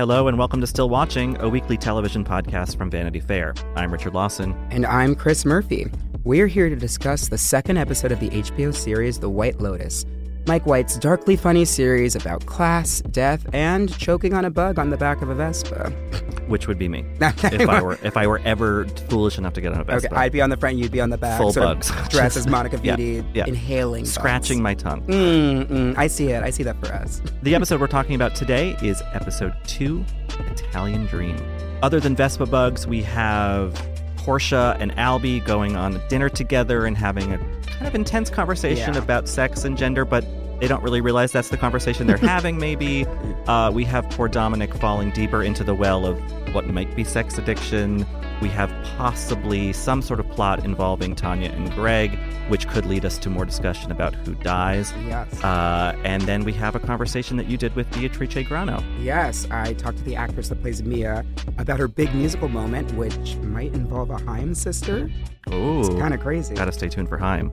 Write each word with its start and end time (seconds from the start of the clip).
Hello 0.00 0.28
and 0.28 0.38
welcome 0.38 0.62
to 0.62 0.66
Still 0.66 0.88
Watching, 0.88 1.36
a 1.42 1.48
weekly 1.50 1.76
television 1.76 2.24
podcast 2.24 2.78
from 2.78 2.90
Vanity 2.90 3.20
Fair. 3.20 3.52
I'm 3.76 3.92
Richard 3.92 4.14
Lawson. 4.14 4.56
And 4.70 4.86
I'm 4.86 5.14
Chris 5.14 5.44
Murphy. 5.44 5.92
We're 6.24 6.46
here 6.46 6.70
to 6.70 6.74
discuss 6.74 7.28
the 7.28 7.36
second 7.36 7.76
episode 7.76 8.10
of 8.10 8.18
the 8.18 8.30
HBO 8.30 8.74
series 8.74 9.18
The 9.18 9.28
White 9.28 9.60
Lotus, 9.60 10.06
Mike 10.46 10.64
White's 10.64 10.96
darkly 10.96 11.36
funny 11.36 11.66
series 11.66 12.16
about 12.16 12.46
class, 12.46 13.02
death, 13.10 13.46
and 13.52 13.94
choking 13.98 14.32
on 14.32 14.46
a 14.46 14.50
bug 14.50 14.78
on 14.78 14.88
the 14.88 14.96
back 14.96 15.20
of 15.20 15.28
a 15.28 15.34
Vespa. 15.34 15.92
Which 16.50 16.66
would 16.68 16.78
be 16.78 16.88
me 16.88 17.04
if 17.20 17.68
I 17.68 17.80
were 17.80 17.98
if 18.02 18.16
I 18.16 18.26
were 18.26 18.40
ever 18.44 18.84
foolish 19.08 19.38
enough 19.38 19.52
to 19.54 19.60
get 19.60 19.72
on 19.72 19.80
a 19.80 19.84
Vespa. 19.84 20.08
Okay, 20.08 20.16
I'd 20.16 20.32
be 20.32 20.40
on 20.42 20.50
the 20.50 20.56
front, 20.56 20.76
you'd 20.76 20.90
be 20.92 21.00
on 21.00 21.08
the 21.10 21.16
back. 21.16 21.38
Full 21.40 21.52
sort 21.52 21.64
bugs. 21.66 21.90
Dressed 22.10 22.36
as 22.36 22.46
Monica 22.46 22.78
Yeah, 22.82 22.96
Vitti, 22.96 23.24
yeah. 23.34 23.46
inhaling, 23.46 24.02
bugs. 24.02 24.12
Scratching 24.12 24.60
my 24.60 24.74
tongue. 24.74 25.02
Mm, 25.06 25.66
mm, 25.68 25.94
I 25.96 26.08
see 26.08 26.28
it. 26.30 26.42
I 26.42 26.50
see 26.50 26.62
that 26.64 26.78
for 26.84 26.92
us. 26.92 27.22
The 27.42 27.54
episode 27.54 27.80
we're 27.80 27.86
talking 27.86 28.14
about 28.16 28.34
today 28.34 28.76
is 28.82 29.00
episode 29.14 29.54
two, 29.66 30.04
Italian 30.50 31.06
Dream. 31.06 31.36
Other 31.82 32.00
than 32.00 32.14
Vespa 32.14 32.44
bugs, 32.46 32.86
we 32.86 33.02
have 33.02 33.72
Portia 34.16 34.76
and 34.78 34.92
Albie 34.96 35.42
going 35.44 35.76
on 35.76 35.96
a 35.96 36.08
dinner 36.08 36.28
together 36.28 36.84
and 36.84 36.96
having 36.96 37.32
a 37.32 37.38
kind 37.66 37.86
of 37.86 37.94
intense 37.94 38.28
conversation 38.28 38.92
Yeah. 38.94 39.00
about 39.00 39.28
sex 39.28 39.64
and 39.64 39.78
gender, 39.78 40.04
but 40.04 40.24
they 40.60 40.68
don't 40.68 40.82
really 40.82 41.00
realize 41.00 41.32
that's 41.32 41.48
the 41.48 41.56
conversation 41.56 42.06
they're 42.06 42.16
having, 42.36 42.58
maybe. 42.58 43.06
Uh, 43.46 43.70
we 43.72 43.84
have 43.84 44.08
poor 44.10 44.28
Dominic 44.28 44.74
falling 44.74 45.10
deeper 45.10 45.42
into 45.42 45.64
the 45.64 45.74
well 45.74 46.06
of 46.06 46.18
what 46.54 46.66
might 46.68 46.94
be 46.94 47.04
sex 47.04 47.38
addiction. 47.38 48.06
We 48.42 48.48
have 48.48 48.70
possibly 48.96 49.72
some 49.74 50.00
sort 50.00 50.18
of 50.20 50.28
plot 50.30 50.64
involving 50.64 51.14
Tanya 51.14 51.50
and 51.50 51.70
Greg, 51.72 52.18
which 52.48 52.66
could 52.68 52.86
lead 52.86 53.04
us 53.04 53.18
to 53.18 53.28
more 53.30 53.44
discussion 53.44 53.90
about 53.92 54.14
who 54.14 54.34
dies. 54.36 54.92
Yes. 55.06 55.42
Uh, 55.44 55.94
and 56.04 56.22
then 56.22 56.44
we 56.44 56.52
have 56.54 56.74
a 56.74 56.80
conversation 56.80 57.36
that 57.36 57.46
you 57.48 57.56
did 57.58 57.74
with 57.76 57.90
Beatrice 57.92 58.32
Grannò. 58.48 58.82
Yes, 59.02 59.46
I 59.50 59.74
talked 59.74 59.98
to 59.98 60.04
the 60.04 60.16
actress 60.16 60.48
that 60.48 60.60
plays 60.62 60.82
Mia 60.82 61.24
about 61.58 61.78
her 61.78 61.88
big 61.88 62.14
musical 62.14 62.48
moment, 62.48 62.90
which 62.94 63.36
might 63.36 63.74
involve 63.74 64.10
a 64.10 64.16
Haim 64.24 64.54
sister. 64.54 65.10
Ooh, 65.52 65.80
It's 65.80 65.88
kind 65.90 66.14
of 66.14 66.20
crazy. 66.20 66.54
gotta 66.54 66.72
stay 66.72 66.88
tuned 66.88 67.08
for 67.08 67.18
Haim. 67.18 67.52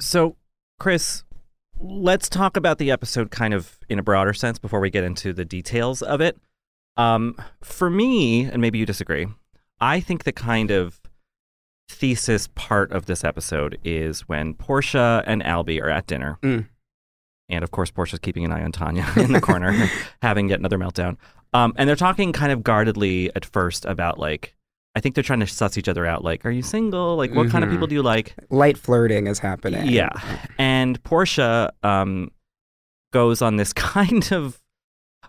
So, 0.00 0.36
Chris, 0.78 1.24
let's 1.80 2.28
talk 2.28 2.56
about 2.56 2.78
the 2.78 2.90
episode 2.90 3.30
kind 3.30 3.54
of 3.54 3.78
in 3.88 3.98
a 3.98 4.02
broader 4.02 4.32
sense 4.32 4.58
before 4.58 4.80
we 4.80 4.90
get 4.90 5.04
into 5.04 5.32
the 5.32 5.44
details 5.44 6.02
of 6.02 6.20
it. 6.20 6.36
Um, 6.96 7.36
for 7.62 7.90
me, 7.90 8.44
and 8.44 8.60
maybe 8.60 8.78
you 8.78 8.86
disagree, 8.86 9.28
I 9.80 10.00
think 10.00 10.24
the 10.24 10.32
kind 10.32 10.70
of 10.70 11.00
thesis 11.88 12.48
part 12.54 12.92
of 12.92 13.06
this 13.06 13.24
episode 13.24 13.78
is 13.84 14.28
when 14.28 14.54
Portia 14.54 15.22
and 15.26 15.42
Albie 15.42 15.80
are 15.80 15.90
at 15.90 16.06
dinner. 16.06 16.38
Mm. 16.42 16.66
And 17.48 17.64
of 17.64 17.70
course, 17.70 17.90
Portia's 17.90 18.18
keeping 18.18 18.44
an 18.44 18.52
eye 18.52 18.62
on 18.62 18.72
Tanya 18.72 19.06
in 19.16 19.32
the 19.32 19.40
corner, 19.40 19.88
having 20.22 20.48
yet 20.48 20.58
another 20.58 20.78
meltdown. 20.78 21.16
Um, 21.54 21.72
and 21.76 21.88
they're 21.88 21.96
talking 21.96 22.32
kind 22.32 22.52
of 22.52 22.62
guardedly 22.62 23.34
at 23.34 23.44
first 23.44 23.84
about 23.86 24.18
like, 24.18 24.54
I 24.98 25.00
think 25.00 25.14
they're 25.14 25.22
trying 25.22 25.38
to 25.38 25.46
suss 25.46 25.78
each 25.78 25.88
other 25.88 26.04
out. 26.06 26.24
Like, 26.24 26.44
are 26.44 26.50
you 26.50 26.60
single? 26.62 27.14
Like, 27.14 27.32
what 27.32 27.48
kind 27.50 27.62
of 27.62 27.70
people 27.70 27.86
do 27.86 27.94
you 27.94 28.02
like? 28.02 28.34
Light 28.50 28.76
flirting 28.76 29.28
is 29.28 29.38
happening. 29.38 29.86
Yeah. 29.86 30.10
And 30.58 31.00
Portia 31.04 31.72
um, 31.84 32.32
goes 33.12 33.40
on 33.40 33.54
this 33.56 33.72
kind 33.94 34.32
of 34.32 34.60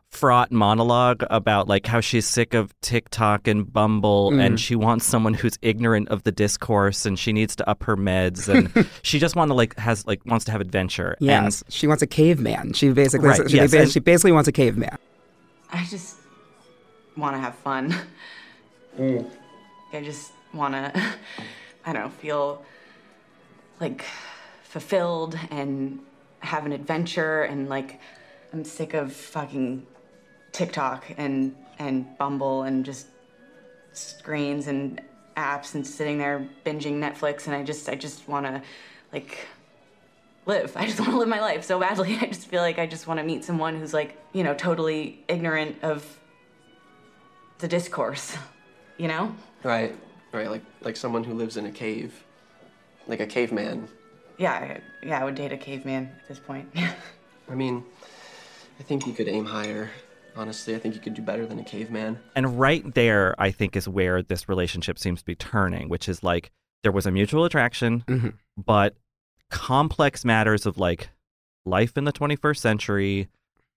fraught 0.10 0.52
monologue 0.52 1.24
about 1.30 1.68
like 1.68 1.86
how 1.86 2.00
she's 2.02 2.26
sick 2.26 2.56
of 2.56 2.74
TikTok 2.82 3.48
and 3.48 3.72
Bumble 3.72 4.32
Mm. 4.32 4.44
and 4.44 4.60
she 4.60 4.76
wants 4.76 5.06
someone 5.06 5.36
who's 5.36 5.56
ignorant 5.62 6.10
of 6.10 6.24
the 6.24 6.32
discourse 6.32 7.06
and 7.06 7.20
she 7.20 7.32
needs 7.32 7.56
to 7.58 7.70
up 7.70 7.84
her 7.84 7.96
meds 7.96 8.50
and 8.50 8.88
she 9.04 9.20
just 9.20 9.36
want 9.36 9.50
to 9.50 9.54
like 9.54 9.78
has 9.78 10.08
like 10.08 10.26
wants 10.26 10.46
to 10.46 10.52
have 10.52 10.62
adventure. 10.62 11.16
Yes, 11.20 11.64
she 11.70 11.86
wants 11.86 12.02
a 12.02 12.08
caveman. 12.08 12.74
She 12.74 12.90
basically 12.90 13.28
Right, 13.30 13.48
she, 13.52 13.58
yes, 13.58 13.70
ba- 13.70 13.82
and- 13.82 13.92
she 13.92 14.00
basically 14.00 14.32
wants 14.32 14.48
a 14.48 14.52
caveman. 14.52 14.98
I 15.72 15.86
just 15.86 16.18
want 17.16 17.36
to 17.36 17.40
have 17.40 17.54
fun. 17.60 17.94
I 19.92 20.02
just 20.02 20.32
want 20.54 20.74
to, 20.74 21.02
I 21.86 21.94
don't 21.94 22.04
know, 22.04 22.10
feel 22.10 22.64
like 23.80 24.06
fulfilled 24.64 25.38
and 25.50 26.00
have 26.40 26.66
an 26.66 26.72
adventure 26.72 27.44
and 27.44 27.70
like 27.70 28.00
I'm 28.54 28.64
sick 28.64 28.94
of 28.94 29.14
fucking 29.14 29.86
TikTok 30.52 31.06
and 31.18 31.56
and 31.78 32.18
Bumble 32.18 32.64
and 32.64 32.86
just 32.86 33.08
screens 33.94 34.68
and 34.68 35.02
apps 35.38 35.76
and 35.76 35.86
sitting 35.86 36.18
there 36.18 36.48
binging 36.66 36.96
Netflix 36.96 37.48
and 37.48 37.56
I 37.56 37.64
just 37.64 37.90
I 37.90 37.96
just 37.96 38.28
want 38.28 38.46
to 38.46 38.62
like 39.14 39.48
live. 40.46 40.74
I 40.78 40.86
just 40.86 41.00
want 41.00 41.12
to 41.12 41.18
live 41.18 41.28
my 41.28 41.40
life 41.40 41.64
so 41.64 41.80
badly. 41.80 42.18
I 42.22 42.26
just 42.28 42.48
feel 42.48 42.62
like 42.62 42.80
I 42.80 42.86
just 42.86 43.08
want 43.08 43.20
to 43.20 43.24
meet 43.24 43.44
someone 43.44 43.80
who's 43.80 43.94
like, 43.94 44.18
you 44.34 44.44
know, 44.44 44.54
totally 44.54 45.24
ignorant 45.28 45.78
of 45.84 46.06
the 47.60 47.68
discourse, 47.68 48.38
you 49.00 49.08
know? 49.08 49.34
Right, 49.64 49.96
right, 50.32 50.50
like 50.52 50.62
like 50.82 50.96
someone 50.96 51.24
who 51.24 51.34
lives 51.34 51.58
in 51.58 51.66
a 51.66 51.72
cave, 51.72 52.24
like 53.08 53.20
a 53.20 53.26
caveman. 53.28 53.88
Yeah, 54.38 54.54
I, 54.54 54.82
yeah, 55.06 55.20
I 55.20 55.24
would 55.26 55.36
date 55.36 55.52
a 55.52 55.58
caveman 55.58 56.12
at 56.22 56.28
this 56.28 56.40
point. 56.40 56.70
I 57.50 57.56
mean, 57.56 57.84
I 58.80 58.84
think 58.84 59.08
you 59.08 59.14
could 59.14 59.28
aim 59.28 59.46
higher. 59.46 59.90
Honestly, 60.36 60.76
I 60.76 60.80
think 60.80 60.94
you 60.96 61.02
could 61.02 61.16
do 61.16 61.22
better 61.22 61.46
than 61.46 61.60
a 61.60 61.64
caveman. 61.64 62.20
And 62.36 62.58
right 62.60 62.94
there, 62.94 63.36
I 63.40 63.52
think, 63.52 63.76
is 63.76 63.88
where 63.90 64.22
this 64.22 64.48
relationship 64.48 64.98
seems 65.00 65.20
to 65.20 65.26
be 65.26 65.36
turning, 65.36 65.90
which 65.90 66.08
is 66.08 66.24
like 66.24 66.52
there 66.84 66.92
was 66.92 67.06
a 67.06 67.12
mutual 67.12 67.44
attraction, 67.46 68.04
Mhm. 68.08 68.34
but 68.56 68.96
complex 69.50 70.24
matters 70.24 70.66
of 70.66 70.78
like 70.78 71.10
life 71.66 71.98
in 71.98 72.06
the 72.06 72.12
21st 72.14 72.62
century, 72.62 73.28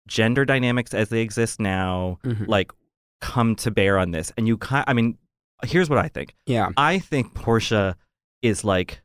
gender 0.06 0.44
dynamics 0.44 0.92
as 0.92 1.08
they 1.08 1.22
exist 1.22 1.60
now, 1.60 2.18
Mhm. 2.24 2.46
like 2.48 2.72
come 3.20 3.54
to 3.56 3.70
bear 3.70 3.98
on 3.98 4.10
this. 4.10 4.32
And 4.36 4.46
you 4.46 4.56
kind 4.56 4.84
I 4.86 4.92
mean, 4.92 5.18
here's 5.64 5.90
what 5.90 5.98
I 5.98 6.08
think. 6.08 6.34
Yeah. 6.46 6.70
I 6.76 6.98
think 6.98 7.34
Portia 7.34 7.96
is 8.42 8.64
like, 8.64 9.02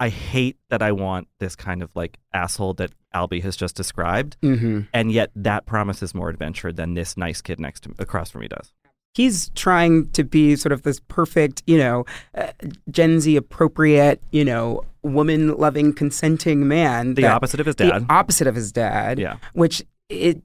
I 0.00 0.08
hate 0.08 0.56
that 0.68 0.82
I 0.82 0.92
want 0.92 1.28
this 1.38 1.54
kind 1.54 1.82
of 1.82 1.94
like 1.94 2.18
asshole 2.34 2.74
that 2.74 2.92
Albie 3.14 3.42
has 3.42 3.56
just 3.56 3.76
described, 3.76 4.36
hmm 4.40 4.80
and 4.92 5.12
yet 5.12 5.30
that 5.36 5.66
promises 5.66 6.14
more 6.14 6.28
adventure 6.28 6.72
than 6.72 6.94
this 6.94 7.16
nice 7.16 7.40
kid 7.40 7.60
next 7.60 7.80
to 7.84 7.94
across 7.98 8.30
from 8.30 8.40
me 8.40 8.48
does. 8.48 8.72
He's 9.14 9.50
trying 9.50 10.10
to 10.12 10.24
be 10.24 10.56
sort 10.56 10.72
of 10.72 10.82
this 10.82 10.98
perfect, 10.98 11.62
you 11.66 11.76
know, 11.76 12.06
uh, 12.34 12.52
Gen 12.90 13.20
Z 13.20 13.36
appropriate, 13.36 14.22
you 14.30 14.44
know, 14.44 14.82
woman 15.02 15.54
loving, 15.56 15.92
consenting 15.92 16.66
man. 16.66 17.14
The 17.14 17.26
opposite 17.26 17.60
of 17.60 17.66
his 17.66 17.76
dad. 17.76 18.08
the 18.08 18.12
opposite 18.12 18.46
of 18.46 18.54
his 18.54 18.72
dad. 18.72 19.18
Yeah. 19.18 19.36
Which 19.52 19.82
it, 20.08 20.42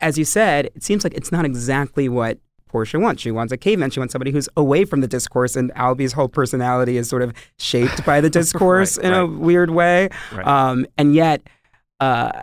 as 0.00 0.18
you 0.18 0.24
said, 0.24 0.66
it 0.74 0.82
seems 0.82 1.04
like 1.04 1.14
it's 1.14 1.30
not 1.32 1.44
exactly 1.44 2.08
what 2.08 2.38
Portia 2.68 2.98
wants. 3.00 3.20
She 3.22 3.30
wants 3.30 3.52
a 3.52 3.56
caveman. 3.56 3.90
She 3.90 3.98
wants 4.00 4.12
somebody 4.12 4.30
who's 4.30 4.48
away 4.56 4.84
from 4.84 5.00
the 5.00 5.08
discourse, 5.08 5.56
and 5.56 5.72
Albie's 5.74 6.12
whole 6.12 6.28
personality 6.28 6.96
is 6.96 7.08
sort 7.08 7.22
of 7.22 7.32
shaped 7.58 8.04
by 8.06 8.20
the 8.20 8.30
discourse 8.40 8.96
Right, 8.96 9.06
in 9.06 9.12
a 9.12 9.26
weird 9.26 9.70
way. 9.70 10.08
Right. 10.32 10.46
Um, 10.46 10.86
and 10.96 11.14
yet, 11.14 11.42
uh, 11.98 12.42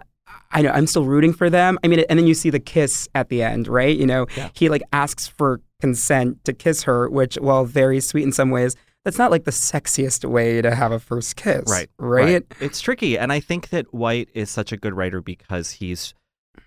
I 0.51 0.61
know 0.61 0.69
I'm 0.71 0.87
still 0.87 1.05
rooting 1.05 1.33
for 1.33 1.49
them. 1.49 1.77
I 1.83 1.87
mean, 1.87 2.01
and 2.09 2.19
then 2.19 2.27
you 2.27 2.33
see 2.33 2.49
the 2.49 2.59
kiss 2.59 3.07
at 3.15 3.29
the 3.29 3.41
end, 3.43 3.67
right? 3.67 3.95
You 3.95 4.05
know, 4.05 4.27
Yeah. 4.35 4.49
he 4.53 4.69
like 4.69 4.83
asks 4.93 5.27
for 5.27 5.61
consent 5.81 6.43
to 6.45 6.53
kiss 6.53 6.83
her, 6.83 7.09
which, 7.09 7.35
while 7.35 7.65
very 7.65 7.99
sweet 7.99 8.23
in 8.23 8.31
some 8.31 8.49
ways, 8.49 8.75
that's 9.05 9.17
not 9.17 9.31
like 9.31 9.45
the 9.45 9.51
sexiest 9.51 10.25
way 10.29 10.61
to 10.61 10.75
have 10.75 10.91
a 10.91 10.99
first 10.99 11.35
kiss, 11.37 11.63
Right. 11.69 11.89
Right. 11.97 12.43
It's 12.59 12.81
tricky. 12.81 13.17
And 13.17 13.31
I 13.31 13.39
think 13.39 13.69
that 13.69 13.93
White 13.93 14.27
is 14.33 14.49
such 14.49 14.71
a 14.73 14.77
good 14.77 14.93
writer 14.93 15.21
because 15.21 15.71
he's 15.71 16.13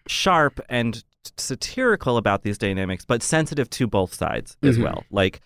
sharp 0.07 0.61
and 0.69 1.03
satirical 1.37 2.17
about 2.17 2.43
these 2.43 2.59
dynamics, 2.59 3.05
but 3.05 3.23
sensitive 3.23 3.69
to 3.71 3.87
both 3.87 4.15
sides 4.15 4.57
as 4.63 4.79
Mhm. 4.79 4.83
well. 4.85 5.05
Like, 5.11 5.41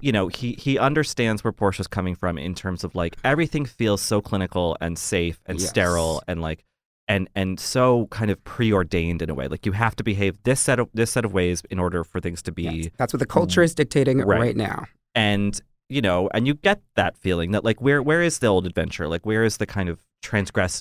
you 0.00 0.12
know, 0.12 0.28
he 0.28 0.52
he 0.52 0.78
understands 0.78 1.44
where 1.44 1.52
Portia's 1.52 1.86
coming 1.86 2.14
from 2.14 2.38
in 2.38 2.54
terms 2.54 2.84
of 2.84 2.94
like 2.94 3.16
everything 3.24 3.64
feels 3.66 4.00
so 4.00 4.20
clinical 4.20 4.76
and 4.80 4.98
safe 4.98 5.40
and 5.46 5.60
Yes. 5.60 5.68
sterile 5.70 6.22
and 6.26 6.40
like 6.40 6.64
and 7.06 7.28
and 7.34 7.58
so 7.60 8.06
kind 8.10 8.30
of 8.30 8.42
preordained 8.44 9.20
in 9.22 9.28
a 9.30 9.34
way. 9.34 9.46
Like 9.48 9.66
you 9.66 9.72
have 9.72 9.94
to 9.96 10.04
behave 10.04 10.42
this 10.44 10.60
set 10.60 10.78
of 10.78 10.88
this 10.94 11.10
set 11.10 11.24
of 11.24 11.32
ways 11.32 11.62
in 11.70 11.78
order 11.78 12.02
for 12.04 12.20
things 12.20 12.40
to 12.42 12.52
be 12.52 12.62
Yes. 12.62 12.88
That's 12.96 13.12
what 13.12 13.20
the 13.20 13.26
culture 13.26 13.62
is 13.62 13.74
dictating 13.74 14.18
Right. 14.18 14.40
right 14.40 14.56
now. 14.56 14.86
and 15.14 15.60
you 15.88 16.00
know 16.00 16.30
and 16.32 16.46
you 16.46 16.54
get 16.54 16.80
that 16.94 17.16
feeling 17.18 17.50
that 17.50 17.64
like 17.64 17.80
where 17.82 18.00
where 18.00 18.22
is 18.22 18.38
the 18.38 18.46
old 18.46 18.64
adventure 18.64 19.08
like 19.08 19.26
where 19.26 19.42
is 19.42 19.56
the 19.56 19.66
kind 19.66 19.88
of 19.88 19.98
transgress 20.22 20.80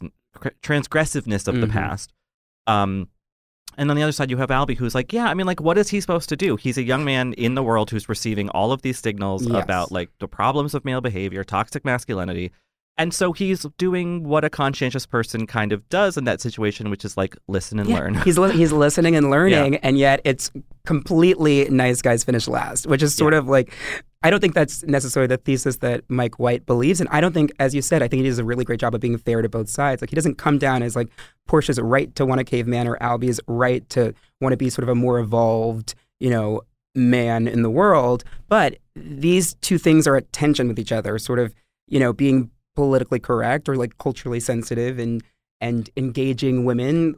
transgressiveness 0.61 1.47
of 1.47 1.59
the 1.59 1.65
Mhm. 1.67 1.71
past 1.71 2.13
um 2.67 3.07
and 3.77 3.89
on 3.89 3.95
the 3.95 4.03
other 4.03 4.11
side 4.11 4.29
you 4.29 4.37
have 4.37 4.49
albie 4.49 4.75
who's 4.77 4.93
like 4.95 5.13
yeah 5.13 5.27
i 5.29 5.33
mean 5.33 5.45
like 5.47 5.61
what 5.61 5.77
is 5.77 5.89
he 5.89 6.01
supposed 6.01 6.27
to 6.29 6.35
do? 6.35 6.55
He's 6.55 6.77
a 6.77 6.83
young 6.83 7.05
man 7.05 7.33
in 7.33 7.55
the 7.55 7.63
world 7.63 7.89
who's 7.91 8.09
receiving 8.09 8.49
all 8.49 8.71
of 8.71 8.81
these 8.81 8.99
signals 8.99 9.45
Yes. 9.47 9.63
about 9.63 9.91
like 9.91 10.09
the 10.19 10.27
problems 10.27 10.73
of 10.73 10.83
male 10.85 11.01
behavior 11.01 11.43
toxic 11.43 11.85
masculinity. 11.85 12.51
And 12.97 13.13
so 13.13 13.31
he's 13.31 13.65
doing 13.77 14.25
what 14.25 14.43
a 14.43 14.49
conscientious 14.49 15.05
person 15.05 15.47
kind 15.47 15.71
of 15.71 15.87
does 15.87 16.17
in 16.17 16.25
that 16.25 16.41
situation 16.41 16.89
which 16.89 17.05
is 17.05 17.15
like 17.15 17.37
listen 17.47 17.79
and 17.79 17.87
Yeah, 17.89 17.99
learn. 17.99 18.15
He's 18.15 18.37
li- 18.37 18.51
he's 18.51 18.73
listening 18.85 19.15
and 19.15 19.29
learning, 19.29 19.77
and 19.77 19.97
yet 19.97 20.19
it's 20.25 20.51
completely 20.85 21.69
nice 21.69 22.01
guys 22.01 22.25
finish 22.25 22.47
last, 22.47 22.87
which 22.87 23.01
is 23.01 23.15
sort 23.15 23.33
of 23.33 23.47
like 23.47 23.73
I 24.21 24.29
don't 24.29 24.41
think 24.41 24.53
that's 24.53 24.83
necessarily 24.83 25.27
the 25.27 25.37
thesis 25.37 25.77
that 25.77 26.03
Mike 26.09 26.39
White 26.39 26.65
believes. 26.65 26.99
And 26.99 27.07
I 27.09 27.21
don't 27.21 27.31
think, 27.31 27.51
as 27.57 27.73
you 27.73 27.81
said, 27.81 28.03
I 28.03 28.09
think 28.09 28.21
he 28.21 28.27
does 28.27 28.39
a 28.39 28.43
really 28.43 28.65
great 28.65 28.79
job 28.79 28.93
of 28.93 28.99
being 28.99 29.17
fair 29.17 29.41
to 29.41 29.47
both 29.47 29.69
sides. 29.69 30.01
Like 30.01 30.09
he 30.09 30.15
doesn't 30.15 30.37
come 30.37 30.57
down 30.57 30.83
as 30.83 30.95
like 30.95 31.07
Portia's 31.47 31.79
right 31.79 32.13
to 32.15 32.25
want 32.25 32.41
a 32.41 32.43
caveman 32.43 32.87
or 32.87 32.97
Albie's 32.97 33.39
right 33.47 33.87
to 33.91 34.13
want 34.41 34.51
to 34.51 34.57
be 34.57 34.69
sort 34.69 34.83
of 34.83 34.89
a 34.89 34.95
more 34.95 35.19
evolved, 35.19 35.95
you 36.19 36.29
know, 36.29 36.61
man 36.95 37.47
in 37.47 37.61
the 37.61 37.69
world. 37.69 38.25
But 38.49 38.77
these 38.95 39.53
two 39.55 39.77
things 39.77 40.05
are 40.05 40.17
at 40.17 40.31
tension 40.33 40.67
with 40.67 40.79
each 40.79 40.91
other, 40.91 41.17
sort 41.17 41.39
of, 41.39 41.53
you 41.87 41.99
know, 41.99 42.11
being 42.11 42.51
politically 42.75 43.19
correct 43.19 43.69
or 43.69 43.75
like 43.75 43.97
culturally 43.97 44.39
sensitive 44.39 44.99
and 44.99 45.23
and 45.61 45.89
engaging 45.97 46.65
women 46.65 47.15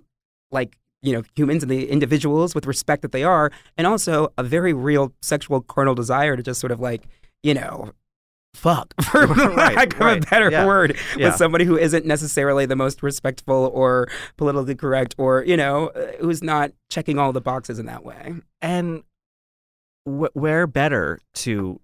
like 0.51 0.77
you 1.01 1.13
know 1.13 1.24
humans 1.36 1.63
and 1.63 1.71
the 1.71 1.89
individuals 1.89 2.53
with 2.53 2.65
respect 2.65 3.01
that 3.01 3.12
they 3.12 3.24
are 3.24 3.51
and 3.77 3.88
also 3.88 4.31
a 4.38 4.44
very 4.44 4.74
real 4.74 5.13
sexual 5.21 5.62
carnal 5.62 5.95
desire 5.95 6.36
to 6.36 6.44
just 6.44 6.59
sort 6.59 6.71
of 6.71 6.80
like 6.80 7.03
you 7.44 7.53
know 7.53 7.92
fuck 8.53 8.94
for 9.03 9.25
Right, 9.27 9.75
lack 9.75 9.94
of 9.94 10.00
right, 10.00 10.24
a 10.24 10.30
better 10.30 10.51
yeah, 10.51 10.65
word 10.65 10.98
yeah. 11.18 11.27
with 11.27 11.36
somebody 11.38 11.65
who 11.65 11.77
isn't 11.77 12.06
necessarily 12.06 12.65
the 12.65 12.75
most 12.75 13.01
respectful 13.01 13.71
or 13.74 14.07
politically 14.38 14.75
correct 14.75 15.15
or 15.18 15.44
you 15.44 15.57
know 15.57 15.88
uh, 15.89 16.12
who's 16.19 16.44
not 16.44 16.71
checking 16.89 17.18
all 17.18 17.31
the 17.31 17.42
boxes 17.42 17.80
in 17.80 17.86
that 17.86 18.03
way 18.03 18.36
And 18.62 19.03
wh- 20.06 20.36
where 20.36 20.68
better 20.68 21.19
to 21.36 21.80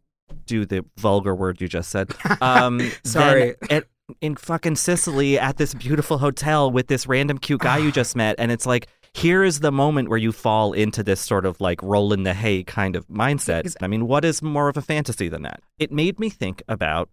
do 0.46 0.66
the 0.66 0.84
vulgar 0.98 1.34
word 1.34 1.62
you 1.62 1.68
just 1.68 1.90
said? 1.90 2.12
Um, 2.42 2.92
Sorry. 3.04 3.56
At, 3.70 3.86
in 4.22 4.36
fucking 4.36 4.76
Sicily 4.76 5.40
at 5.40 5.58
this 5.58 5.74
beautiful 5.74 6.18
hotel 6.18 6.70
with 6.72 6.88
this 6.88 7.08
random 7.08 7.38
cute 7.38 7.62
guy 7.62 7.78
you 7.78 7.92
just 7.94 8.16
met, 8.16 8.36
and 8.38 8.52
it's 8.52 8.66
like. 8.66 8.88
Here 9.14 9.44
is 9.44 9.60
the 9.60 9.72
moment 9.72 10.10
where 10.10 10.18
you 10.18 10.32
fall 10.32 10.74
into 10.74 11.04
this 11.04 11.20
sort 11.22 11.46
of 11.46 11.60
like 11.60 11.82
roll 11.82 12.14
in 12.14 12.24
the 12.24 12.34
hay 12.34 12.64
kind 12.64 12.96
of 12.96 13.08
mindset. 13.08 13.76
I 13.82 13.88
mean, 13.88 14.08
what 14.08 14.24
is 14.24 14.42
more 14.42 14.70
of 14.70 14.78
a 14.78 14.82
fantasy 14.82 15.28
than 15.28 15.42
that? 15.44 15.62
It 15.80 15.92
made 15.92 16.20
me 16.20 16.30
think 16.30 16.62
about 16.68 17.10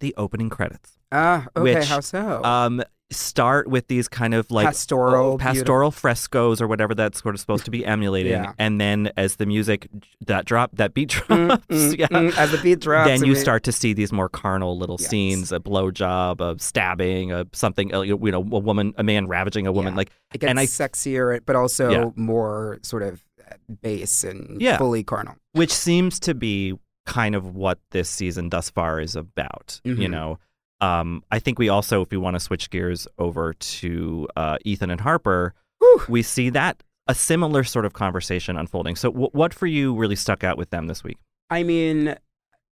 the 0.00 0.14
opening 0.16 0.48
credits. 0.48 0.98
ah 1.10 1.46
okay 1.56 1.74
Which, 1.76 1.88
how 1.88 2.00
so 2.00 2.42
Um, 2.44 2.82
start 3.10 3.68
with 3.68 3.86
these 3.88 4.06
kind 4.08 4.34
of 4.34 4.50
like 4.50 4.66
Pastoral, 4.66 5.32
oh, 5.34 5.38
pastoral 5.38 5.90
frescoes 5.90 6.60
or 6.60 6.66
whatever 6.66 6.94
that's 6.94 7.22
sort 7.22 7.34
of 7.34 7.40
supposed 7.40 7.64
to 7.64 7.70
be 7.70 7.84
emulating, 7.86 8.32
Yeah. 8.32 8.52
and 8.58 8.80
then 8.80 9.10
as 9.16 9.36
the 9.36 9.46
music 9.46 9.88
that 10.26 10.44
drop 10.44 10.70
that 10.74 10.92
beat 10.94 11.08
drops, 11.10 11.28
Mm, 11.28 11.62
mm, 11.68 11.98
yeah, 11.98 12.06
mm, 12.08 12.36
as 12.36 12.50
the 12.50 12.58
beat 12.58 12.80
drops 12.80 13.08
then 13.08 13.24
you 13.24 13.34
start 13.34 13.62
to 13.64 13.72
see 13.72 13.92
these 13.94 14.12
more 14.12 14.28
carnal 14.28 14.76
little 14.76 14.98
Yes. 15.00 15.08
scenes, 15.08 15.52
a 15.52 15.58
blowjob, 15.58 16.40
a 16.40 16.60
stabbing, 16.60 17.32
a 17.32 17.46
something, 17.52 17.94
uh, 17.94 18.02
you 18.02 18.16
know, 18.30 18.38
a 18.40 18.58
woman, 18.58 18.92
a 18.98 19.02
man 19.02 19.26
ravaging 19.26 19.66
a 19.66 19.72
woman, 19.72 19.94
Yeah. 19.94 19.98
like 19.98 20.10
it 20.34 20.38
gets 20.40 20.50
and 20.50 20.60
I- 20.60 20.66
sexier 20.66 21.40
but 21.46 21.56
also 21.56 22.12
more 22.16 22.78
sort 22.82 23.02
of 23.02 23.22
uh, 23.50 23.54
base 23.82 24.24
and 24.24 24.62
fully 24.76 25.02
carnal 25.02 25.36
which 25.52 25.72
seems 25.72 26.20
to 26.20 26.34
be 26.34 26.74
kind 27.06 27.34
of 27.34 27.54
what 27.56 27.78
this 27.90 28.10
season 28.10 28.50
thus 28.50 28.68
far 28.68 29.00
is 29.00 29.16
about. 29.16 29.80
You 29.82 29.96
Mhm. 29.96 30.10
know, 30.10 30.38
um, 30.80 31.22
I 31.30 31.38
think 31.38 31.58
we 31.58 31.68
also, 31.68 32.02
if 32.02 32.10
we 32.10 32.16
want 32.16 32.34
to 32.34 32.40
switch 32.40 32.70
gears 32.70 33.08
over 33.18 33.54
to 33.54 34.28
uh, 34.36 34.58
Ethan 34.64 34.90
and 34.90 35.00
Harper, 35.00 35.54
Whew. 35.78 36.02
we 36.08 36.22
see 36.22 36.50
that 36.50 36.82
a 37.08 37.14
similar 37.14 37.64
sort 37.64 37.84
of 37.84 37.94
conversation 37.94 38.56
unfolding. 38.56 38.94
So, 38.94 39.10
w- 39.10 39.30
what 39.32 39.54
for 39.54 39.66
you 39.66 39.94
really 39.94 40.16
stuck 40.16 40.44
out 40.44 40.58
with 40.58 40.70
them 40.70 40.86
this 40.86 41.02
week? 41.02 41.18
I 41.50 41.62
mean, 41.62 42.14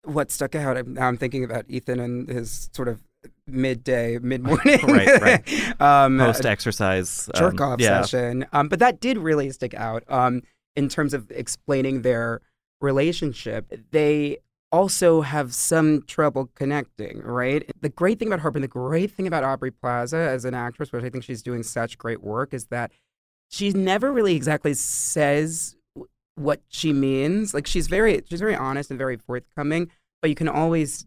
what 0.04 0.31
stuck 0.31 0.56
out? 0.56 0.78
I'm, 0.78 0.94
now 0.94 1.07
I'm 1.07 1.18
thinking 1.18 1.44
about 1.44 1.66
Ethan 1.68 2.00
and 2.00 2.30
his 2.30 2.69
sort 2.74 2.88
of 2.88 3.01
midday, 3.48 4.18
mid 4.19 4.44
morning, 4.44 4.80
Right, 4.86 5.22
right. 5.22 5.81
um, 5.81 6.19
Post 6.19 6.46
exercise 6.46 7.30
jerk 7.36 7.60
off 7.60 7.81
yeah. 7.81 8.01
session. 8.01 8.46
Um, 8.54 8.69
but 8.69 8.80
that 8.80 9.00
did 9.00 9.18
really 9.18 9.50
stick 9.51 9.74
out 9.74 10.04
um, 10.07 10.44
in 10.75 10.88
terms 10.88 11.13
of 11.13 11.30
explaining 11.31 12.04
their 12.04 12.42
relationship. 12.81 13.74
They 13.92 14.38
also 14.71 15.21
have 15.21 15.54
some 15.54 16.04
trouble 16.06 16.50
connecting, 16.56 17.21
right? 17.24 17.69
The 17.81 17.89
great 17.89 18.19
thing 18.19 18.27
about 18.27 18.39
Harper 18.42 18.57
and 18.57 18.63
the 18.63 18.68
great 18.68 19.12
thing 19.12 19.27
about 19.27 19.44
Aubrey 19.44 19.71
Plaza 19.71 20.18
as 20.18 20.45
an 20.45 20.54
actress, 20.54 20.92
which 20.92 21.04
I 21.04 21.10
think 21.10 21.24
she's 21.24 21.42
doing 21.42 21.63
such 21.63 21.98
great 21.98 22.21
work, 22.21 22.54
is 22.54 22.66
that 22.68 22.92
she 23.50 23.71
never 23.71 24.12
really 24.12 24.36
exactly 24.36 24.74
says 24.75 25.75
what 26.36 26.62
she 26.69 26.94
means. 26.94 27.54
Like 27.54 27.68
she's 27.68 27.88
very 27.88 28.21
she's 28.30 28.39
very 28.39 28.56
honest 28.56 28.89
and 28.89 28.98
very 28.98 29.18
forthcoming, 29.18 29.89
but 30.21 30.30
you 30.30 30.36
can 30.36 30.48
always 30.48 31.06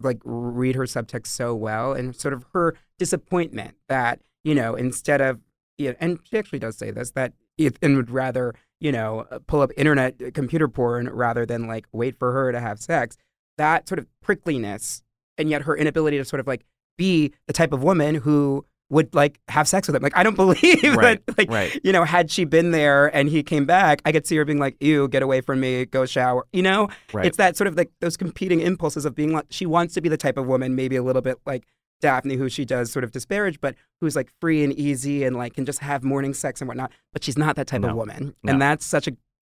like 0.00 0.20
read 0.24 0.76
her 0.76 0.84
subtext 0.84 1.26
so 1.28 1.54
well 1.54 1.92
and 1.92 2.14
sort 2.16 2.32
of 2.32 2.46
her 2.52 2.76
disappointment 2.98 3.74
that, 3.88 4.20
you 4.44 4.54
know, 4.54 4.74
instead 4.74 5.20
of 5.20 5.40
yeah, 5.78 5.92
and 5.98 6.20
she 6.24 6.38
actually 6.38 6.58
does 6.58 6.78
say 6.78 6.90
this 6.90 7.10
that 7.12 7.32
Ethan 7.60 7.96
would 7.96 8.10
rather, 8.10 8.54
you 8.80 8.92
know, 8.92 9.26
pull 9.46 9.60
up 9.60 9.70
internet 9.76 10.14
uh, 10.24 10.30
computer 10.32 10.68
porn 10.68 11.08
rather 11.10 11.44
than 11.46 11.66
like 11.66 11.86
wait 11.92 12.16
for 12.18 12.32
her 12.32 12.52
to 12.52 12.60
have 12.60 12.78
sex. 12.80 13.16
That 13.58 13.88
sort 13.88 13.98
of 13.98 14.06
prickliness 14.24 15.02
and 15.38 15.50
yet 15.50 15.62
her 15.62 15.76
inability 15.76 16.18
to 16.18 16.24
sort 16.24 16.40
of 16.40 16.46
like 16.46 16.64
be 16.96 17.32
the 17.46 17.52
type 17.52 17.72
of 17.72 17.82
woman 17.82 18.14
who 18.16 18.64
would 18.88 19.14
like 19.14 19.38
have 19.48 19.68
sex 19.68 19.86
with 19.86 19.94
him. 19.96 20.02
Like 20.02 20.16
I 20.16 20.22
don't 20.22 20.34
believe 20.44 20.82
Right, 20.82 21.24
that 21.26 21.38
like 21.38 21.50
right. 21.50 21.78
you 21.84 21.92
know, 21.92 22.04
had 22.04 22.30
she 22.30 22.44
been 22.44 22.70
there 22.72 23.14
and 23.14 23.28
he 23.28 23.42
came 23.42 23.64
back, 23.66 24.00
I 24.04 24.12
could 24.12 24.26
see 24.26 24.36
her 24.36 24.44
being 24.44 24.58
like, 24.58 24.76
"Ew, 24.80 25.06
get 25.08 25.22
away 25.22 25.40
from 25.42 25.60
me, 25.60 25.84
go 25.86 26.06
shower." 26.06 26.46
You 26.52 26.62
know, 26.62 26.88
Right. 27.12 27.26
it's 27.26 27.36
that 27.36 27.56
sort 27.56 27.68
of 27.68 27.76
like 27.76 27.90
those 28.00 28.16
competing 28.16 28.60
impulses 28.60 29.04
of 29.04 29.14
being 29.14 29.32
like 29.32 29.46
she 29.50 29.64
wants 29.66 29.94
to 29.94 30.00
be 30.00 30.08
the 30.08 30.16
type 30.16 30.36
of 30.36 30.46
woman, 30.46 30.74
maybe 30.74 30.96
a 30.96 31.02
little 31.02 31.22
bit 31.22 31.38
like 31.46 31.64
Daphne, 32.00 32.36
who 32.36 32.48
she 32.48 32.64
does 32.64 32.90
sort 32.90 33.04
of 33.04 33.12
disparage, 33.12 33.60
but 33.60 33.74
who's 34.00 34.16
like 34.16 34.30
free 34.40 34.64
and 34.64 34.72
easy 34.72 35.24
and 35.24 35.36
like 35.36 35.54
can 35.54 35.64
just 35.64 35.78
have 35.80 36.02
morning 36.02 36.34
sex 36.34 36.60
and 36.60 36.68
whatnot. 36.68 36.90
But 37.12 37.22
she's 37.24 37.36
not 37.38 37.56
that 37.56 37.66
type 37.66 37.80
No. 37.82 37.90
of 37.90 37.96
woman, 37.96 38.34
No. 38.42 38.52
and 38.52 38.62
that's 38.62 38.84
such 38.86 39.06
a 39.08 39.12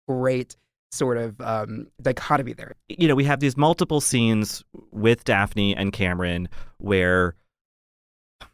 great 0.09 0.57
sort 0.93 1.17
of 1.19 1.41
um, 1.41 1.89
dichotomy 2.01 2.53
there. 2.53 2.75
you 2.89 3.09
know, 3.09 3.15
we 3.15 3.25
have 3.25 3.41
these 3.41 3.57
multiple 3.57 4.01
scenes 4.01 4.63
with 4.93 5.25
Daphne 5.25 5.75
and 5.77 5.93
Cameron 5.93 6.49
where 6.79 7.35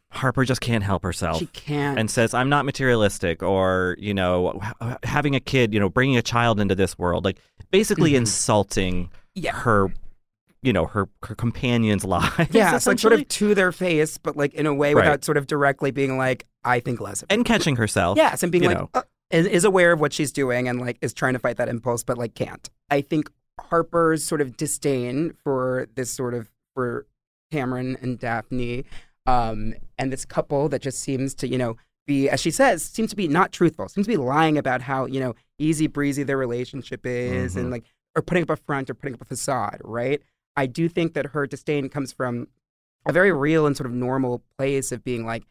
Harper 0.09 0.43
just 0.45 0.61
can't 0.61 0.83
help 0.83 1.01
herself. 1.03 1.39
She 1.39 1.47
can't. 1.47 1.97
and 1.97 2.09
says 2.09 2.33
i'm 2.35 2.47
not 2.49 2.65
materialistic 2.65 3.41
or 3.41 3.95
you 3.99 4.13
know 4.13 4.59
having 5.03 5.35
a 5.35 5.39
kid 5.39 5.73
you 5.73 5.79
know 5.79 5.89
bringing 5.89 6.17
a 6.17 6.21
child 6.21 6.59
into 6.59 6.75
this 6.75 6.97
world 6.99 7.25
like 7.25 7.39
basically 7.71 8.11
Mhm. 8.11 8.17
insulting 8.17 9.09
yeah. 9.33 9.53
her 9.55 9.91
you 10.63 10.73
know 10.73 10.85
her 10.87 11.07
her 11.23 11.35
companions 11.35 12.03
lives 12.05 12.47
Yeah, 12.51 12.75
it's 12.75 12.87
like 12.87 12.99
sort 12.99 13.13
of 13.13 13.27
to 13.27 13.53
their 13.53 13.71
face, 13.71 14.17
but 14.17 14.35
like 14.37 14.53
in 14.53 14.65
a 14.65 14.73
way 14.73 14.93
Right. 14.93 15.03
without 15.03 15.23
sort 15.23 15.37
of 15.37 15.45
directly 15.47 15.91
being 15.91 16.17
like, 16.17 16.45
I 16.63 16.79
think 16.79 16.99
less 16.99 17.21
of 17.21 17.27
and 17.29 17.45
catching 17.45 17.75
herself 17.75 18.17
Yes, 18.17 18.41
and 18.43 18.51
being 18.51 18.63
like 18.65 18.77
uh, 18.93 19.03
is, 19.29 19.45
is 19.47 19.65
aware 19.65 19.91
of 19.91 19.99
what 19.99 20.13
she's 20.13 20.31
doing 20.31 20.67
and 20.67 20.79
like 20.79 20.97
is 21.01 21.13
trying 21.13 21.33
to 21.33 21.39
fight 21.39 21.57
that 21.57 21.69
impulse, 21.69 22.03
but 22.03 22.17
like 22.17 22.33
can't. 22.35 22.69
I 22.89 23.01
think 23.01 23.29
Harper's 23.59 24.23
sort 24.23 24.41
of 24.41 24.57
disdain 24.57 25.33
for 25.43 25.87
this 25.95 26.09
sort 26.11 26.33
of 26.33 26.49
for 26.73 27.05
Cameron 27.51 27.97
and 28.01 28.17
Daphne, 28.17 28.83
um, 29.27 29.73
and 29.97 30.11
this 30.11 30.25
couple 30.25 30.69
that 30.69 30.81
just 30.81 30.99
seems 30.99 31.33
to 31.35 31.47
you 31.47 31.57
know 31.57 31.75
be 32.07 32.29
as 32.29 32.39
she 32.41 32.51
says 32.51 32.83
seems 32.83 33.09
to 33.11 33.15
be 33.15 33.27
not 33.27 33.51
truthful, 33.51 33.87
seems 33.87 34.07
to 34.07 34.11
be 34.11 34.17
lying 34.17 34.57
about 34.57 34.81
how 34.81 35.05
you 35.05 35.19
know 35.19 35.35
easy 35.59 35.87
breezy 35.87 36.23
their 36.23 36.37
relationship 36.37 37.05
is, 37.05 37.55
Mhm. 37.55 37.59
and 37.59 37.71
like 37.71 37.83
or 38.15 38.21
putting 38.21 38.43
up 38.43 38.49
a 38.49 38.55
front 38.55 38.89
or 38.89 38.93
putting 38.93 39.13
up 39.15 39.21
a 39.21 39.25
facade, 39.25 39.79
right? 39.83 40.21
I 40.55 40.65
do 40.65 40.87
think 40.89 41.13
that 41.13 41.27
her 41.27 41.47
disdain 41.47 41.89
comes 41.89 42.11
from 42.11 42.47
a 43.05 43.11
very 43.13 43.31
real 43.31 43.65
and 43.65 43.75
sort 43.75 43.87
of 43.87 43.93
normal 43.93 44.41
place 44.57 44.91
of 44.91 45.03
being 45.03 45.25
like 45.25 45.43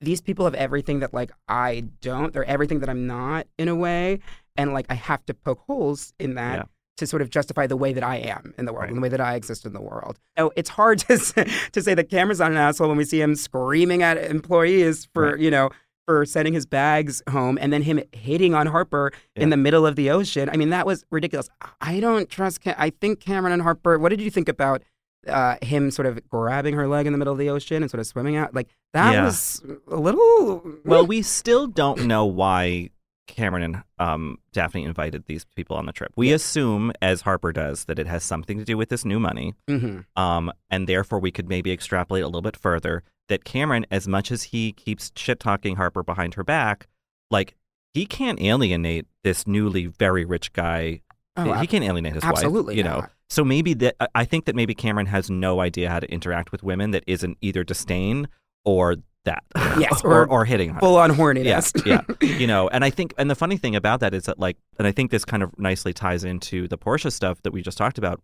these 0.00 0.20
people 0.20 0.44
have 0.44 0.54
everything 0.54 1.00
that 1.00 1.14
like 1.14 1.32
I 1.48 1.84
don't. 2.02 2.32
They're 2.32 2.44
everything 2.44 2.80
that 2.80 2.88
I'm 2.90 3.06
not 3.06 3.46
in 3.58 3.68
a 3.68 3.74
way, 3.74 4.20
and 4.56 4.72
like 4.74 4.86
I 4.90 4.94
have 4.94 5.24
to 5.26 5.34
poke 5.34 5.60
holes 5.66 6.12
in 6.20 6.34
that 6.34 6.56
Yeah. 6.58 6.62
to 6.98 7.06
sort 7.06 7.22
of 7.22 7.30
justify 7.30 7.66
the 7.66 7.78
way 7.78 7.94
that 7.94 8.04
I 8.04 8.16
am 8.16 8.52
in 8.58 8.66
the 8.66 8.72
world 8.74 8.82
Right. 8.82 8.88
and 8.90 8.98
the 8.98 9.02
way 9.02 9.08
that 9.08 9.20
I 9.22 9.34
exist 9.36 9.64
in 9.64 9.72
the 9.72 9.80
world. 9.80 10.18
So 10.36 10.52
it's 10.54 10.68
hard 10.68 10.98
to 11.08 11.16
say, 11.18 11.50
to 11.72 11.82
say 11.82 11.94
that 11.94 12.10
Cameron's 12.10 12.40
not 12.40 12.50
an 12.50 12.58
asshole 12.58 12.88
when 12.88 12.98
we 12.98 13.04
see 13.04 13.20
him 13.22 13.34
screaming 13.36 14.02
at 14.02 14.18
employees 14.18 15.08
for 15.14 15.30
Right. 15.32 15.38
you 15.40 15.50
know 15.50 15.70
for 16.06 16.24
sending 16.24 16.54
his 16.54 16.64
bags 16.66 17.22
home 17.28 17.58
and 17.60 17.72
then 17.72 17.82
him 17.82 18.00
hitting 18.12 18.54
on 18.54 18.66
Harper 18.66 19.12
Yeah. 19.36 19.42
in 19.44 19.50
the 19.50 19.56
middle 19.56 19.84
of 19.86 19.96
the 19.96 20.10
ocean. 20.10 20.48
I 20.50 20.56
mean 20.56 20.70
that 20.70 20.86
was 20.86 21.04
ridiculous. 21.10 21.48
I 21.80 22.00
don't 22.00 22.28
trust. 22.30 22.60
Cam- 22.62 22.76
I 22.78 22.90
think 22.90 23.20
Cameron 23.20 23.52
and 23.52 23.62
Harper. 23.62 23.98
What 23.98 24.10
did 24.10 24.20
you 24.20 24.30
think 24.30 24.48
about? 24.48 24.82
Uh, 25.26 25.56
him 25.60 25.90
sort 25.90 26.06
of 26.06 26.20
grabbing 26.28 26.72
her 26.74 26.86
leg 26.86 27.04
in 27.04 27.12
the 27.12 27.18
middle 27.18 27.32
of 27.32 27.38
the 27.40 27.50
ocean 27.50 27.82
and 27.82 27.90
sort 27.90 27.98
of 27.98 28.06
swimming 28.06 28.36
out 28.36 28.54
like 28.54 28.68
that 28.92 29.12
Yeah. 29.12 29.24
was 29.24 29.60
a 29.90 29.96
little 29.96 30.62
well 30.84 31.04
we 31.04 31.20
still 31.22 31.66
don't 31.66 32.06
know 32.06 32.24
why 32.24 32.90
cameron 33.26 33.64
and 33.64 33.82
um, 33.98 34.38
daphne 34.52 34.84
invited 34.84 35.26
these 35.26 35.44
people 35.56 35.76
on 35.76 35.86
the 35.86 35.92
trip 35.92 36.12
we 36.14 36.30
assume 36.30 36.92
as 37.02 37.22
harper 37.22 37.52
does 37.52 37.86
that 37.86 37.98
it 37.98 38.06
has 38.06 38.22
something 38.22 38.56
to 38.58 38.64
do 38.64 38.76
with 38.76 38.88
this 38.88 39.04
new 39.04 39.18
money 39.18 39.52
hmm 39.66 40.02
um, 40.14 40.52
and 40.70 40.88
therefore 40.88 41.18
we 41.18 41.32
could 41.32 41.48
maybe 41.48 41.72
extrapolate 41.72 42.22
a 42.22 42.26
little 42.26 42.40
bit 42.40 42.56
further 42.56 43.02
that 43.28 43.44
Cameron, 43.44 43.86
as 43.90 44.06
much 44.06 44.30
as 44.30 44.44
he 44.44 44.72
keeps 44.72 45.10
shit 45.16 45.40
talking 45.40 45.76
Harper 45.76 46.02
behind 46.02 46.34
her 46.34 46.44
back, 46.44 46.86
like 47.30 47.54
he 47.94 48.06
can't 48.06 48.40
alienate 48.40 49.06
this 49.24 49.46
newly 49.46 49.86
very 49.86 50.24
rich 50.24 50.52
guy. 50.52 51.00
Oh, 51.36 51.52
he 51.54 51.66
can't 51.66 51.84
alienate 51.84 52.14
his 52.14 52.22
wife. 52.22 52.32
absolutely 52.32 52.76
you 52.76 52.82
know. 52.84 53.06
So 53.28 53.44
maybe 53.44 53.74
that 53.74 53.96
I- 54.14 54.24
think 54.24 54.44
that 54.44 54.54
maybe 54.54 54.74
Cameron 54.74 55.06
has 55.06 55.28
no 55.30 55.60
idea 55.60 55.90
how 55.90 55.98
to 56.00 56.10
interact 56.10 56.52
with 56.52 56.62
women 56.62 56.92
that 56.92 57.02
isn't 57.06 57.36
either 57.40 57.64
disdain 57.64 58.28
or 58.64 58.96
that, 59.24 59.42
Yes, 59.78 60.00
or, 60.04 60.22
or 60.22 60.30
or 60.30 60.44
hitting 60.44 60.70
her. 60.70 60.78
full 60.80 60.96
on 60.96 61.10
Yeah, 61.10 61.16
horniness. 61.16 61.84
yeah. 61.84 62.02
You 62.38 62.46
know, 62.46 62.68
and 62.68 62.84
I 62.84 62.90
think, 62.90 63.12
and 63.18 63.28
the 63.28 63.34
funny 63.34 63.56
thing 63.56 63.74
about 63.74 63.98
that 64.00 64.14
is 64.14 64.24
that, 64.26 64.38
like, 64.38 64.56
and 64.78 64.86
I 64.86 64.92
think 64.92 65.10
this 65.10 65.24
kind 65.24 65.42
of 65.42 65.58
nicely 65.58 65.92
ties 65.92 66.22
into 66.22 66.68
the 66.68 66.78
Portia 66.78 67.10
stuff 67.10 67.42
that 67.42 67.52
we 67.52 67.60
just 67.62 67.76
talked 67.76 67.98
about. 67.98 68.20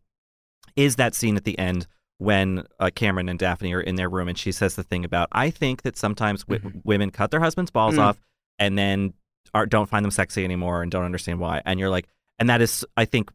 is 0.76 0.94
that 0.96 1.14
scene 1.16 1.36
at 1.36 1.44
the 1.44 1.58
end 1.58 1.86
when 2.18 2.64
uh, 2.78 2.90
Cameron 2.94 3.28
and 3.28 3.38
Daphne 3.38 3.72
are 3.74 3.80
in 3.80 3.96
their 3.96 4.08
room 4.08 4.28
and 4.28 4.38
she 4.38 4.52
says 4.52 4.76
the 4.76 4.82
thing 4.84 5.04
about 5.04 5.28
I 5.32 5.50
think 5.50 5.82
that 5.82 5.96
sometimes 5.96 6.44
w- 6.44 6.60
Mhm. 6.60 6.80
women 6.84 7.10
cut 7.10 7.30
their 7.30 7.40
husband's 7.40 7.70
balls 7.70 7.96
Mm. 7.96 8.00
off 8.00 8.20
and 8.58 8.78
then 8.78 9.14
are, 9.54 9.66
don't 9.66 9.88
find 9.88 10.04
them 10.04 10.10
sexy 10.12 10.44
anymore 10.44 10.82
and 10.82 10.90
don't 10.92 11.04
understand 11.04 11.40
why. 11.40 11.62
And 11.64 11.80
you're 11.80 11.90
like, 11.90 12.06
and 12.38 12.48
that 12.48 12.60
is, 12.62 12.84
I 12.96 13.04
think, 13.04 13.30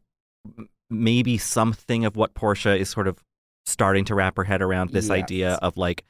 maybe 0.90 1.36
something 1.38 2.04
of 2.04 2.16
what 2.16 2.34
Portia 2.34 2.76
is 2.76 2.88
sort 2.88 3.08
of 3.08 3.22
starting 3.66 4.04
to 4.06 4.14
wrap 4.14 4.36
her 4.36 4.44
head 4.44 4.62
around 4.62 4.90
this 4.90 5.10
idea 5.10 5.54
of 5.60 5.76
like, 5.76 6.04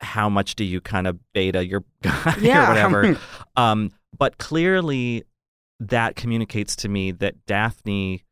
how 0.00 0.28
much 0.28 0.56
do 0.56 0.64
you 0.64 0.80
kind 0.80 1.06
of 1.06 1.18
beta 1.32 1.64
your 1.64 1.84
guy 2.02 2.34
Yeah. 2.40 2.64
or 2.64 2.68
whatever? 2.70 3.18
um, 3.56 3.92
but 4.18 4.38
clearly, 4.38 5.24
that 5.78 6.16
communicates 6.16 6.74
to 6.76 6.88
me 6.88 7.12
that 7.12 7.46
Daphne. 7.46 8.24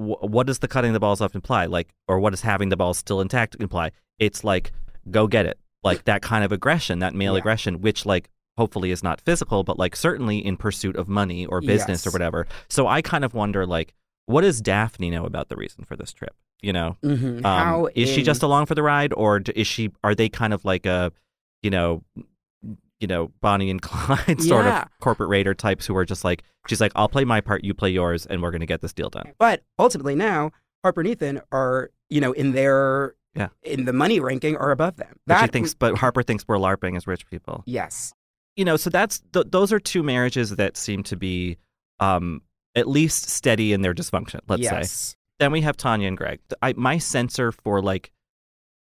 Wh- 0.00 0.22
What 0.24 0.46
does 0.46 0.58
the 0.60 0.68
cutting 0.68 0.92
the 0.92 1.00
balls 1.00 1.20
off 1.20 1.34
imply? 1.34 1.66
Like, 1.66 1.88
or 2.08 2.18
what 2.20 2.30
does 2.30 2.40
having 2.42 2.68
the 2.70 2.76
balls 2.76 2.98
still 2.98 3.20
intact 3.20 3.56
imply? 3.60 3.90
It's 4.18 4.42
like, 4.44 4.72
go 5.10 5.26
get 5.26 5.46
it. 5.46 5.58
Like 5.82 6.04
that 6.04 6.22
kind 6.22 6.44
of 6.44 6.52
aggression, 6.52 6.98
that 7.00 7.14
male 7.14 7.34
Yeah. 7.34 7.38
aggression, 7.38 7.80
which 7.80 8.04
like 8.04 8.28
hopefully 8.58 8.90
is 8.90 9.02
not 9.02 9.20
physical, 9.20 9.64
but 9.64 9.78
like 9.78 9.96
certainly 9.96 10.44
in 10.44 10.56
pursuit 10.56 10.96
of 10.96 11.08
money 11.08 11.46
or 11.46 11.60
business 11.60 12.06
or 12.06 12.10
whatever. 12.10 12.46
So 12.68 12.86
I 12.86 13.00
kind 13.02 13.24
of 13.24 13.32
wonder, 13.32 13.64
like, 13.66 13.94
what 14.26 14.42
does 14.42 14.60
Daphne 14.60 15.10
know 15.10 15.24
about 15.24 15.48
the 15.48 15.56
reason 15.56 15.84
for 15.84 15.96
this 15.96 16.12
trip? 16.12 16.34
You 16.62 16.74
know, 16.74 16.96
Mhm. 17.02 17.38
um, 17.38 17.42
How 17.44 17.88
is 17.94 18.10
she 18.10 18.22
just 18.22 18.42
along 18.42 18.66
for 18.66 18.74
the 18.74 18.82
ride, 18.82 19.14
or 19.14 19.40
is 19.54 19.66
she? 19.66 19.90
Are 20.04 20.14
they 20.14 20.28
kind 20.28 20.52
of 20.52 20.62
like 20.66 20.84
a, 20.84 21.10
you 21.62 21.70
know, 21.70 22.02
you 23.00 23.06
know, 23.06 23.32
Bonnie 23.40 23.70
and 23.70 23.80
Clyde 23.82 24.40
sort 24.42 24.66
Yeah. 24.66 24.82
of 24.82 24.88
corporate 25.00 25.28
raider 25.30 25.54
types 25.54 25.86
who 25.86 25.96
are 25.96 26.04
just 26.04 26.22
like, 26.24 26.42
she's 26.68 26.80
like, 26.80 26.92
I'll 26.94 27.08
play 27.08 27.24
my 27.24 27.40
part, 27.40 27.64
you 27.64 27.74
play 27.74 27.90
yours, 27.90 28.26
and 28.26 28.42
we're 28.42 28.50
gonna 28.50 28.66
get 28.66 28.80
this 28.82 28.92
deal 28.92 29.10
done. 29.10 29.32
But 29.38 29.62
ultimately 29.78 30.14
now, 30.14 30.50
Harper 30.84 31.00
and 31.00 31.08
Ethan 31.10 31.40
are, 31.52 31.90
you 32.08 32.20
know, 32.20 32.32
in 32.32 32.52
their 32.52 33.14
Yeah. 33.34 33.48
in 33.62 33.84
the 33.86 33.92
money 33.92 34.20
ranking 34.20 34.56
are 34.56 34.70
above 34.70 34.96
them. 34.96 35.16
But 35.26 35.40
she 35.40 35.46
thinks, 35.48 35.74
but 35.74 35.96
Harper 35.98 36.22
thinks 36.22 36.44
we're 36.46 36.56
larping 36.58 36.96
as 36.96 37.06
rich 37.06 37.26
people. 37.28 37.62
yes. 37.66 38.12
You 38.56 38.64
know, 38.64 38.76
so 38.76 38.90
that's 38.90 39.22
th- 39.32 39.46
those 39.50 39.72
are 39.72 39.78
two 39.80 40.02
marriages 40.02 40.56
that 40.56 40.76
seem 40.76 41.02
to 41.04 41.16
be, 41.16 41.56
um, 42.00 42.42
at 42.74 42.86
least 42.88 43.28
steady 43.30 43.72
in 43.72 43.80
their 43.80 43.94
dysfunction. 43.94 44.40
Let's 44.48 44.68
say. 44.68 45.14
Then 45.38 45.52
we 45.52 45.62
have 45.62 45.76
Tanya 45.76 46.08
and 46.08 46.16
Greg. 46.16 46.40
I, 46.60 46.74
my 46.76 46.98
sensor 46.98 47.52
for 47.52 47.80
like 47.80 48.10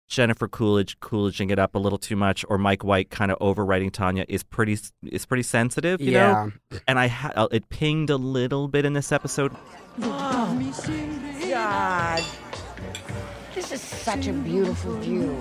Jennifer 0.07 0.48
Coolidge 0.48 1.00
Coolidging 1.00 1.50
it 1.50 1.57
up 1.57 1.75
a 1.75 1.79
little 1.79 1.98
too 1.98 2.15
much, 2.15 2.45
or 2.50 2.57
Mike 2.57 2.83
White 2.83 3.10
kind 3.10 3.31
of 3.31 3.39
overwriting 3.39 3.91
Tanya 3.91 4.25
is 4.27 4.43
pretty 4.43 4.77
is 5.03 5.25
pretty 5.25 5.43
sensitive, 5.43 6.00
you 6.01 6.12
know. 6.12 6.51
yeah. 6.72 6.79
And 6.88 7.00
I 7.00 7.07
ha- 7.07 7.31
uh, 7.36 7.48
it 7.51 7.69
pinged 7.69 8.10
a 8.10 8.17
little 8.17 8.67
bit 8.67 8.86
in 8.86 8.93
this 8.93 9.12
episode. 9.12 9.55
Oh, 10.01 10.74
God. 11.50 12.24
This 13.55 13.72
is 13.72 13.81
such 13.81 14.27
a 14.27 14.33
beautiful 14.33 14.95
view. 14.98 15.39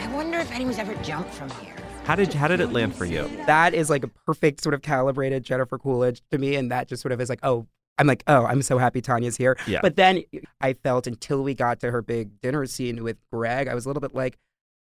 I 0.00 0.14
wonder 0.14 0.38
if 0.38 0.50
anyone's 0.52 0.78
ever 0.78 0.94
jumped 0.96 1.34
from 1.34 1.50
here. 1.50 1.74
How 2.04 2.14
did 2.14 2.32
how 2.32 2.48
did 2.48 2.60
it 2.60 2.72
land 2.72 2.94
for 2.94 3.04
you? 3.04 3.28
That 3.46 3.74
is 3.74 3.90
like 3.90 4.02
a 4.04 4.08
perfect 4.08 4.62
sort 4.62 4.74
of 4.74 4.80
calibrated 4.82 5.44
Jennifer 5.44 5.78
Coolidge 5.78 6.22
to 6.30 6.38
me, 6.38 6.56
and 6.56 6.70
that 6.70 6.88
just 6.88 7.02
sort 7.02 7.12
of 7.12 7.20
is 7.20 7.28
like, 7.28 7.40
oh, 7.42 7.66
I'm 7.98 8.06
like, 8.06 8.22
oh, 8.26 8.44
I'm 8.44 8.62
so 8.62 8.78
happy 8.78 9.00
Tanya's 9.00 9.36
here. 9.36 9.56
Yeah. 9.66 9.80
But 9.82 9.96
then 9.96 10.22
I 10.60 10.72
felt 10.74 11.06
until 11.06 11.42
we 11.42 11.54
got 11.54 11.80
to 11.80 11.90
her 11.90 12.02
big 12.02 12.40
dinner 12.40 12.64
scene 12.66 13.02
with 13.02 13.16
Greg, 13.32 13.68
I 13.68 13.74
was 13.74 13.84
a 13.86 13.88
little 13.88 14.00
bit 14.00 14.14
like, 14.14 14.36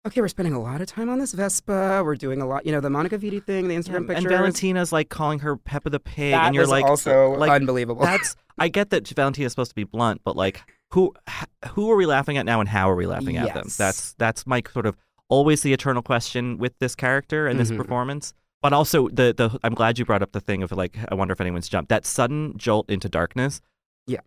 okay, 0.06 0.20
we're 0.20 0.28
spending 0.28 0.52
a 0.54 0.60
lot 0.60 0.80
of 0.80 0.86
time 0.86 1.08
on 1.08 1.18
this 1.18 1.32
Vespa. 1.32 2.02
We're 2.04 2.16
doing 2.16 2.42
a 2.42 2.46
lot, 2.46 2.66
you 2.66 2.72
know, 2.72 2.80
the 2.80 2.90
Monica 2.90 3.16
Vitti 3.18 3.42
thing, 3.44 3.68
the 3.68 3.74
Instagram 3.76 4.06
picture. 4.06 4.14
and. 4.18 4.28
Valentina's 4.28 4.92
like 4.92 5.08
calling 5.08 5.38
her 5.38 5.56
Peppa 5.56 5.90
the 5.90 6.00
Pig, 6.00 6.32
that 6.32 6.46
and 6.46 6.54
you're 6.54 6.66
like, 6.66 6.84
also 6.84 7.30
like 7.32 7.50
unbelievable. 7.50 8.02
that's. 8.02 8.36
I 8.58 8.68
get 8.68 8.90
that 8.90 9.08
Valentina's 9.08 9.52
supposed 9.52 9.70
to 9.70 9.74
be 9.74 9.84
blunt, 9.84 10.20
but 10.24 10.36
like, 10.36 10.62
who 10.90 11.12
who 11.72 11.90
are 11.90 11.96
we 11.96 12.06
laughing 12.06 12.36
at 12.36 12.46
now, 12.46 12.60
and 12.60 12.68
how 12.68 12.88
are 12.90 12.94
we 12.94 13.06
laughing 13.06 13.36
at 13.36 13.52
them? 13.54 13.66
That's 13.78 14.12
that's 14.14 14.46
my 14.46 14.62
sort 14.72 14.86
of 14.86 14.96
always 15.28 15.62
the 15.62 15.72
eternal 15.72 16.02
question 16.02 16.58
with 16.58 16.78
this 16.78 16.94
character 16.94 17.46
and 17.48 17.58
this 17.58 17.70
Mhm. 17.72 17.78
performance. 17.78 18.34
But 18.64 18.72
also 18.72 19.08
the 19.08 19.34
the 19.36 19.58
I'm 19.62 19.74
glad 19.74 19.98
you 19.98 20.06
brought 20.06 20.22
up 20.22 20.32
the 20.32 20.40
thing 20.40 20.62
of 20.62 20.72
like 20.72 20.96
I 21.10 21.14
wonder 21.14 21.32
if 21.32 21.40
anyone's 21.42 21.68
jumped 21.68 21.90
that 21.90 22.06
sudden 22.06 22.56
jolt 22.56 22.88
into 22.88 23.10
darkness. 23.10 23.60
Yeah. 24.06 24.20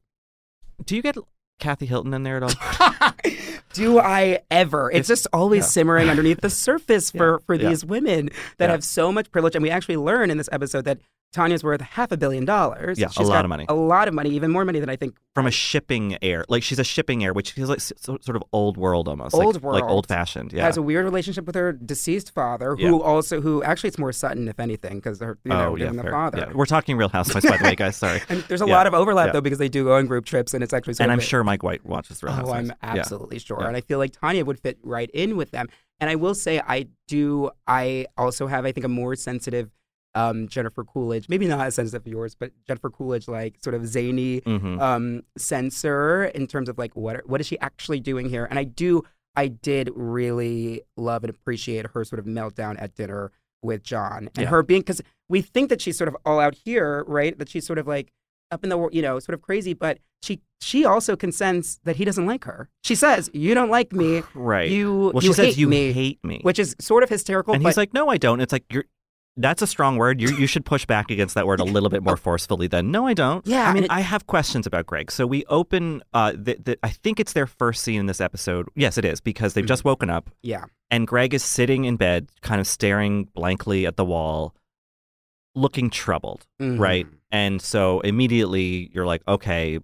Do 0.86 0.96
you 0.96 1.02
get 1.02 1.18
Kathy 1.60 1.88
Hilton 1.88 2.14
in 2.14 2.22
there 2.22 2.38
at 2.38 2.44
all? 2.44 3.12
Do 3.74 3.98
I 3.98 4.42
ever? 4.52 4.92
It's 4.92 5.08
just 5.08 5.26
always 5.34 5.64
yeah. 5.64 5.70
simmering 5.70 6.08
underneath 6.08 6.42
the 6.42 6.50
surface 6.68 7.10
for, 7.10 7.40
for 7.48 7.56
yeah. 7.56 7.68
these 7.70 7.84
women 7.84 8.30
that 8.58 8.66
Yeah. 8.68 8.74
have 8.74 8.84
so 8.84 9.12
much 9.12 9.32
privilege. 9.32 9.56
And 9.56 9.64
we 9.64 9.72
actually 9.72 9.98
learn 9.98 10.30
in 10.30 10.38
this 10.38 10.50
episode 10.52 10.86
that 10.86 11.00
Tanya's 11.34 11.64
worth 11.64 11.82
half 11.82 12.12
a 12.12 12.18
billion 12.18 12.46
dollars. 12.46 12.98
Yeah, 12.98 13.10
a 13.18 13.24
lot 13.24 13.44
of 13.46 13.50
money. 13.50 13.66
A 13.70 13.74
lot 13.76 14.08
of 14.08 14.14
money, 14.14 14.30
even 14.32 14.50
more 14.50 14.64
money 14.66 14.80
than 14.80 14.90
I 14.90 14.96
think. 14.96 15.18
From 15.36 15.46
a 15.46 15.52
shipping 15.52 16.18
heir, 16.22 16.46
like 16.50 16.64
she's 16.64 16.80
a 16.80 16.84
shipping 16.84 17.24
heir, 17.24 17.34
which 17.34 17.52
feels 17.52 17.70
like 17.70 17.82
so- 17.82 17.94
sort 18.22 18.36
of 18.36 18.44
old 18.54 18.78
world 18.78 19.08
almost, 19.08 19.36
like- 19.36 19.46
Old 19.46 19.56
like, 19.56 19.64
world. 19.64 19.84
old 19.92 20.08
fashioned. 20.08 20.54
Yeah. 20.54 20.64
Has 20.64 20.78
a 20.78 20.82
weird 20.82 21.06
relationship 21.06 21.46
with 21.46 21.56
her 21.56 21.74
deceased 21.74 22.34
father, 22.34 22.76
Yeah. 22.80 22.88
who 22.90 23.02
also, 23.04 23.42
who 23.42 23.62
actually 23.62 23.90
it's 23.90 24.00
more 24.00 24.12
Sutton, 24.14 24.48
if 24.48 24.60
anything, 24.60 24.96
because 24.96 25.20
they're, 25.20 25.38
you 25.44 25.50
know, 25.50 25.74
oh 25.74 25.76
yeah, 25.76 25.92
the 25.92 26.02
fair. 26.02 26.12
father. 26.12 26.38
Yeah. 26.48 26.54
We're 26.56 26.66
talking 26.66 26.98
Real 26.98 27.10
Housewives, 27.10 27.46
by 27.46 27.58
the 27.58 27.64
way, 27.64 27.76
guys. 27.76 27.98
Sorry. 27.98 28.22
And 28.30 28.42
there's 28.48 28.62
a 28.62 28.66
Yeah. 28.68 28.74
lot 28.76 28.88
of 28.88 28.94
overlap, 28.94 29.28
Yeah. 29.28 29.34
though, 29.34 29.42
because 29.42 29.60
they 29.60 29.70
do 29.70 29.84
go 29.84 29.96
on 29.96 30.08
group 30.08 30.26
trips, 30.26 30.54
and 30.54 30.64
it's 30.64 30.74
actually 30.74 30.96
and 31.00 31.12
I'm 31.12 31.20
a- 31.20 31.22
sure 31.22 31.44
Mike 31.44 31.62
White 31.62 31.86
watches 31.86 32.24
Real 32.24 32.32
Oh, 32.32 32.36
Housewives. 32.38 32.72
I'm 32.82 32.96
Yeah. 32.96 33.02
absolutely 33.02 33.40
sure. 33.40 33.58
Yeah. 33.62 33.68
And 33.68 33.78
I 33.78 33.82
feel 33.82 34.00
like 34.00 34.14
Tanya 34.20 34.44
would 34.46 34.60
fit 34.60 34.80
right 34.82 35.10
in 35.14 35.36
with 35.38 35.52
them. 35.52 35.68
And 36.00 36.10
I 36.10 36.16
will 36.16 36.36
say, 36.36 36.62
I 36.66 36.88
do, 37.08 37.50
I 37.68 38.06
also 38.18 38.48
have, 38.48 38.66
I 38.66 38.72
think, 38.72 38.86
a 38.86 38.90
more 38.90 39.16
sensitive 39.16 39.70
um, 40.18 40.48
Jennifer 40.48 40.84
Coolidge, 40.84 41.30
maybe 41.30 41.48
not 41.48 41.62
as 41.68 41.76
sensitive 41.76 42.06
as 42.08 42.12
yours, 42.12 42.36
but 42.36 42.52
Jennifer 42.68 42.90
Coolidge, 42.90 43.28
like 43.28 43.56
sort 43.64 43.74
of 43.76 43.86
zany 43.86 44.42
Mhm. 44.42 44.82
um, 44.82 45.24
censor 45.38 46.26
in 46.26 46.48
terms 46.48 46.70
of 46.70 46.78
like, 46.78 46.96
what, 46.96 47.28
what 47.30 47.42
is 47.42 47.48
she 47.48 47.60
actually 47.60 48.00
doing 48.00 48.30
here? 48.30 48.46
And 48.50 48.58
I 48.60 48.64
do, 48.64 49.04
I 49.36 49.48
did 49.48 49.92
really 49.96 50.82
love 50.96 51.24
and 51.24 51.30
appreciate 51.30 51.88
her 51.94 52.04
sort 52.04 52.20
of 52.20 52.26
meltdown 52.26 52.76
at 52.82 52.96
dinner 52.96 53.32
with 53.62 53.84
John 53.84 54.30
and 54.36 54.44
Yeah. 54.46 54.50
her 54.50 54.64
being, 54.64 54.82
because 54.82 55.02
we 55.30 55.42
think 55.42 55.70
that 55.70 55.82
she's 55.82 55.98
sort 55.98 56.08
of 56.08 56.16
all 56.26 56.40
out 56.40 56.56
here, 56.66 57.04
right? 57.08 57.38
That 57.38 57.50
she's 57.50 57.66
sort 57.66 57.80
of 57.80 57.88
like, 57.88 58.12
up 58.50 58.64
in 58.64 58.70
the 58.70 58.90
you 58.94 59.02
know 59.02 59.20
sort 59.20 59.34
of 59.34 59.42
crazy 59.42 59.74
but 59.74 59.98
she 60.24 60.40
she 60.62 60.86
also 60.86 61.18
consents 61.18 61.82
that 61.84 61.98
he 61.98 62.06
doesn't 62.06 62.26
like 62.26 62.46
her 62.46 62.70
she 62.82 62.96
says 62.96 63.30
you 63.34 63.54
don't 63.54 63.70
like 63.70 63.92
me 63.92 64.24
Right. 64.34 64.72
you 64.72 65.12
well, 65.14 65.22
you 65.22 65.32
she 65.32 65.34
says 65.34 65.58
you 65.60 65.68
me 65.68 65.92
hate 65.92 66.24
me, 66.24 66.40
which 66.44 66.58
is 66.58 66.74
sort 66.80 67.04
of 67.04 67.10
hysterical 67.10 67.54
and 67.54 67.62
but 67.62 67.68
he's 67.72 67.76
like, 67.76 67.94
"No, 67.94 68.08
I 68.08 68.16
don't." 68.16 68.40
It's 68.40 68.54
like 68.54 68.64
you're. 68.72 68.86
That's 69.40 69.62
a 69.62 69.68
strong 69.68 69.98
word. 69.98 70.20
You 70.20 70.36
you 70.36 70.48
should 70.48 70.66
push 70.66 70.86
back 70.86 71.12
against 71.12 71.36
that 71.36 71.46
word 71.48 71.60
a 71.60 71.64
little 71.64 71.90
bit 71.90 72.04
more 72.04 72.18
forcefully. 72.18 72.68
Then, 72.68 72.90
no, 72.92 73.06
I 73.08 73.14
don't. 73.14 73.46
Yeah, 73.48 73.70
I 73.70 73.74
mean, 73.74 73.84
it- 73.86 73.92
I 73.92 74.00
have 74.02 74.26
questions 74.28 74.66
about 74.66 74.86
Greg. 74.88 75.12
So 75.12 75.26
we 75.28 75.46
open. 75.46 76.02
Uh, 76.14 76.32
the, 76.36 76.58
the, 76.64 76.80
I 76.84 76.90
think 76.90 77.20
it's 77.20 77.34
their 77.34 77.48
first 77.48 77.84
scene 77.84 78.00
in 78.00 78.08
this 78.08 78.20
episode. 78.20 78.68
Yes, 78.76 78.98
it 78.98 79.06
is 79.06 79.22
because 79.22 79.54
they've 79.54 79.64
Mm-hmm. 79.64 79.68
just 79.68 79.86
woken 79.86 80.10
up, 80.10 80.30
yeah 80.42 80.66
and 80.90 81.06
Greg 81.06 81.34
is 81.34 81.44
sitting 81.44 81.84
in 81.84 81.98
bed, 81.98 82.30
kind 82.42 82.62
of 82.62 82.68
staring 82.68 83.26
blankly 83.36 83.86
at 83.86 83.98
the 83.98 84.06
wall, 84.06 84.56
looking 85.56 85.90
troubled. 85.90 86.46
Mhm. 86.62 86.80
right? 86.80 87.06
And 87.32 87.62
so 87.62 88.00
immediately 88.02 88.90
you're 88.94 89.06
like, 89.06 89.22
okay, 89.28 89.80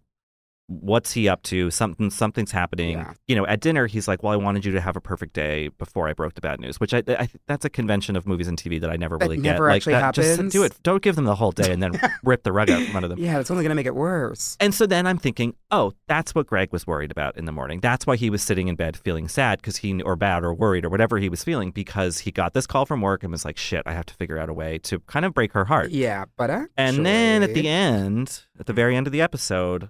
what's 0.67 1.11
he 1.11 1.27
up 1.27 1.43
to? 1.43 1.69
Something 1.69 2.09
something's 2.09 2.51
happening. 2.51 2.91
Yeah. 2.97 3.13
You 3.27 3.35
know, 3.35 3.45
at 3.45 3.59
dinner 3.59 3.85
he's 3.87 4.07
like, 4.07 4.23
well, 4.23 4.33
I 4.33 4.37
wanted 4.37 4.63
you 4.65 4.71
to 4.71 4.81
have 4.81 4.95
a 4.95 5.01
perfect 5.01 5.33
day 5.33 5.67
before 5.77 6.07
I 6.07 6.13
broke 6.13 6.35
the 6.35 6.41
bad 6.41 6.59
news, 6.59 6.79
which 6.79 6.93
I, 6.93 7.03
I 7.07 7.29
that's 7.47 7.65
a 7.65 7.69
convention 7.69 8.15
of 8.15 8.25
movies 8.25 8.47
and 8.47 8.57
TV 8.57 8.79
that 8.81 8.89
I 8.89 8.95
never 8.95 9.17
That 9.17 9.25
really 9.25 9.37
get. 9.37 9.51
never 9.53 9.67
like 9.67 9.77
actually 9.77 9.93
that, 9.93 10.15
just 10.15 10.51
do 10.51 10.63
it. 10.63 10.73
Don't 10.83 11.01
give 11.03 11.15
them 11.15 11.25
the 11.25 11.35
whole 11.35 11.51
day 11.51 11.71
and 11.71 11.83
then 11.83 11.99
rip 12.23 12.43
the 12.43 12.51
rug 12.53 12.69
out 12.69 12.81
from 12.85 12.95
under 12.95 13.07
them. 13.09 13.19
yeah 13.19 13.39
it's 13.39 13.51
only 13.51 13.63
gonna 13.63 13.75
make 13.75 13.85
it 13.85 13.95
worse 13.95 14.55
And 14.59 14.73
so 14.73 14.85
then 14.85 15.05
I'm 15.05 15.17
thinking, 15.17 15.55
oh, 15.71 15.93
that's 16.07 16.33
what 16.33 16.47
Greg 16.47 16.71
was 16.71 16.87
worried 16.87 17.11
about 17.11 17.37
in 17.37 17.45
the 17.45 17.51
morning. 17.51 17.79
That's 17.81 18.07
why 18.07 18.15
he 18.15 18.29
was 18.29 18.41
sitting 18.41 18.67
in 18.69 18.75
bed 18.75 18.95
feeling 18.95 19.27
sad 19.27 19.59
because 19.59 19.77
he 19.77 20.01
or 20.01 20.15
bad 20.15 20.43
or 20.43 20.53
worried 20.53 20.85
or 20.85 20.89
whatever 20.89 21.17
he 21.19 21.29
was 21.29 21.43
feeling 21.43 21.71
because 21.71 22.19
he 22.19 22.31
got 22.31 22.53
this 22.53 22.65
call 22.65 22.85
from 22.85 23.01
work 23.01 23.21
and 23.23 23.31
was 23.31 23.43
like, 23.45 23.57
shit, 23.57 23.83
I 23.85 23.91
have 23.93 24.05
to 24.07 24.13
figure 24.13 24.37
out 24.37 24.49
a 24.49 24.53
way 24.53 24.77
to 24.79 24.99
kind 25.01 25.25
of 25.25 25.33
break 25.33 25.51
her 25.53 25.65
heart. 25.65 25.91
yeah 25.91 26.25
but 26.37 26.49
actually, 26.49 26.73
And 26.77 27.05
then 27.05 27.43
at 27.43 27.53
the 27.53 27.67
end, 27.67 28.43
at 28.59 28.65
the 28.65 28.73
very 28.73 28.95
end 28.95 29.07
of 29.07 29.13
the 29.13 29.21
episode, 29.21 29.89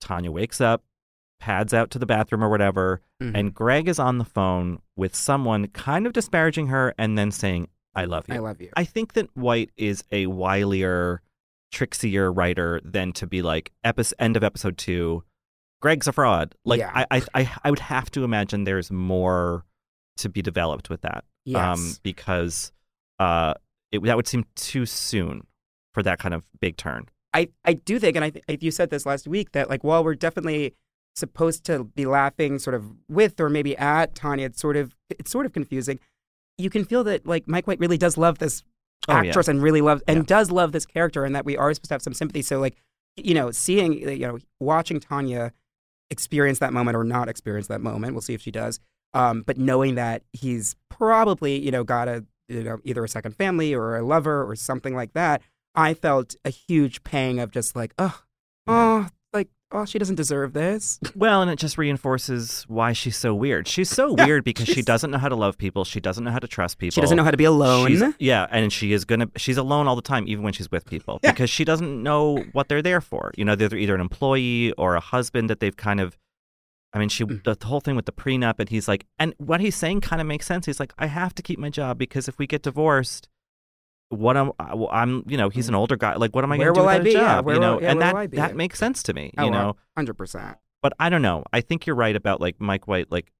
Tanya 0.00 0.30
wakes 0.30 0.60
up, 0.60 0.82
pads 1.38 1.72
out 1.74 1.90
to 1.90 1.98
the 1.98 2.06
bathroom 2.06 2.42
or 2.44 2.48
whatever, 2.48 3.00
Mhm. 3.22 3.36
and 3.36 3.54
Greg 3.54 3.88
is 3.88 3.98
on 3.98 4.18
the 4.18 4.24
phone 4.24 4.80
with 4.96 5.14
someone 5.14 5.68
kind 5.68 6.06
of 6.06 6.12
disparaging 6.12 6.68
her 6.68 6.94
and 6.98 7.16
then 7.18 7.30
saying, 7.30 7.68
I 7.94 8.04
love 8.04 8.24
you. 8.28 8.34
i 8.34 8.38
love 8.38 8.60
you 8.60 8.70
I 8.76 8.84
think 8.84 9.14
that 9.14 9.34
White 9.36 9.70
is 9.76 10.04
a 10.12 10.26
wilier, 10.26 11.18
trixier 11.72 12.30
writer 12.34 12.80
than 12.84 13.12
to 13.14 13.26
be 13.26 13.42
like, 13.42 13.72
epi- 13.84 14.04
end 14.18 14.36
of 14.36 14.44
episode 14.44 14.78
two, 14.78 15.24
Greg's 15.80 16.06
a 16.06 16.12
fraud. 16.12 16.54
Like, 16.64 16.80
Yeah. 16.80 16.92
I, 16.94 17.06
I, 17.10 17.22
I, 17.34 17.50
I 17.64 17.70
would 17.70 17.78
have 17.80 18.10
to 18.12 18.24
imagine 18.24 18.64
there's 18.64 18.90
more 18.90 19.64
to 20.18 20.28
be 20.28 20.42
developed 20.42 20.90
with 20.90 21.00
that 21.00 21.24
yes 21.46 21.78
um, 21.78 21.94
because 22.02 22.70
uh, 23.18 23.54
it, 23.90 24.02
that 24.02 24.16
would 24.16 24.26
seem 24.28 24.44
too 24.56 24.84
soon 24.84 25.46
for 25.94 26.02
that 26.02 26.18
kind 26.18 26.34
of 26.34 26.44
big 26.60 26.76
turn. 26.76 27.06
I, 27.32 27.48
I 27.64 27.74
do 27.74 27.98
think, 27.98 28.16
and 28.16 28.24
I, 28.24 28.30
th- 28.30 28.62
you 28.62 28.70
said 28.70 28.90
this 28.90 29.06
last 29.06 29.28
week, 29.28 29.52
that 29.52 29.68
like 29.70 29.84
while 29.84 30.02
we're 30.02 30.14
definitely 30.14 30.74
supposed 31.14 31.64
to 31.64 31.84
be 31.84 32.06
laughing 32.06 32.58
sort 32.58 32.74
of 32.74 32.84
with 33.08 33.40
or 33.40 33.48
maybe 33.48 33.76
at 33.76 34.14
Tanya, 34.14 34.46
it's 34.46 34.60
sort 34.60 34.76
of 34.76 34.94
it's 35.10 35.30
sort 35.30 35.46
of 35.46 35.52
confusing. 35.52 35.98
You 36.58 36.70
can 36.70 36.84
feel 36.84 37.04
that 37.04 37.26
like 37.26 37.46
Mike 37.48 37.66
White 37.66 37.78
really 37.80 37.98
does 37.98 38.16
love 38.16 38.38
this 38.38 38.62
Oh, 39.08 39.14
yeah. 39.14 39.28
actress 39.30 39.48
and 39.48 39.62
really 39.62 39.80
loves 39.80 40.02
and 40.06 40.18
Yeah. 40.18 40.22
does 40.26 40.50
love 40.50 40.72
this 40.72 40.84
character, 40.86 41.24
and 41.24 41.34
that 41.34 41.44
we 41.44 41.56
are 41.56 41.72
supposed 41.72 41.88
to 41.88 41.94
have 41.94 42.02
some 42.02 42.12
sympathy. 42.14 42.42
So 42.42 42.58
like 42.60 42.76
you 43.16 43.34
know, 43.34 43.50
seeing 43.50 43.94
you 43.94 44.18
know, 44.26 44.38
watching 44.60 45.00
Tanya 45.00 45.52
experience 46.10 46.58
that 46.58 46.72
moment 46.72 46.96
or 46.96 47.04
not 47.04 47.28
experience 47.28 47.66
that 47.68 47.80
moment. 47.80 48.14
We'll 48.14 48.20
see 48.22 48.34
if 48.34 48.42
she 48.42 48.50
does. 48.50 48.78
Um, 49.14 49.42
but 49.42 49.58
knowing 49.58 49.94
that 49.96 50.22
he's 50.32 50.76
probably, 50.88 51.58
you 51.58 51.70
know, 51.70 51.82
got 51.82 52.08
a, 52.08 52.24
you 52.48 52.62
know, 52.62 52.78
either 52.84 53.02
a 53.04 53.08
second 53.08 53.34
family 53.36 53.74
or 53.74 53.96
a 53.96 54.02
lover 54.02 54.44
or 54.48 54.54
something 54.54 54.94
like 54.94 55.12
that, 55.14 55.42
I 55.74 55.94
felt 55.94 56.34
a 56.44 56.50
huge 56.50 57.02
pang 57.04 57.38
of 57.38 57.50
just 57.50 57.76
like, 57.76 57.94
oh, 57.98 58.20
oh, 58.66 59.08
like, 59.32 59.48
oh, 59.72 59.84
she 59.84 59.98
doesn't 59.98 60.16
deserve 60.16 60.52
this. 60.52 60.98
Well, 61.14 61.42
and 61.42 61.50
it 61.50 61.58
just 61.58 61.78
reinforces 61.78 62.64
why 62.68 62.92
she's 62.92 63.16
so 63.16 63.34
weird. 63.34 63.68
She's 63.68 63.88
so 63.90 64.12
weird 64.18 64.42
because 64.44 64.66
she 64.66 64.74
she's- 64.74 64.84
doesn't 64.84 65.10
know 65.10 65.18
how 65.18 65.28
to 65.28 65.36
love 65.36 65.58
people. 65.58 65.84
She 65.84 66.00
doesn't 66.00 66.24
know 66.24 66.30
how 66.30 66.38
to 66.38 66.48
trust 66.48 66.78
people. 66.78 66.92
She 66.94 67.00
doesn't 67.00 67.16
know 67.16 67.24
how 67.24 67.30
to 67.30 67.36
be 67.36 67.44
alone. 67.44 67.88
She's- 67.88 68.14
yeah, 68.18 68.46
and 68.50 68.72
she 68.72 68.92
is 68.92 69.04
gonna. 69.04 69.28
She's 69.36 69.56
alone 69.56 69.86
all 69.86 69.96
the 69.96 70.02
time, 70.02 70.24
even 70.26 70.42
when 70.44 70.52
she's 70.52 70.70
with 70.70 70.86
people, 70.86 71.20
Yeah. 71.22 71.32
because 71.32 71.50
she 71.50 71.64
doesn't 71.64 72.02
know 72.02 72.44
what 72.52 72.68
they're 72.68 72.82
there 72.82 73.00
for. 73.00 73.32
You 73.36 73.44
know, 73.44 73.54
they're 73.54 73.74
either 73.76 73.94
an 73.94 74.00
employee 74.00 74.72
or 74.72 74.94
a 74.96 75.00
husband 75.00 75.50
that 75.50 75.60
they've 75.60 75.76
kind 75.76 76.00
of. 76.00 76.16
I 76.92 76.98
mean, 76.98 77.08
she 77.08 77.24
Mm. 77.24 77.44
the 77.44 77.66
whole 77.66 77.78
thing 77.80 77.94
with 77.94 78.06
the 78.06 78.12
prenup, 78.12 78.58
and 78.58 78.68
he's 78.68 78.88
like, 78.88 79.06
and 79.16 79.32
what 79.38 79.60
he's 79.60 79.76
saying 79.76 80.00
kind 80.00 80.20
of 80.20 80.26
makes 80.26 80.44
sense. 80.46 80.66
He's 80.66 80.80
like, 80.80 80.92
I 80.98 81.06
have 81.06 81.32
to 81.36 81.42
keep 81.42 81.56
my 81.60 81.70
job 81.70 81.98
because 81.98 82.26
if 82.26 82.36
we 82.36 82.48
get 82.48 82.62
divorced, 82.62 83.28
what 84.10 84.36
am 84.36 84.52
I- 84.58 84.74
well, 84.74 84.90
I'm? 84.92 85.24
You 85.26 85.36
know, 85.36 85.48
he's 85.48 85.68
an 85.68 85.72
mm-hmm. 85.72 85.80
older 85.80 85.96
guy. 85.96 86.16
Like, 86.16 86.34
what 86.34 86.44
am 86.44 86.52
I 86.52 86.56
going 86.56 86.68
to 86.68 86.74
do 86.74 86.80
will 86.80 86.88
I 86.88 86.98
be? 86.98 87.10
a 87.10 87.14
Yeah, 87.14 87.36
job? 87.36 87.46
where 87.46 87.54
you 87.54 87.60
know, 87.60 87.74
will- 87.76 87.82
yeah, 87.82 87.90
and 87.92 88.00
that 88.02 88.12
will 88.14 88.20
I 88.20 88.26
be? 88.26 88.36
that 88.36 88.56
makes 88.56 88.78
sense 88.78 89.02
to 89.04 89.14
me. 89.14 89.32
Oh, 89.38 89.44
you 89.44 89.50
know, 89.50 89.76
hundred 89.96 90.14
percent. 90.14 90.58
but 90.82 90.92
I 91.00 91.08
don't 91.08 91.22
know. 91.22 91.44
I 91.52 91.60
think 91.60 91.86
you're 91.86 91.96
right 91.96 92.14
about 92.14 92.40
like 92.40 92.60
Mike 92.60 92.86
White. 92.86 93.10
Like 93.10 93.32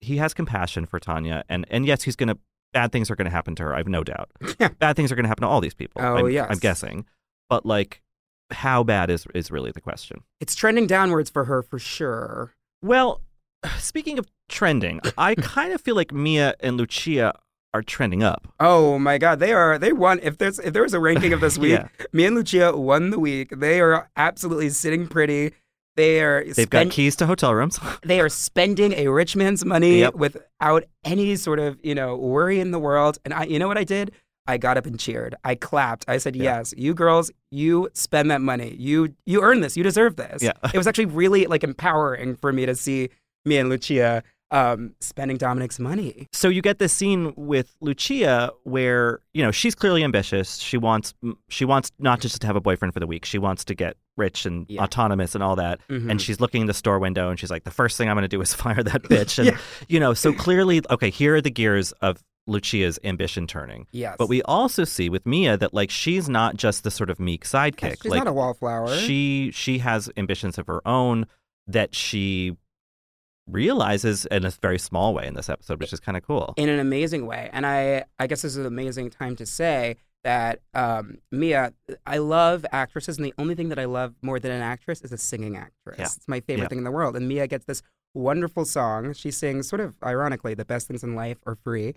he 0.00 0.18
has 0.18 0.34
compassion 0.34 0.86
for 0.86 1.00
Tanya, 1.00 1.44
and 1.48 1.66
and 1.70 1.86
yes, 1.86 2.02
he's 2.02 2.16
gonna 2.16 2.36
bad 2.72 2.92
things 2.92 3.10
are 3.10 3.16
gonna 3.16 3.30
happen 3.30 3.54
to 3.56 3.62
her. 3.64 3.74
I 3.74 3.78
have 3.78 3.88
no 3.88 4.04
doubt. 4.04 4.30
Yeah. 4.60 4.68
Bad 4.78 4.96
things 4.96 5.10
are 5.10 5.16
gonna 5.16 5.28
happen 5.28 5.42
to 5.42 5.48
all 5.48 5.60
these 5.60 5.74
people. 5.74 6.02
Oh, 6.02 6.18
I'm, 6.18 6.30
yes. 6.30 6.48
I'm 6.50 6.58
guessing, 6.58 7.06
but 7.48 7.64
like, 7.64 8.02
how 8.50 8.82
bad 8.82 9.10
is 9.10 9.26
is 9.34 9.50
really 9.50 9.70
the 9.70 9.80
question? 9.80 10.22
It's 10.38 10.54
trending 10.54 10.86
downwards 10.86 11.30
for 11.30 11.44
her 11.44 11.62
for 11.62 11.78
sure. 11.78 12.54
Well, 12.82 13.22
speaking 13.78 14.18
of 14.18 14.26
trending, 14.48 15.00
I 15.16 15.34
kind 15.34 15.72
of 15.72 15.80
feel 15.80 15.94
like 15.94 16.12
Mia 16.12 16.54
and 16.60 16.76
Lucia 16.76 17.38
are 17.72 17.82
trending 17.82 18.22
up. 18.22 18.48
Oh 18.58 18.98
my 18.98 19.18
God, 19.18 19.38
they 19.38 19.52
are. 19.52 19.78
They 19.78 19.92
won. 19.92 20.20
If 20.22 20.38
there's 20.38 20.58
if 20.58 20.72
there 20.72 20.82
was 20.82 20.94
a 20.94 21.00
ranking 21.00 21.32
of 21.32 21.40
this 21.40 21.56
week, 21.64 21.72
Yeah. 21.72 21.88
me 22.12 22.24
and 22.26 22.34
Lucia 22.36 22.76
won 22.76 23.10
the 23.10 23.18
week. 23.18 23.50
They 23.56 23.80
are 23.80 24.08
absolutely 24.16 24.70
sitting 24.70 25.06
pretty. 25.06 25.52
They 25.96 26.20
are. 26.22 26.42
They've 26.44 26.54
spend- 26.54 26.70
got 26.70 26.90
keys 26.90 27.16
to 27.16 27.26
hotel 27.26 27.54
rooms. 27.54 27.78
They 28.02 28.20
are 28.20 28.28
spending 28.28 28.92
a 28.94 29.08
rich 29.08 29.36
man's 29.36 29.64
money 29.64 30.00
Yep. 30.00 30.14
without 30.14 30.84
any 31.04 31.36
sort 31.36 31.58
of 31.58 31.78
you 31.82 31.94
know 31.94 32.16
worry 32.16 32.60
in 32.60 32.70
the 32.70 32.78
world. 32.78 33.18
And 33.24 33.34
I, 33.34 33.44
you 33.44 33.58
know 33.58 33.68
what 33.68 33.78
I 33.78 33.84
did? 33.84 34.12
I 34.46 34.56
got 34.56 34.76
up 34.76 34.86
and 34.86 34.98
cheered. 34.98 35.36
I 35.44 35.54
clapped. 35.54 36.04
I 36.08 36.18
said, 36.18 36.34
Yeah. 36.34 36.58
"Yes, 36.58 36.74
you 36.76 36.92
girls, 36.94 37.30
you 37.52 37.88
spend 37.94 38.30
that 38.32 38.40
money. 38.40 38.74
You 38.78 39.14
you 39.26 39.42
earn 39.42 39.60
this. 39.60 39.76
You 39.76 39.84
deserve 39.84 40.16
this." 40.16 40.42
Yeah. 40.42 40.52
it 40.74 40.76
was 40.78 40.86
actually 40.88 41.06
really 41.06 41.46
like 41.46 41.62
empowering 41.62 42.34
for 42.36 42.52
me 42.52 42.66
to 42.66 42.74
see 42.74 43.10
me 43.44 43.58
and 43.58 43.68
Lucia 43.68 44.22
um, 44.52 44.94
spending 45.00 45.36
Dominic's 45.36 45.78
money. 45.78 46.26
so 46.32 46.48
you 46.48 46.60
get 46.62 46.78
this 46.78 46.92
scene 46.92 47.32
with 47.36 47.74
Lucia 47.80 48.50
where 48.64 49.20
you 49.32 49.42
know 49.42 49.50
she's 49.50 49.74
clearly 49.74 50.02
ambitious. 50.02 50.56
She 50.56 50.76
wants 50.76 51.14
she 51.48 51.64
wants 51.64 51.92
not 51.98 52.20
just 52.20 52.40
to 52.40 52.46
have 52.46 52.56
a 52.56 52.60
boyfriend 52.60 52.92
for 52.94 53.00
the 53.00 53.06
week. 53.06 53.24
She 53.24 53.38
wants 53.38 53.64
to 53.66 53.74
get 53.74 53.96
rich 54.16 54.44
and 54.46 54.66
Yeah. 54.68 54.82
autonomous 54.82 55.34
and 55.34 55.42
all 55.44 55.56
that. 55.56 55.80
Mhm. 55.88 56.10
And 56.10 56.20
she's 56.20 56.40
looking 56.40 56.62
in 56.62 56.66
the 56.66 56.74
store 56.74 56.98
window 56.98 57.30
and 57.30 57.38
she's 57.38 57.50
like, 57.50 57.64
the 57.64 57.70
first 57.70 57.96
thing 57.96 58.08
I'm 58.08 58.16
going 58.16 58.22
to 58.22 58.28
do 58.28 58.40
is 58.40 58.52
fire 58.66 58.82
that 58.82 59.02
bitch. 59.04 59.38
And 59.38 59.46
Yeah. 59.48 59.58
you 59.88 60.00
know, 60.00 60.14
so 60.14 60.32
clearly, 60.32 60.82
okay, 60.90 61.10
here 61.10 61.36
are 61.36 61.40
the 61.40 61.50
gears 61.50 61.92
of 62.02 62.22
Lucia's 62.46 62.98
ambition 63.04 63.46
turning. 63.46 63.86
Yes, 63.92 64.16
But 64.18 64.28
we 64.28 64.42
also 64.42 64.82
see 64.84 65.08
with 65.08 65.24
Mia 65.26 65.56
that 65.56 65.72
like 65.72 65.90
she's 65.90 66.28
not 66.28 66.56
just 66.56 66.82
the 66.84 66.90
sort 66.90 67.08
of 67.08 67.20
meek 67.20 67.44
sidekick. 67.44 68.02
She's 68.02 68.10
like 68.10 68.18
not 68.24 68.26
a 68.26 68.32
wallflower. 68.32 68.88
she 68.96 69.52
she 69.52 69.78
has 69.78 70.10
ambitions 70.16 70.58
of 70.58 70.66
her 70.66 70.86
own 70.86 71.26
that 71.68 71.94
she 71.94 72.56
realizes 73.52 74.26
in 74.26 74.44
a 74.44 74.50
very 74.50 74.78
small 74.78 75.14
way 75.14 75.26
in 75.26 75.34
this 75.34 75.48
episode, 75.48 75.80
which 75.80 75.92
is 75.92 76.00
kind 76.00 76.16
of 76.16 76.22
cool. 76.26 76.54
in 76.56 76.68
an 76.68 76.78
amazing 76.78 77.26
way. 77.26 77.50
And 77.52 77.66
I, 77.66 78.04
I 78.18 78.26
guess 78.26 78.42
this 78.42 78.52
is 78.52 78.58
an 78.58 78.66
amazing 78.66 79.10
time 79.10 79.36
to 79.36 79.46
say 79.46 79.96
that 80.24 80.60
um, 80.74 81.16
Mia, 81.32 81.72
I 82.06 82.18
love 82.18 82.66
actresses, 82.72 83.16
and 83.16 83.24
the 83.24 83.34
only 83.38 83.54
thing 83.54 83.70
that 83.70 83.78
I 83.78 83.86
love 83.86 84.14
more 84.22 84.38
than 84.38 84.50
an 84.52 84.60
actress 84.62 85.00
is 85.00 85.12
a 85.12 85.16
singing 85.18 85.56
actress. 85.56 85.96
Yeah. 85.98 86.04
It's 86.04 86.28
my 86.28 86.40
favorite 86.40 86.64
Yeah. 86.64 86.68
thing 86.68 86.78
in 86.78 86.84
the 86.84 86.90
world. 86.90 87.16
And 87.16 87.26
Mia 87.26 87.46
gets 87.46 87.64
this 87.64 87.82
wonderful 88.14 88.64
song. 88.64 89.12
She 89.14 89.30
sings, 89.30 89.68
sort 89.68 89.80
of 89.80 89.94
ironically, 90.04 90.52
the 90.54 90.64
best 90.64 90.88
things 90.88 91.02
in 91.02 91.14
life 91.14 91.38
are 91.46 91.56
free. 91.64 91.94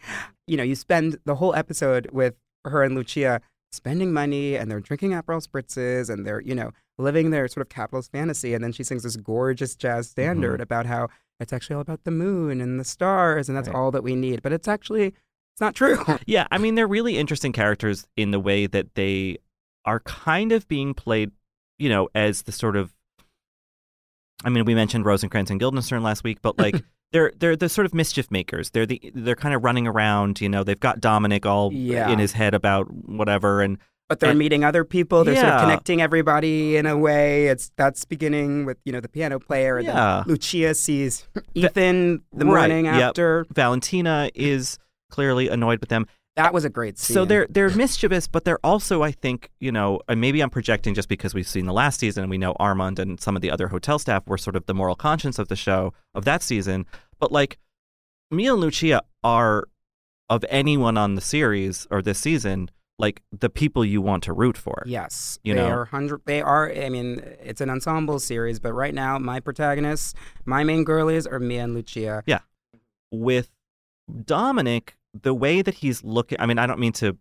You 0.47 0.57
know, 0.57 0.63
you 0.63 0.75
spend 0.75 1.17
the 1.25 1.35
whole 1.35 1.53
episode 1.55 2.09
with 2.11 2.35
her 2.65 2.83
and 2.83 2.95
Lucia 2.95 3.41
spending 3.73 4.13
money, 4.13 4.55
and 4.55 4.69
they're 4.71 4.79
drinking 4.79 5.11
Aperol 5.11 5.45
spritzes, 5.45 6.09
and 6.09 6.25
they're, 6.25 6.39
you 6.41 6.55
know, 6.55 6.71
living 6.97 7.29
their 7.31 7.47
sort 7.47 7.65
of 7.65 7.69
capitalist 7.69 8.11
fantasy. 8.11 8.53
And 8.53 8.63
then 8.63 8.71
she 8.71 8.83
sings 8.83 9.03
this 9.03 9.15
gorgeous 9.15 9.75
jazz 9.75 10.09
standard 10.09 10.53
mm-hmm. 10.55 10.61
about 10.61 10.85
how 10.85 11.09
it's 11.39 11.51
actually 11.53 11.75
all 11.75 11.81
about 11.81 12.03
the 12.03 12.11
moon 12.11 12.61
and 12.61 12.79
the 12.79 12.83
stars, 12.83 13.49
and 13.49 13.57
that's 13.57 13.67
Right. 13.67 13.75
all 13.75 13.91
that 13.91 14.03
we 14.03 14.15
need. 14.15 14.41
But 14.41 14.53
it's 14.53 14.67
actually, 14.67 15.07
it's 15.07 15.61
not 15.61 15.75
true. 15.75 16.03
Yeah, 16.25 16.47
I 16.51 16.57
mean, 16.57 16.75
they're 16.75 16.87
really 16.87 17.17
interesting 17.17 17.51
characters 17.51 18.05
in 18.15 18.31
the 18.31 18.39
way 18.39 18.67
that 18.67 18.95
they 18.95 19.37
are 19.85 19.99
kind 20.01 20.51
of 20.51 20.67
being 20.67 20.93
played, 20.93 21.31
you 21.79 21.89
know, 21.89 22.09
as 22.15 22.43
the 22.43 22.51
sort 22.51 22.75
of. 22.75 22.93
I 24.45 24.49
mean, 24.49 24.65
we 24.65 24.75
mentioned 24.75 25.05
Rosencrantz 25.05 25.51
and 25.51 25.59
Guildenstern 25.59 26.03
last 26.03 26.23
week, 26.23 26.39
but 26.41 26.57
like 26.59 26.75
they're 27.11 27.31
they're 27.37 27.55
the 27.55 27.69
sort 27.69 27.85
of 27.85 27.93
mischief 27.93 28.29
makers. 28.31 28.69
They're 28.71 28.85
the 28.85 29.11
they're 29.13 29.35
kind 29.35 29.55
of 29.55 29.63
running 29.63 29.87
around. 29.87 30.41
You 30.41 30.49
know, 30.49 30.63
they've 30.63 30.79
got 30.79 30.99
Dominic 30.99 31.45
all 31.45 31.71
Yeah. 31.73 32.09
in 32.09 32.19
his 32.19 32.33
head 32.33 32.53
about 32.53 32.91
whatever, 32.91 33.61
and 33.61 33.77
but 34.09 34.19
they're 34.19 34.31
And- 34.31 34.39
meeting 34.39 34.63
other 34.63 34.83
people. 34.83 35.23
They're 35.23 35.35
sort 35.35 35.47
of 35.47 35.61
connecting 35.61 36.01
everybody 36.01 36.75
in 36.77 36.85
a 36.85 36.97
way. 36.97 37.47
It's 37.47 37.71
that's 37.77 38.05
beginning 38.05 38.65
with 38.65 38.77
you 38.85 38.91
know 38.91 38.99
the 38.99 39.09
piano 39.09 39.39
player. 39.39 39.77
and 39.77 39.87
then 39.87 39.95
Yeah. 39.95 40.23
Lucia 40.25 40.73
sees 40.75 41.27
Ethan 41.55 42.21
the 42.33 42.45
Right, 42.45 42.69
morning 42.69 42.85
yep. 42.85 42.95
after. 43.09 43.45
Valentina 43.49 44.29
is 44.35 44.77
clearly 45.09 45.49
annoyed 45.49 45.79
with 45.79 45.89
them. 45.89 46.05
That 46.35 46.51
was 46.53 46.65
a 46.65 46.69
great 46.69 46.97
scene. 46.97 47.13
So 47.13 47.25
they're 47.25 47.45
they're 47.49 47.69
mischievous, 47.69 48.27
but 48.27 48.43
they're 48.43 48.59
also, 48.63 49.03
I 49.03 49.11
think, 49.11 49.51
you 49.59 49.71
know, 49.71 49.99
and 50.07 50.19
maybe 50.19 50.41
I'm 50.41 50.49
projecting 50.49 50.95
just 50.95 51.07
because 51.07 51.35
we've 51.35 51.47
seen 51.47 51.67
the 51.67 51.73
last 51.73 51.99
season 51.99 52.23
and 52.23 52.29
we 52.31 52.39
know 52.39 52.55
Armand 52.59 52.97
and 52.97 53.21
some 53.21 53.35
of 53.35 53.43
the 53.43 53.51
other 53.51 53.67
hotel 53.67 53.99
staff 53.99 54.25
were 54.27 54.39
sort 54.39 54.55
of 54.55 54.65
the 54.65 54.73
moral 54.73 54.95
conscience 54.95 55.37
of 55.37 55.47
the 55.47 55.55
show 55.55 55.93
of 56.15 56.25
that 56.25 56.41
season. 56.41 56.87
But 57.19 57.31
like 57.31 57.59
Mia 58.31 58.53
and 58.53 58.61
Lucia 58.61 59.03
are 59.23 59.65
of 60.27 60.43
anyone 60.49 60.97
on 60.97 61.13
the 61.13 61.21
series 61.21 61.85
or 61.91 62.01
this 62.01 62.17
season, 62.17 62.71
like 62.99 63.21
the 63.31 63.49
people 63.49 63.83
you 63.83 64.01
want 64.01 64.23
to 64.23 64.33
root 64.33 64.55
for. 64.57 64.83
Yes, 64.85 65.39
You 65.43 65.53
they 65.55 65.59
know? 65.61 65.69
are 65.69 65.85
hundred. 65.85 66.21
They 66.25 66.41
are. 66.41 66.71
I 66.71 66.89
mean, 66.89 67.21
it's 67.41 67.59
an 67.61 67.69
ensemble 67.69 68.19
series, 68.19 68.59
but 68.59 68.73
right 68.73 68.93
now, 68.93 69.17
my 69.17 69.39
protagonists, 69.39 70.13
my 70.45 70.63
main 70.63 70.83
girlies, 70.83 71.25
are 71.25 71.39
Mia 71.39 71.63
and 71.63 71.73
Lucia. 71.73 72.23
Yeah, 72.25 72.39
with 73.11 73.49
Dominic, 74.25 74.95
the 75.19 75.33
way 75.33 75.61
that 75.61 75.75
he's 75.75 76.03
looking, 76.03 76.39
I 76.39 76.45
mean, 76.45 76.59
I 76.59 76.67
don't 76.67 76.79
mean 76.79 76.93
to 76.93 77.17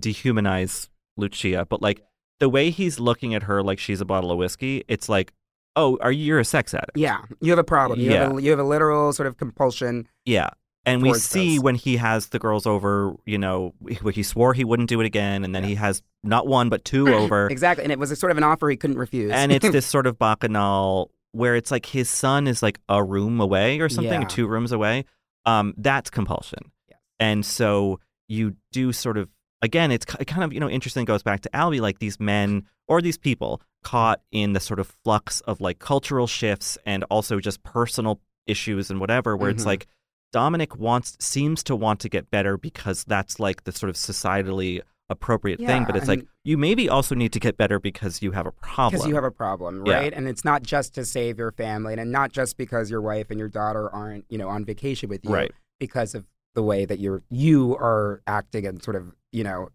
dehumanize 0.00 0.88
Lucia, 1.16 1.66
but 1.68 1.82
like 1.82 2.02
the 2.40 2.48
way 2.48 2.70
he's 2.70 2.98
looking 2.98 3.34
at 3.34 3.44
her 3.44 3.62
like 3.62 3.78
she's 3.78 4.00
a 4.00 4.04
bottle 4.04 4.30
of 4.30 4.38
whiskey, 4.38 4.84
it's 4.88 5.08
like, 5.08 5.32
oh, 5.76 5.98
are 6.00 6.12
you 6.12 6.24
you're 6.24 6.38
a 6.40 6.44
sex 6.44 6.74
addict? 6.74 6.96
Yeah, 6.96 7.18
you 7.40 7.50
have 7.52 7.58
a 7.58 7.64
problem. 7.64 8.00
You, 8.00 8.10
have, 8.12 8.32
Yeah. 8.32 8.38
a, 8.38 8.40
you 8.40 8.50
have 8.50 8.58
a 8.60 8.64
literal 8.64 9.12
sort 9.12 9.26
of 9.26 9.36
compulsion. 9.36 10.08
Yeah. 10.24 10.50
And 10.84 11.00
we 11.02 11.14
see 11.14 11.58
when 11.60 11.76
he 11.76 11.96
has 11.96 12.28
the 12.30 12.38
girls 12.40 12.66
over, 12.66 13.14
you 13.24 13.38
know, 13.38 13.72
he 13.88 13.98
he 14.12 14.22
swore 14.24 14.52
he 14.52 14.64
wouldn't 14.64 14.88
do 14.88 15.00
it 15.00 15.06
again, 15.06 15.44
and 15.44 15.54
then 15.54 15.62
he 15.62 15.76
has 15.76 16.02
not 16.24 16.46
one 16.46 16.68
but 16.68 16.84
two 16.84 17.08
over, 17.14 17.46
Exactly, 17.48 17.84
and 17.84 17.92
it 17.92 17.98
was 18.00 18.10
a 18.10 18.16
sort 18.16 18.32
of 18.32 18.38
an 18.38 18.42
offer 18.44 18.68
he 18.68 18.76
couldn't 18.76 18.98
refuse. 18.98 19.30
and 19.32 19.52
it's 19.52 19.68
this 19.70 19.86
sort 19.96 20.06
of 20.08 20.18
bacchanal 20.18 21.10
where 21.30 21.54
it's 21.56 21.70
like 21.70 21.86
his 21.86 22.10
son 22.10 22.46
is 22.46 22.62
like 22.62 22.78
a 22.88 23.02
room 23.02 23.40
away 23.40 23.78
or 23.80 23.88
something, 23.88 24.22
Yeah. 24.22 24.26
two 24.28 24.46
rooms 24.46 24.72
away. 24.72 25.04
Um, 25.46 25.72
that's 25.78 26.10
compulsion, 26.10 26.72
Yes. 26.90 26.98
and 27.20 27.46
so 27.46 28.00
you 28.28 28.56
do 28.72 28.92
sort 28.92 29.18
of 29.18 29.28
again, 29.62 29.92
it's 29.92 30.04
kind 30.04 30.42
of 30.42 30.52
you 30.52 30.58
know 30.60 30.68
interesting. 30.68 31.04
Goes 31.04 31.22
back 31.22 31.42
to 31.42 31.50
Albie, 31.50 31.80
like 31.80 32.00
these 32.00 32.18
men 32.18 32.64
or 32.88 33.00
these 33.00 33.18
people 33.18 33.62
caught 33.84 34.20
in 34.32 34.52
the 34.52 34.60
sort 34.60 34.80
of 34.80 34.92
flux 35.04 35.40
of 35.42 35.60
like 35.60 35.78
cultural 35.78 36.26
shifts 36.26 36.76
and 36.84 37.04
also 37.04 37.38
just 37.38 37.62
personal 37.62 38.20
issues 38.46 38.90
and 38.90 38.98
whatever, 39.00 39.36
where 39.36 39.50
it's 39.50 39.62
Mhm. 39.62 39.66
like 39.66 39.86
Dominic 40.32 40.76
wants 40.76 41.16
seems 41.20 41.62
to 41.64 41.76
want 41.76 42.00
to 42.00 42.08
get 42.08 42.30
better 42.30 42.56
because 42.56 43.04
that's 43.04 43.38
like 43.38 43.64
the 43.64 43.72
sort 43.72 43.90
of 43.90 43.96
societally 43.96 44.80
appropriate 45.08 45.58
thing, 45.60 45.84
but 45.84 45.94
it's 45.94 46.08
like 46.08 46.24
you 46.42 46.56
maybe 46.56 46.88
also 46.88 47.14
need 47.14 47.32
to 47.34 47.40
get 47.40 47.58
better 47.58 47.78
because 47.78 48.22
you 48.22 48.32
have 48.32 48.46
a 48.46 48.52
problem. 48.52 48.92
because 48.92 49.06
you 49.06 49.14
have 49.14 49.24
a 49.24 49.30
problem, 49.30 49.84
Yeah. 49.86 49.96
right? 49.96 50.12
And 50.12 50.26
it's 50.26 50.42
not 50.44 50.62
just 50.62 50.94
to 50.94 51.04
save 51.04 51.38
your 51.38 51.52
family, 51.52 51.92
and 51.94 52.10
not 52.10 52.32
just 52.32 52.56
because 52.56 52.90
your 52.90 53.02
wife 53.02 53.26
and 53.30 53.38
your 53.38 53.48
daughter 53.48 53.90
aren't, 53.94 54.24
you 54.30 54.38
know, 54.38 54.48
on 54.48 54.64
vacation 54.64 55.10
with 55.10 55.22
you, 55.24 55.32
Right. 55.34 55.52
Because 55.78 56.14
of 56.14 56.24
the 56.54 56.62
way 56.62 56.84
that 56.86 56.98
you're 56.98 57.22
you 57.28 57.76
are 57.76 58.22
acting 58.26 58.66
and 58.66 58.82
sort 58.82 58.96
of, 58.96 59.12
you 59.32 59.44
know, 59.44 59.68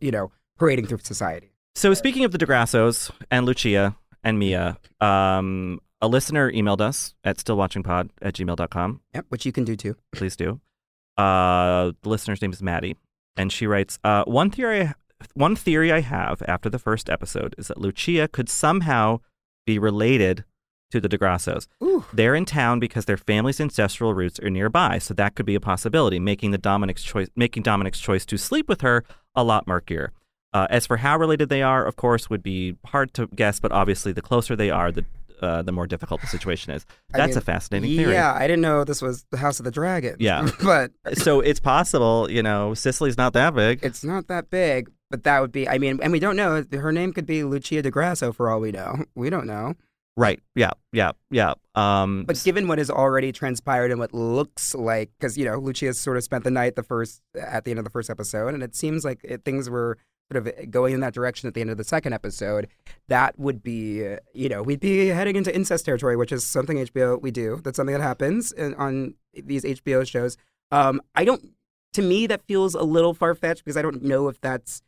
you 0.00 0.10
know, 0.10 0.32
parading 0.58 0.86
through 0.86 0.98
society. 1.02 1.52
So 1.76 1.92
speaking 1.94 2.24
of 2.24 2.32
the 2.32 2.38
Di 2.38 2.46
Grassos 2.46 3.10
and 3.30 3.46
Lucia 3.46 3.96
and 4.24 4.38
Mia, 4.38 4.78
um, 5.00 5.80
a 6.04 6.08
listener 6.08 6.52
emailed 6.52 6.80
us 6.80 7.14
at 7.24 7.38
stillwatchingpod 7.38 8.10
at 8.20 8.34
gmail.com. 8.34 9.00
Yep, 9.14 9.26
which 9.30 9.46
you 9.46 9.52
can 9.52 9.64
do 9.64 9.76
too. 9.76 9.96
Please 10.12 10.36
do. 10.36 10.60
Uh, 11.16 11.92
the 12.02 12.08
listener's 12.08 12.42
name 12.42 12.52
is 12.52 12.62
Maddie, 12.62 12.96
and 13.36 13.52
she 13.52 13.66
writes, 13.66 13.98
uh, 14.04 14.24
one 14.24 14.50
theory 14.50 14.92
one 15.32 15.56
theory 15.56 15.90
I 15.90 16.00
have 16.00 16.42
after 16.46 16.68
the 16.68 16.78
first 16.78 17.08
episode 17.08 17.54
is 17.56 17.68
that 17.68 17.78
Lucia 17.80 18.28
could 18.28 18.50
somehow 18.50 19.20
be 19.64 19.78
related 19.78 20.44
to 20.90 21.00
the 21.00 21.08
Di 21.08 21.16
Grassos. 21.16 21.66
Ooh. 21.82 22.04
They're 22.12 22.34
in 22.34 22.44
town 22.44 22.78
because 22.78 23.06
their 23.06 23.16
family's 23.16 23.60
ancestral 23.60 24.12
roots 24.12 24.38
are 24.40 24.50
nearby, 24.50 24.98
so 24.98 25.14
that 25.14 25.34
could 25.34 25.46
be 25.46 25.54
a 25.54 25.60
possibility, 25.60 26.18
making 26.18 26.50
the 26.50 26.58
Dominic's 26.58 27.02
choice 27.02 27.28
making 27.34 27.62
Dominic's 27.62 28.00
choice 28.00 28.26
to 28.26 28.36
sleep 28.36 28.68
with 28.68 28.82
her 28.82 29.04
a 29.34 29.42
lot 29.42 29.66
murkier. 29.66 30.12
Uh, 30.52 30.66
as 30.70 30.86
for 30.86 30.98
how 30.98 31.18
related 31.18 31.48
they 31.48 31.62
are, 31.62 31.84
of 31.84 31.96
course, 31.96 32.30
would 32.30 32.42
be 32.42 32.76
hard 32.86 33.12
to 33.14 33.26
guess, 33.28 33.58
but 33.58 33.72
obviously, 33.72 34.12
the 34.12 34.22
closer 34.22 34.54
they 34.54 34.70
are, 34.70 34.92
the 34.92 35.04
uh, 35.42 35.62
the 35.62 35.72
more 35.72 35.86
difficult 35.86 36.20
the 36.20 36.26
situation 36.26 36.72
is. 36.72 36.84
I 37.14 37.18
That's 37.18 37.30
mean, 37.30 37.38
a 37.38 37.40
fascinating 37.42 37.96
theory. 37.96 38.12
Yeah, 38.12 38.32
I 38.34 38.46
didn't 38.46 38.62
know 38.62 38.84
this 38.84 39.02
was 39.02 39.24
the 39.30 39.36
House 39.38 39.58
of 39.58 39.64
the 39.64 39.70
Dragon. 39.70 40.16
Yeah. 40.18 40.48
but 40.62 40.92
So 41.14 41.40
it's 41.40 41.60
possible, 41.60 42.30
you 42.30 42.42
know, 42.42 42.74
Sicily's 42.74 43.16
not 43.16 43.32
that 43.34 43.54
big. 43.54 43.80
it's 43.82 44.04
not 44.04 44.28
that 44.28 44.50
big. 44.50 44.90
But 45.10 45.22
that 45.24 45.40
would 45.40 45.52
be, 45.52 45.68
I 45.68 45.78
mean, 45.78 46.00
and 46.02 46.10
we 46.12 46.18
don't 46.18 46.34
know. 46.34 46.64
Her 46.72 46.90
name 46.90 47.12
could 47.12 47.26
be 47.26 47.44
Lucia 47.44 47.82
Di 47.82 47.90
Grasso 47.90 48.32
for 48.32 48.50
all 48.50 48.58
we 48.60 48.72
know. 48.72 49.04
We 49.14 49.30
don't 49.30 49.46
know. 49.46 49.74
right. 50.16 50.40
Yeah. 50.56 50.70
Yeah. 50.92 51.12
Yeah. 51.30 51.54
Um, 51.76 52.24
But 52.26 52.40
given 52.42 52.66
what 52.66 52.78
has 52.78 52.90
already 52.90 53.30
transpired 53.30 53.90
and 53.92 54.00
what 54.00 54.12
looks 54.12 54.74
like, 54.74 55.10
because 55.18 55.38
you 55.38 55.44
know, 55.44 55.58
Lucia 55.58 55.94
sort 55.94 56.16
of 56.16 56.24
spent 56.24 56.42
the 56.42 56.50
night 56.50 56.74
the 56.74 56.82
first 56.82 57.20
at 57.40 57.64
the 57.64 57.70
end 57.70 57.78
of 57.78 57.84
the 57.84 57.90
first 57.90 58.10
episode, 58.10 58.54
and 58.54 58.62
it 58.62 58.74
seems 58.74 59.04
like 59.04 59.20
it, 59.22 59.44
things 59.44 59.70
were 59.70 59.98
sort 60.32 60.46
of 60.46 60.70
going 60.70 60.94
in 60.94 61.00
that 61.00 61.12
direction 61.14 61.46
at 61.48 61.54
the 61.54 61.60
end 61.60 61.70
of 61.70 61.76
the 61.76 61.84
second 61.84 62.12
episode. 62.12 62.68
That 63.08 63.38
would 63.38 63.62
be, 63.62 64.16
you 64.32 64.48
know, 64.48 64.62
we'd 64.62 64.80
be 64.80 65.08
heading 65.08 65.36
into 65.36 65.54
incest 65.54 65.84
territory, 65.84 66.16
which 66.16 66.32
is 66.32 66.44
something 66.44 66.78
HBO 66.78 67.20
we 67.20 67.30
do. 67.30 67.60
That's 67.62 67.76
something 67.76 67.94
that 67.94 68.02
happens 68.02 68.50
in, 68.52 68.74
on 68.74 69.14
these 69.34 69.64
HBO 69.64 70.06
shows. 70.06 70.36
Um, 70.70 71.00
I 71.14 71.24
don't. 71.24 71.50
To 71.92 72.02
me, 72.02 72.26
that 72.26 72.42
feels 72.48 72.74
a 72.74 72.82
little 72.82 73.14
far 73.14 73.34
fetched 73.34 73.64
because 73.64 73.76
I 73.76 73.82
don't 73.82 74.02
know 74.02 74.28
if 74.28 74.40
that's 74.40 74.82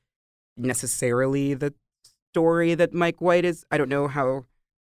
necessarily 0.57 1.55
the 1.55 1.75
story 2.33 2.75
that 2.75 2.93
Mike 2.93 3.21
White 3.21 3.45
is. 3.45 3.65
I 3.71 3.79
don't 3.79 3.89
know 3.89 4.09
how 4.09 4.45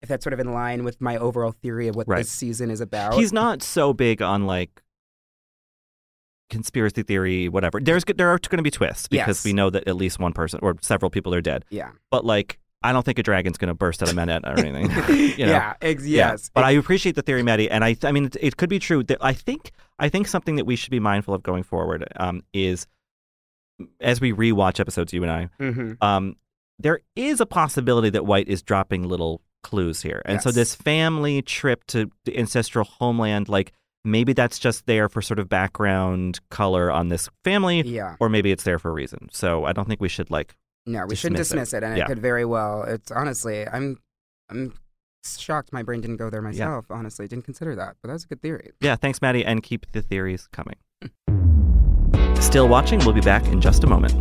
if 0.02 0.10
that's 0.10 0.24
sort 0.24 0.34
of 0.34 0.40
in 0.40 0.52
line 0.54 0.84
with 0.84 1.00
my 1.00 1.16
overall 1.18 1.52
theory 1.52 1.88
of 1.88 1.96
what 1.96 2.08
Right. 2.08 2.20
this 2.20 2.32
season 2.32 2.72
is 2.72 2.82
about. 2.82 3.14
he's 3.14 3.32
not 3.32 3.62
so 3.62 3.94
big 3.94 4.22
on 4.22 4.48
like 4.48 4.81
conspiracy 6.52 7.02
theory, 7.02 7.50
whatever. 7.50 7.80
There's 7.82 8.04
there 8.16 8.30
are 8.30 8.38
going 8.38 8.58
to 8.58 8.64
be 8.64 8.70
twists 8.70 9.08
because 9.08 9.38
Yes. 9.40 9.46
we 9.46 9.54
know 9.54 9.72
that 9.72 9.88
at 9.88 9.96
least 9.96 10.20
one 10.20 10.34
person 10.34 10.60
or 10.62 10.76
several 10.82 11.10
people 11.10 11.34
are 11.34 11.42
dead. 11.42 11.66
yeah, 11.72 11.90
But 12.12 12.24
like, 12.26 12.60
I 12.84 12.94
don't 12.94 13.04
think 13.04 13.18
a 13.20 13.24
dragon's 13.24 13.58
going 13.58 13.68
to 13.70 13.74
burst 13.76 14.02
out 14.04 14.10
of 14.10 14.16
Mount 14.16 14.30
Etna 14.30 14.54
or 14.54 14.60
anything. 14.60 14.90
you 15.40 15.46
know? 15.46 15.52
yeah, 15.52 15.74
ex- 15.82 16.06
Yeah. 16.06 16.32
yes. 16.32 16.50
But 16.54 16.64
I 16.64 16.72
appreciate 16.72 17.16
the 17.16 17.22
theory, 17.24 17.42
Maddie, 17.44 17.70
and 17.72 17.84
I 17.84 17.96
I 18.04 18.12
mean 18.12 18.26
it, 18.26 18.38
it 18.40 18.58
could 18.58 18.70
be 18.70 18.80
true. 18.80 19.04
That 19.04 19.18
I 19.22 19.34
think 19.34 19.72
I 19.98 20.10
think 20.10 20.28
something 20.28 20.56
that 20.58 20.66
we 20.66 20.76
should 20.76 20.92
be 20.92 21.00
mindful 21.00 21.34
of 21.34 21.42
going 21.44 21.64
forward 21.64 22.08
um, 22.18 22.42
is 22.54 22.86
as 24.00 24.22
we 24.22 24.32
rewatch 24.34 24.80
episodes, 24.80 25.14
you 25.14 25.24
and 25.24 25.32
I, 25.32 25.50
Mhm. 25.60 25.98
um, 26.04 26.36
there 26.80 27.00
is 27.16 27.40
a 27.40 27.46
possibility 27.46 28.10
that 28.10 28.26
White 28.26 28.48
is 28.48 28.62
dropping 28.64 29.08
little 29.08 29.42
clues 29.64 30.02
here. 30.02 30.22
And 30.26 30.42
so 30.42 30.50
this 30.52 30.74
family 30.74 31.42
trip 31.44 31.84
to 31.88 32.10
the 32.26 32.38
ancestral 32.38 32.86
homeland, 32.86 33.48
like 33.48 33.74
maybe 34.04 34.34
that's 34.34 34.58
just 34.60 34.86
there 34.86 35.08
for 35.10 35.22
sort 35.22 35.40
of 35.40 35.48
background 35.50 36.40
color 36.50 36.92
on 36.92 37.10
this 37.10 37.30
family, 37.44 37.82
yeah, 37.82 38.16
or 38.20 38.30
maybe 38.30 38.52
it's 38.52 38.64
there 38.64 38.80
for 38.80 38.90
a 38.90 38.94
reason. 38.94 39.30
So 39.32 39.66
I 39.66 39.74
don't 39.74 39.88
think 39.88 40.02
we 40.02 40.10
should 40.10 40.30
like 40.32 40.56
no, 40.86 41.06
we 41.06 41.16
shouldn't 41.16 41.38
dismiss 41.38 41.74
it. 41.74 41.78
it, 41.78 41.84
and 41.84 41.98
Yeah. 41.98 42.06
it 42.06 42.08
could 42.08 42.20
very 42.20 42.44
well. 42.46 42.84
It's 42.84 43.12
honestly, 43.12 43.68
I'm, 43.68 44.00
I'm 44.50 44.74
shocked 45.24 45.72
my 45.72 45.84
brain 45.84 46.02
didn't 46.02 46.18
go 46.18 46.30
there 46.32 46.42
myself. 46.42 46.86
Honestly, 46.90 47.28
didn't 47.28 47.46
consider 47.46 47.76
that, 47.76 47.98
but 48.02 48.10
that's 48.10 48.24
a 48.24 48.28
good 48.28 48.42
theory. 48.42 48.72
Yeah, 48.82 48.96
thanks, 48.96 49.22
Maddie, 49.22 49.46
and 49.46 49.62
keep 49.62 49.92
the 49.92 50.02
theories 50.02 50.48
coming. 50.52 50.78
Still 52.42 52.68
watching? 52.68 53.00
We'll 53.06 53.14
be 53.14 53.22
back 53.22 53.46
in 53.48 53.62
just 53.62 53.84
a 53.84 53.88
moment. 53.88 54.14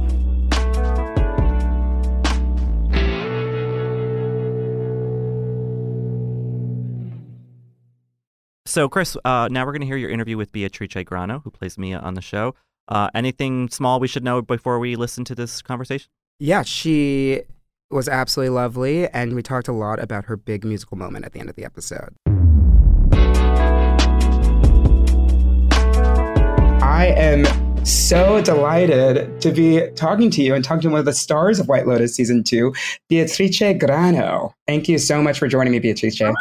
So, 8.71 8.89
Chris, 8.89 9.17
uh, 9.25 9.49
now 9.51 9.67
we're 9.67 9.73
going 9.73 9.81
to 9.81 9.87
hear 9.89 9.97
your 9.97 10.11
interview 10.11 10.37
with 10.37 10.53
Beatrice 10.53 10.93
Grannò, 10.93 11.43
who 11.43 11.51
plays 11.51 11.77
Mia 11.77 11.99
on 11.99 12.15
the 12.15 12.21
show. 12.21 12.55
Uh, 12.87 13.11
anything 13.17 13.69
small 13.69 13.99
we 13.99 14.07
should 14.07 14.23
know 14.23 14.43
before 14.43 14.79
we 14.79 14.95
listen 14.95 15.25
to 15.25 15.35
this 15.35 15.61
conversation? 15.61 16.09
Yeah, 16.39 16.63
she 16.63 17.43
was 17.91 18.09
absolutely 18.09 18.55
lovely, 18.55 19.09
and 19.09 19.35
we 19.35 19.43
talked 19.43 19.67
a 19.67 19.73
lot 19.73 20.01
about 20.01 20.27
her 20.27 20.37
big 20.37 20.65
musical 20.65 20.97
moment 20.97 21.25
at 21.25 21.33
the 21.33 21.41
end 21.41 21.51
of 21.51 21.57
the 21.57 21.65
episode. 21.65 22.15
I 26.81 27.07
am 27.17 27.85
so 27.85 28.41
delighted 28.41 29.41
to 29.41 29.51
be 29.51 29.89
talking 29.97 30.31
to 30.31 30.43
you 30.43 30.55
and 30.55 30.65
talking 30.65 30.83
to 30.83 30.91
one 30.91 31.01
of 31.01 31.07
the 31.07 31.13
stars 31.13 31.59
of 31.59 31.67
White 31.67 31.89
Lotus 31.89 32.15
season 32.15 32.45
two, 32.45 32.73
Beatrice 33.09 33.59
Grannò. 33.59 34.53
Thank 34.69 34.89
you 34.89 34.99
so 34.99 35.21
much 35.23 35.41
for 35.41 35.49
joining 35.49 35.73
me, 35.73 35.81
Beatrice. 35.81 36.21
Hi, 36.21 36.29
I'm 36.29 36.35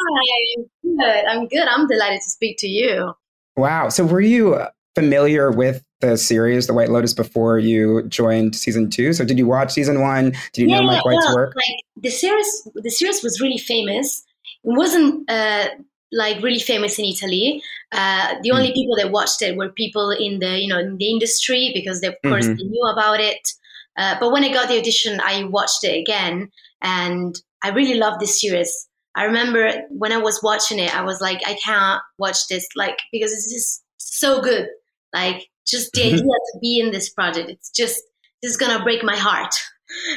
good. 1.00 1.26
I'm 1.26 1.48
good. 1.48 1.68
I'm 1.68 1.88
delighted 1.88 2.22
to 2.22 2.30
speak 2.30 2.58
to 2.60 2.68
you. 2.68 3.14
Wow. 3.56 3.90
So, 3.90 4.06
were 4.06 4.22
you 4.22 4.60
familiar 4.96 5.52
with 5.52 5.84
the 6.02 6.18
series, 6.18 6.68
The 6.68 6.74
White 6.74 6.90
Lotus, 6.90 7.14
before 7.14 7.60
you 7.60 8.04
joined 8.04 8.56
season 8.56 8.90
two? 8.90 9.14
So, 9.14 9.26
did 9.26 9.38
you 9.38 9.48
watch 9.48 9.72
season 9.72 10.02
one? 10.02 10.34
Did 10.54 10.64
you 10.64 10.68
know 10.68 10.84
Mike 10.84 11.06
White's 11.06 11.26
well, 11.26 11.36
work? 11.36 11.56
Like 11.56 11.80
the 11.98 12.10
series, 12.10 12.68
the 12.76 12.90
series 12.90 13.24
was 13.24 13.42
really 13.42 13.58
famous. 13.58 14.24
It 14.64 14.76
wasn't 14.78 15.30
uh, 15.30 15.70
like 16.12 16.42
really 16.42 16.60
famous 16.60 17.00
in 17.00 17.06
Italy. 17.06 17.62
Uh, 17.92 18.36
the 18.42 18.52
only 18.52 18.74
people 18.74 18.96
that 18.96 19.12
watched 19.12 19.42
it 19.42 19.56
were 19.56 19.70
people 19.70 20.12
in 20.12 20.40
the 20.40 20.60
you 20.60 20.68
know 20.68 20.80
in 20.80 20.98
the 20.98 21.10
industry 21.10 21.72
because 21.74 22.02
they, 22.02 22.08
of 22.08 22.16
course 22.26 22.48
Mhm. 22.48 22.58
they 22.58 22.64
knew 22.64 22.86
about 22.92 23.20
it. 23.20 23.54
Uh, 23.98 24.16
but 24.20 24.32
when 24.32 24.44
I 24.44 24.50
got 24.54 24.70
the 24.70 24.78
audition, 24.80 25.20
I 25.22 25.44
watched 25.44 25.84
it 25.84 25.98
again, 25.98 26.50
and 26.82 27.36
I 27.64 27.70
really 27.70 27.96
loved 27.96 28.22
this 28.22 28.40
series. 28.40 28.88
I 29.20 29.24
remember 29.26 29.72
when 29.90 30.12
I 30.12 30.18
was 30.18 30.40
watching 30.42 30.80
it, 30.80 30.96
I 30.96 31.02
was 31.04 31.20
like, 31.22 31.42
I 31.46 31.56
can't 31.64 32.02
watch 32.18 32.48
this, 32.50 32.66
like 32.76 32.98
because 33.12 33.32
it's 33.34 33.52
just 33.52 33.84
so 33.98 34.42
good. 34.42 34.68
Like 35.14 35.48
just 35.68 35.92
the 35.94 36.04
idea 36.04 36.20
to 36.24 36.60
be 36.62 36.80
in 36.80 36.92
this 36.92 37.10
project, 37.10 37.50
it's 37.50 37.70
just 37.72 38.00
this 38.42 38.52
is 38.52 38.58
gonna 38.58 38.84
break 38.84 39.04
my 39.04 39.16
heart. 39.18 39.54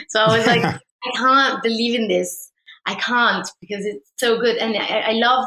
So 0.08 0.20
I 0.20 0.36
was 0.36 0.46
like, 0.46 0.62
I 1.08 1.10
can't 1.16 1.62
believe 1.62 1.94
in 1.98 2.06
this. 2.06 2.50
I 2.84 2.94
can't 2.96 3.48
because 3.62 3.86
it's 3.86 4.10
so 4.18 4.38
good, 4.38 4.56
and 4.58 4.76
I, 4.76 5.12
I 5.12 5.12
love 5.12 5.46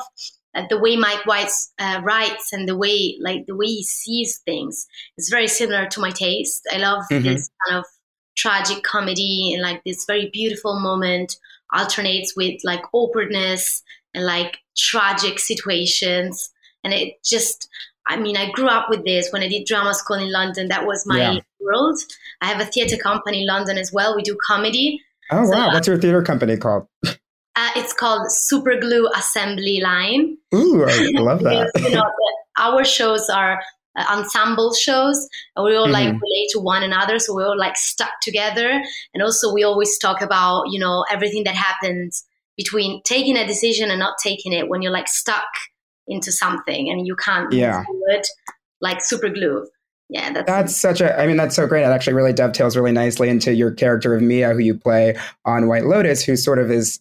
uh, 0.56 0.64
the 0.70 0.80
way 0.80 0.96
Mike 0.96 1.26
White 1.28 1.52
uh, 1.78 2.02
writes 2.04 2.52
and 2.52 2.68
the 2.68 2.76
way 2.76 3.18
like 3.22 3.46
the 3.46 3.56
way 3.56 3.68
he 3.68 3.84
sees 3.84 4.42
things. 4.46 4.88
It's 5.18 5.30
very 5.30 5.48
similar 5.48 5.86
to 5.90 6.00
my 6.00 6.10
taste. 6.12 6.64
I 6.74 6.78
love 6.78 7.04
Mhm. 7.12 7.24
this 7.24 7.50
kind 7.68 7.78
of 7.80 7.86
tragic 8.36 8.84
comedy 8.84 9.54
and 9.54 9.62
like 9.62 9.82
this 9.86 10.06
very 10.08 10.30
beautiful 10.34 10.80
moment 10.80 11.36
alternates 11.78 12.34
with 12.36 12.60
like 12.64 12.82
awkwardness 12.94 13.84
and 14.14 14.26
like 14.26 14.58
tragic 14.78 15.40
situations, 15.40 16.52
and 16.84 16.94
it 16.94 17.14
just. 17.24 17.68
I 18.08 18.18
mean, 18.18 18.38
I 18.38 18.52
grew 18.52 18.68
up 18.68 18.88
with 18.88 19.04
this 19.04 19.32
when 19.34 19.42
I 19.42 19.48
did 19.48 19.66
drama 19.66 19.96
school 19.96 20.18
in 20.18 20.32
London. 20.32 20.68
That 20.68 20.86
was 20.86 21.08
my 21.08 21.18
Yeah. 21.18 21.40
world. 21.60 21.98
I 22.40 22.46
have 22.46 22.62
a 22.62 22.66
theatre 22.66 22.98
company 22.98 23.42
in 23.42 23.48
London 23.48 23.80
as 23.80 23.92
well. 23.92 24.16
We 24.16 24.22
do 24.22 24.38
comedy. 24.46 25.02
Oh, 25.32 25.44
So, 25.44 25.58
wow. 25.58 25.74
What's 25.74 25.88
your 25.88 25.98
theater 25.98 26.22
company 26.22 26.56
called? 26.56 26.86
Uh, 27.04 27.72
it's 27.76 27.94
called 27.94 28.32
Super 28.32 28.80
Glue 28.80 29.10
Assembly 29.16 29.80
Line. 29.82 30.38
Ooh, 30.54 30.86
I 30.86 31.10
love 31.16 31.42
that. 31.42 31.72
You 31.80 31.96
know, 31.96 32.04
our 32.60 32.86
shows 32.86 33.28
are 33.28 33.60
uh, 33.98 34.06
ensemble 34.10 34.74
shows, 34.74 35.28
and 35.56 35.66
we 35.66 35.76
all 35.76 35.90
like 35.90 36.10
Mhm. 36.10 36.20
relate 36.22 36.50
to 36.52 36.60
one 36.60 36.84
another, 36.84 37.20
so 37.20 37.34
we're 37.34 37.48
all 37.48 37.58
like 37.58 37.78
stuck 37.78 38.12
together. 38.22 38.82
And 39.14 39.24
also, 39.24 39.54
we 39.54 39.64
always 39.64 39.98
talk 39.98 40.22
about 40.22 40.66
you 40.72 40.80
know 40.80 41.06
everything 41.12 41.44
that 41.46 41.56
happens 41.56 42.24
between 42.58 43.02
taking 43.04 43.36
a 43.38 43.46
decision 43.46 43.90
and 43.90 44.00
not 44.00 44.16
taking 44.24 44.54
it 44.54 44.70
when 44.70 44.82
you're 44.82 44.92
like 44.92 45.08
stuck 45.10 45.48
into 46.08 46.32
something 46.32 46.90
and 46.90 47.06
you 47.08 47.16
can't 47.16 47.52
Yeah. 47.52 47.84
forward, 47.84 48.26
like 48.80 49.02
super 49.04 49.30
glue. 49.30 49.68
Yeah, 50.08 50.32
that's, 50.34 50.46
That's 50.46 50.76
such 50.78 51.02
a, 51.02 51.20
I 51.20 51.26
mean, 51.26 51.36
that's 51.36 51.56
so 51.56 51.66
great. 51.66 51.82
It 51.82 51.86
actually 51.88 52.14
really 52.14 52.32
dovetails 52.32 52.78
really 52.78 52.92
nicely 52.92 53.28
into 53.28 53.54
your 53.56 53.72
character 53.72 54.14
of 54.14 54.22
Mia, 54.22 54.54
who 54.54 54.60
you 54.60 54.76
play 54.78 55.18
on 55.46 55.68
White 55.68 55.86
Lotus, 55.86 56.24
who 56.24 56.36
sort 56.36 56.60
of 56.60 56.70
is 56.70 57.00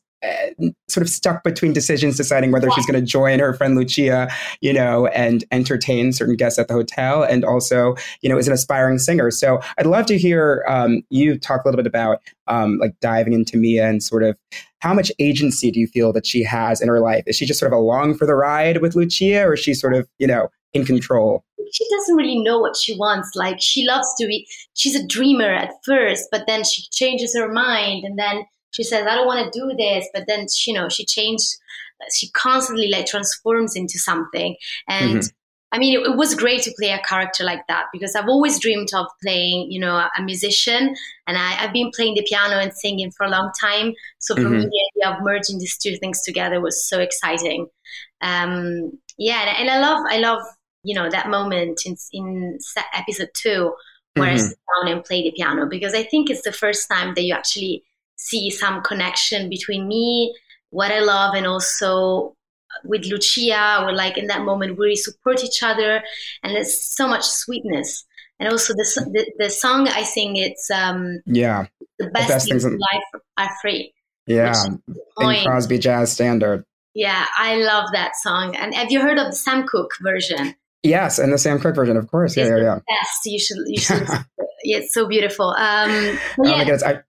sort 0.89 1.03
of 1.03 1.09
stuck 1.09 1.43
between 1.43 1.73
decisions, 1.73 2.17
deciding 2.17 2.53
whether 2.53 2.71
she's 2.71 2.87
going 2.87 3.01
to 3.01 3.07
join 3.07 3.39
her 3.39 3.53
friend 3.55 3.77
Lucia, 3.77 4.29
you 4.61 4.73
know, 4.73 5.07
and 5.09 5.45
entertain 5.51 6.13
certain 6.13 6.37
guests 6.37 6.59
at 6.59 6.69
the 6.69 6.75
hotel, 6.75 7.23
and 7.23 7.45
also, 7.45 7.95
you 8.23 8.29
know, 8.29 8.39
is 8.39 8.47
an 8.47 8.53
aspiring 8.53 8.99
singer. 8.99 9.31
So 9.31 9.61
I'd 9.79 9.87
love 9.87 10.07
to 10.07 10.19
hear 10.19 10.65
um, 10.69 11.03
you 11.11 11.39
talk 11.39 11.65
a 11.65 11.69
little 11.69 11.79
bit 11.79 11.87
about 11.87 12.21
um, 12.47 12.79
like 12.79 12.95
diving 13.01 13.33
into 13.33 13.57
Mia 13.57 13.89
and 13.89 14.03
sort 14.03 14.23
of 14.23 14.37
how 14.81 14.93
much 14.93 15.11
agency 15.19 15.71
do 15.71 15.81
you 15.81 15.87
feel 15.87 16.13
that 16.13 16.27
she 16.27 16.43
has 16.43 16.81
in 16.81 16.89
her 16.89 17.01
life? 17.01 17.25
Is 17.27 17.37
she 17.37 17.47
just 17.47 17.59
sort 17.59 17.73
of 17.73 17.79
along 17.79 18.15
for 18.15 18.27
the 18.27 18.35
ride 18.35 18.83
with 18.83 18.95
Lucia, 18.95 19.43
or 19.45 19.55
is 19.55 19.61
she 19.61 19.75
sort 19.75 19.95
of, 19.95 20.09
you 20.19 20.27
know, 20.27 20.49
in 20.75 20.85
control? 20.85 21.45
she 21.73 21.87
doesn't 21.91 22.17
really 22.17 22.39
know 22.39 22.59
what 22.59 22.77
she 22.77 22.97
wants. 22.97 23.31
Like 23.35 23.61
she 23.61 23.87
loves 23.87 24.07
to 24.19 24.27
be, 24.27 24.47
she's 24.75 24.95
a 24.95 25.07
dreamer 25.07 25.53
at 25.53 25.71
first, 25.85 26.29
but 26.31 26.45
then 26.47 26.63
she 26.65 26.83
changes 26.93 27.37
her 27.37 27.51
mind, 27.51 28.05
and 28.05 28.19
then 28.19 28.45
she 28.75 28.83
says, 28.83 29.07
"I 29.07 29.15
don't 29.15 29.27
want 29.27 29.53
to 29.53 29.59
do 29.59 29.75
this," 29.77 30.09
but 30.13 30.25
then 30.27 30.47
she, 30.49 30.73
you 30.73 30.79
know 30.79 30.89
she 30.89 31.07
changed. 31.07 31.47
She 32.13 32.29
constantly 32.31 32.89
like 32.89 33.07
transforms 33.07 33.77
into 33.77 33.99
something, 33.99 34.57
and 34.89 35.23
I 35.75 35.79
mean, 35.79 35.99
it, 35.99 36.07
it, 36.07 36.17
was 36.17 36.37
great 36.37 36.63
to 36.63 36.73
play 36.79 36.91
a 36.91 37.01
character 37.01 37.43
like 37.43 37.67
that 37.67 37.87
because 37.93 38.15
I've 38.15 38.29
always 38.29 38.61
dreamed 38.61 38.91
of 38.95 39.07
playing, 39.21 39.73
you 39.73 39.81
know, 39.81 39.97
a, 39.97 40.23
musician, 40.23 40.95
and 41.27 41.37
I, 41.37 41.51
have 41.51 41.73
been 41.73 41.91
playing 41.91 42.15
the 42.15 42.23
piano 42.23 42.61
and 42.61 42.73
singing 42.73 43.11
for 43.11 43.27
a 43.27 43.29
long 43.29 43.51
time. 43.61 43.93
So 44.21 44.37
for 44.37 44.43
mm-hmm. 44.43 44.59
me, 44.59 44.67
the 44.67 45.03
idea 45.03 45.17
of 45.17 45.25
merging 45.25 45.59
these 45.59 45.77
two 45.77 45.97
things 45.97 46.23
together 46.23 46.61
was 46.61 46.89
so 46.89 47.01
exciting. 47.01 47.67
Um, 48.21 48.93
yeah, 49.19 49.41
and, 49.49 49.69
and, 49.69 49.71
I 49.71 49.81
love, 49.81 50.05
I 50.09 50.19
love, 50.19 50.43
you 50.85 50.95
know, 50.95 51.11
that 51.11 51.29
moment 51.29 51.81
in 51.85 51.97
in 52.13 52.59
episode 52.95 53.31
two 53.35 53.75
where 54.15 54.29
mm-hmm. 54.29 54.35
I 54.35 54.37
sit 54.37 54.59
down 54.81 54.93
and 54.93 55.05
play 55.05 55.23
the 55.23 55.33
piano 55.33 55.67
because 55.69 55.93
I 55.93 56.05
think 56.05 56.31
it's 56.31 56.43
the 56.43 56.53
first 56.53 56.89
time 56.89 57.15
that 57.17 57.23
you 57.23 57.35
actually 57.35 57.83
see 58.17 58.51
some 58.51 58.83
connection 58.83 59.49
between 59.49 59.89
me, 59.89 60.35
what 60.71 60.91
I 60.91 61.01
love, 61.01 61.35
and 61.35 61.47
also 61.47 62.37
with 62.85 63.07
Lucia, 63.07 63.83
we're 63.85 63.93
like 63.93 64.19
in 64.19 64.27
that 64.27 64.43
moment 64.43 64.73
we 64.73 64.85
really 64.85 64.97
support 64.97 65.45
each 65.45 65.63
other, 65.63 66.03
and 66.43 66.55
there's 66.55 66.83
so 66.85 67.07
much 67.07 67.25
sweetness. 67.25 68.05
And 68.41 68.49
also 68.49 68.73
the 68.75 69.11
the, 69.13 69.33
the 69.39 69.51
song 69.51 69.89
I 69.89 70.03
sing, 70.03 70.37
it's 70.37 70.71
um 70.71 71.21
yeah 71.27 71.67
the 71.99 72.07
best, 72.11 72.29
the 72.29 72.35
best 72.35 72.49
things 72.49 72.65
in 72.65 72.73
life 72.73 73.23
are 73.37 73.51
free. 73.63 73.93
Yeah, 74.27 74.55
in 75.21 75.45
Crosby 75.45 75.79
Jazz 75.79 76.13
Standard. 76.13 76.65
Yeah, 76.95 77.27
I 77.37 77.57
love 77.57 77.91
that 77.93 78.13
song. 78.23 78.57
And 78.57 78.75
have 78.75 78.91
you 78.91 79.01
heard 79.01 79.19
of 79.19 79.27
the 79.27 79.37
Sam 79.37 79.67
Cooke 79.67 79.93
version? 80.01 80.55
Yes, 80.83 81.19
and 81.19 81.33
the 81.33 81.39
Sam 81.39 81.59
Cooke 81.59 81.75
version, 81.75 81.97
of 81.97 82.09
course. 82.11 82.37
Yeah, 82.37 82.45
it's 82.45 82.51
yeah, 82.51 82.59
yeah. 82.59 82.75
Best. 82.75 83.27
You 83.27 83.39
should. 83.39 83.59
You 83.67 83.79
should. 83.81 84.09
yeah, 84.65 84.79
it's 84.79 84.95
so 84.95 85.07
beautiful. 85.07 85.51
Um, 85.51 85.91
yeah. 85.91 86.19
Oh 86.39 86.43
my 86.43 86.59
goodness, 86.59 86.83
I, 86.83 87.01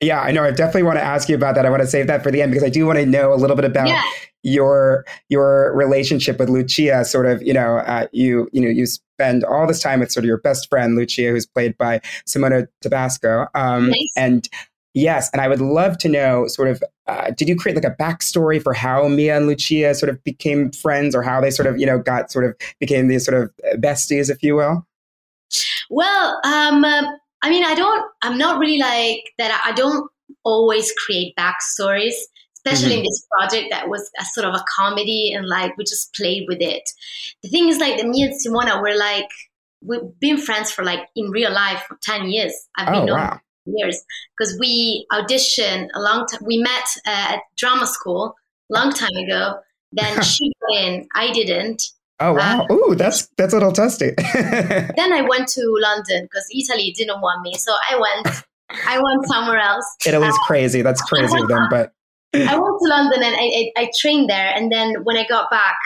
yeah, 0.00 0.20
I 0.20 0.30
know. 0.30 0.44
I 0.44 0.50
definitely 0.50 0.82
want 0.82 0.98
to 0.98 1.04
ask 1.04 1.28
you 1.28 1.34
about 1.34 1.54
that. 1.54 1.64
I 1.64 1.70
want 1.70 1.82
to 1.82 1.88
save 1.88 2.06
that 2.06 2.22
for 2.22 2.30
the 2.30 2.42
end 2.42 2.52
because 2.52 2.64
I 2.64 2.68
do 2.68 2.86
want 2.86 2.98
to 2.98 3.06
know 3.06 3.32
a 3.32 3.36
little 3.36 3.56
bit 3.56 3.64
about 3.64 3.88
yeah. 3.88 4.02
your 4.42 5.04
your 5.28 5.74
relationship 5.74 6.38
with 6.38 6.50
Lucia. 6.50 7.04
Sort 7.04 7.26
of, 7.26 7.42
you 7.42 7.54
know, 7.54 7.78
uh, 7.78 8.06
you 8.12 8.48
you 8.52 8.60
know, 8.60 8.68
you 8.68 8.86
spend 8.86 9.44
all 9.44 9.66
this 9.66 9.80
time 9.80 10.00
with 10.00 10.12
sort 10.12 10.24
of 10.24 10.28
your 10.28 10.38
best 10.38 10.68
friend 10.68 10.96
Lucia, 10.96 11.30
who's 11.30 11.46
played 11.46 11.78
by 11.78 12.00
Simona 12.28 12.68
Tabasco. 12.82 13.46
Um, 13.54 13.88
nice. 13.88 14.12
And 14.16 14.48
yes, 14.92 15.30
and 15.32 15.40
I 15.40 15.48
would 15.48 15.62
love 15.62 15.96
to 15.98 16.08
know, 16.08 16.46
sort 16.46 16.68
of, 16.68 16.82
uh, 17.06 17.30
did 17.30 17.48
you 17.48 17.56
create 17.56 17.76
like 17.76 17.84
a 17.84 17.96
backstory 18.02 18.62
for 18.62 18.74
how 18.74 19.08
Mia 19.08 19.36
and 19.36 19.46
Lucia 19.46 19.94
sort 19.94 20.10
of 20.10 20.22
became 20.24 20.72
friends, 20.72 21.14
or 21.14 21.22
how 21.22 21.40
they 21.40 21.50
sort 21.50 21.66
of, 21.66 21.78
you 21.78 21.86
know, 21.86 21.98
got 21.98 22.30
sort 22.30 22.44
of 22.44 22.54
became 22.80 23.08
these 23.08 23.24
sort 23.24 23.42
of 23.42 23.50
besties, 23.80 24.28
if 24.28 24.42
you 24.42 24.56
will? 24.56 24.86
Well, 25.88 26.40
um, 26.44 26.84
I 27.46 27.48
mean, 27.48 27.62
I 27.62 27.76
don't, 27.76 28.04
I'm 28.22 28.38
not 28.38 28.58
really 28.58 28.78
like 28.78 29.22
that. 29.38 29.62
I 29.64 29.70
don't 29.70 30.10
always 30.44 30.92
create 30.94 31.32
backstories, 31.38 32.14
especially 32.56 32.94
mm-hmm. 32.94 32.98
in 32.98 33.04
this 33.04 33.26
project 33.30 33.68
that 33.70 33.88
was 33.88 34.10
a 34.18 34.24
sort 34.24 34.48
of 34.48 34.54
a 34.54 34.64
comedy 34.76 35.32
and 35.32 35.46
like 35.46 35.76
we 35.78 35.84
just 35.84 36.12
played 36.12 36.46
with 36.48 36.60
it. 36.60 36.82
The 37.44 37.48
thing 37.48 37.68
is, 37.68 37.78
like, 37.78 37.98
the 38.00 38.08
me 38.08 38.24
and 38.24 38.34
Simona 38.34 38.82
were 38.82 38.96
like, 38.96 39.28
we've 39.80 40.00
been 40.18 40.38
friends 40.38 40.72
for 40.72 40.84
like 40.84 41.06
in 41.14 41.30
real 41.30 41.52
life 41.52 41.84
for 41.86 41.96
10 42.02 42.30
years. 42.30 42.52
I've 42.76 42.92
been 42.92 43.10
oh, 43.10 43.14
wow. 43.14 43.38
years 43.64 44.02
because 44.36 44.58
we 44.58 45.06
auditioned 45.12 45.86
a 45.94 46.00
long 46.00 46.26
time. 46.26 46.40
We 46.44 46.58
met 46.58 46.88
uh, 47.06 47.34
at 47.34 47.40
drama 47.56 47.86
school 47.86 48.34
long 48.70 48.92
time 48.92 49.16
ago. 49.24 49.60
Then 49.92 50.20
she 50.22 50.50
got 50.62 50.80
in, 50.82 51.06
I 51.14 51.30
didn't. 51.30 51.80
Oh 52.18 52.32
wow! 52.32 52.66
Um, 52.70 52.72
Ooh, 52.72 52.94
that's 52.94 53.26
that's 53.36 53.52
a 53.52 53.56
little 53.56 53.72
testy. 53.72 54.12
then 54.34 55.12
I 55.12 55.22
went 55.28 55.48
to 55.48 55.78
London 55.80 56.24
because 56.24 56.46
Italy 56.50 56.94
didn't 56.96 57.20
want 57.20 57.42
me, 57.42 57.54
so 57.54 57.72
I 57.90 57.96
went. 57.98 58.44
I 58.86 58.98
went 59.00 59.26
somewhere 59.28 59.58
else. 59.58 59.84
Italy's 60.06 60.34
uh, 60.34 60.46
crazy. 60.46 60.82
That's 60.82 61.00
crazy 61.02 61.38
of 61.38 61.48
them, 61.48 61.66
but 61.70 61.92
I 62.34 62.58
went 62.58 62.78
to 62.82 62.88
London 62.88 63.22
and 63.22 63.34
I, 63.36 63.70
I, 63.76 63.82
I 63.82 63.90
trained 64.00 64.30
there, 64.30 64.52
and 64.54 64.72
then 64.72 65.04
when 65.04 65.16
I 65.16 65.26
got 65.26 65.50
back, 65.50 65.76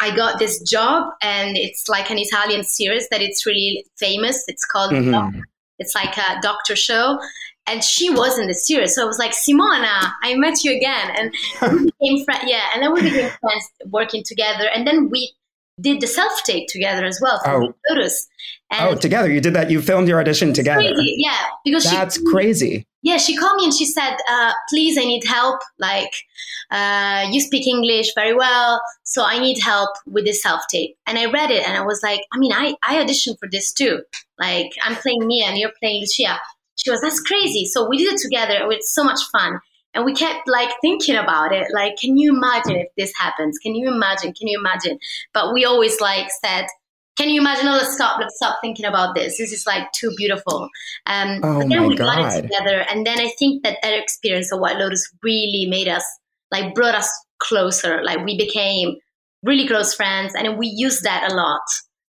I 0.00 0.14
got 0.14 0.38
this 0.38 0.60
job, 0.62 1.12
and 1.22 1.56
it's 1.56 1.86
like 1.88 2.10
an 2.10 2.18
Italian 2.18 2.64
series 2.64 3.08
that 3.10 3.20
it's 3.20 3.44
really 3.44 3.84
famous. 3.98 4.42
It's 4.48 4.64
called. 4.64 4.92
Mm-hmm. 4.92 5.40
It's 5.78 5.94
like 5.94 6.16
a 6.16 6.40
doctor 6.40 6.76
show, 6.76 7.18
and 7.66 7.84
she 7.84 8.08
was 8.08 8.38
in 8.38 8.46
the 8.46 8.54
series. 8.54 8.94
So 8.94 9.02
I 9.02 9.04
was 9.04 9.18
like, 9.18 9.32
Simona, 9.32 10.12
I 10.22 10.34
met 10.36 10.64
you 10.64 10.74
again, 10.74 11.10
and 11.16 11.34
we 11.72 11.90
became 12.00 12.24
friends. 12.24 12.44
Yeah, 12.46 12.68
and 12.72 12.82
then 12.82 12.92
we 12.92 13.02
became 13.02 13.30
friends 13.40 13.70
working 13.90 14.22
together, 14.24 14.68
and 14.74 14.86
then 14.86 15.10
we 15.10 15.34
did 15.80 16.00
the 16.00 16.06
self 16.06 16.42
tape 16.44 16.68
together 16.68 17.04
as 17.04 17.18
well. 17.22 17.40
for 17.44 17.64
oh. 17.64 17.74
Photos. 17.88 18.28
And 18.70 18.88
oh, 18.88 18.98
together 18.98 19.30
you 19.30 19.40
did 19.40 19.54
that. 19.54 19.70
You 19.70 19.82
filmed 19.82 20.08
your 20.08 20.18
audition 20.18 20.52
together. 20.52 20.80
Crazy. 20.80 21.16
Yeah, 21.18 21.44
because 21.64 21.84
that's 21.84 22.16
she, 22.16 22.24
crazy. 22.24 22.86
Yeah, 23.02 23.16
she 23.18 23.36
called 23.36 23.56
me 23.56 23.64
and 23.64 23.74
she 23.74 23.84
said, 23.84 24.16
uh, 24.30 24.52
"Please, 24.70 24.96
I 24.96 25.02
need 25.02 25.24
help. 25.24 25.60
Like, 25.78 26.10
uh, 26.70 27.28
you 27.30 27.40
speak 27.40 27.66
English 27.66 28.12
very 28.14 28.34
well, 28.34 28.80
so 29.04 29.24
I 29.24 29.38
need 29.38 29.60
help 29.60 29.90
with 30.06 30.24
this 30.24 30.42
self 30.42 30.62
tape." 30.70 30.96
And 31.06 31.18
I 31.18 31.26
read 31.26 31.50
it 31.50 31.66
and 31.68 31.76
I 31.76 31.82
was 31.82 32.00
like, 32.02 32.22
"I 32.32 32.38
mean, 32.38 32.52
I 32.52 32.74
I 32.82 32.96
auditioned 32.96 33.38
for 33.38 33.48
this 33.50 33.72
too. 33.72 34.02
Like, 34.38 34.70
I'm 34.82 34.96
playing 34.96 35.26
Mia 35.26 35.46
and 35.46 35.58
you're 35.58 35.72
playing 35.78 36.00
Lucia." 36.00 36.40
She 36.76 36.90
was, 36.90 37.00
"That's 37.02 37.20
crazy." 37.20 37.66
So 37.66 37.86
we 37.88 37.98
did 37.98 38.14
it 38.14 38.20
together. 38.20 38.54
It 38.54 38.66
was 38.66 38.92
so 38.94 39.04
much 39.04 39.20
fun 39.30 39.60
and 39.94 40.04
we 40.04 40.14
kept 40.14 40.48
like 40.48 40.70
thinking 40.80 41.16
about 41.16 41.52
it 41.52 41.66
like 41.72 41.96
can 41.96 42.16
you 42.16 42.34
imagine 42.34 42.76
if 42.76 42.88
this 42.96 43.12
happens? 43.18 43.58
Can 43.58 43.74
you 43.74 43.88
imagine? 43.88 44.32
Can 44.32 44.48
you 44.48 44.58
imagine? 44.58 44.98
But 45.34 45.52
we 45.52 45.64
always 45.64 46.00
like 46.00 46.28
said 46.44 46.66
can 47.18 47.28
you 47.28 47.42
imagine? 47.42 47.68
Oh, 47.68 47.72
let's 47.72 47.94
stop 47.94 48.18
let's 48.18 48.36
stop 48.36 48.58
thinking 48.62 48.86
about 48.86 49.14
this. 49.14 49.38
This 49.38 49.52
is 49.52 49.66
like 49.66 49.90
too 49.92 50.12
beautiful. 50.16 50.68
Um 51.06 51.40
oh 51.42 51.60
but 51.60 51.68
then 51.68 51.86
we 51.86 51.96
God. 51.96 52.16
got 52.16 52.34
it 52.34 52.42
together. 52.42 52.84
And 52.90 53.06
then 53.06 53.20
i 53.20 53.30
think 53.38 53.62
that 53.64 53.78
that 53.82 53.98
experience 53.98 54.52
of 54.52 54.60
white 54.60 54.76
lotus 54.76 55.08
really 55.22 55.66
made 55.68 55.88
us 55.88 56.04
like 56.50 56.74
brought 56.74 56.94
us 56.94 57.10
closer. 57.38 58.02
Like 58.02 58.24
we 58.24 58.36
became 58.36 58.96
really 59.42 59.66
close 59.66 59.94
friends 59.94 60.34
and 60.34 60.56
we 60.56 60.68
used 60.68 61.02
that 61.02 61.30
a 61.30 61.34
lot. 61.34 61.62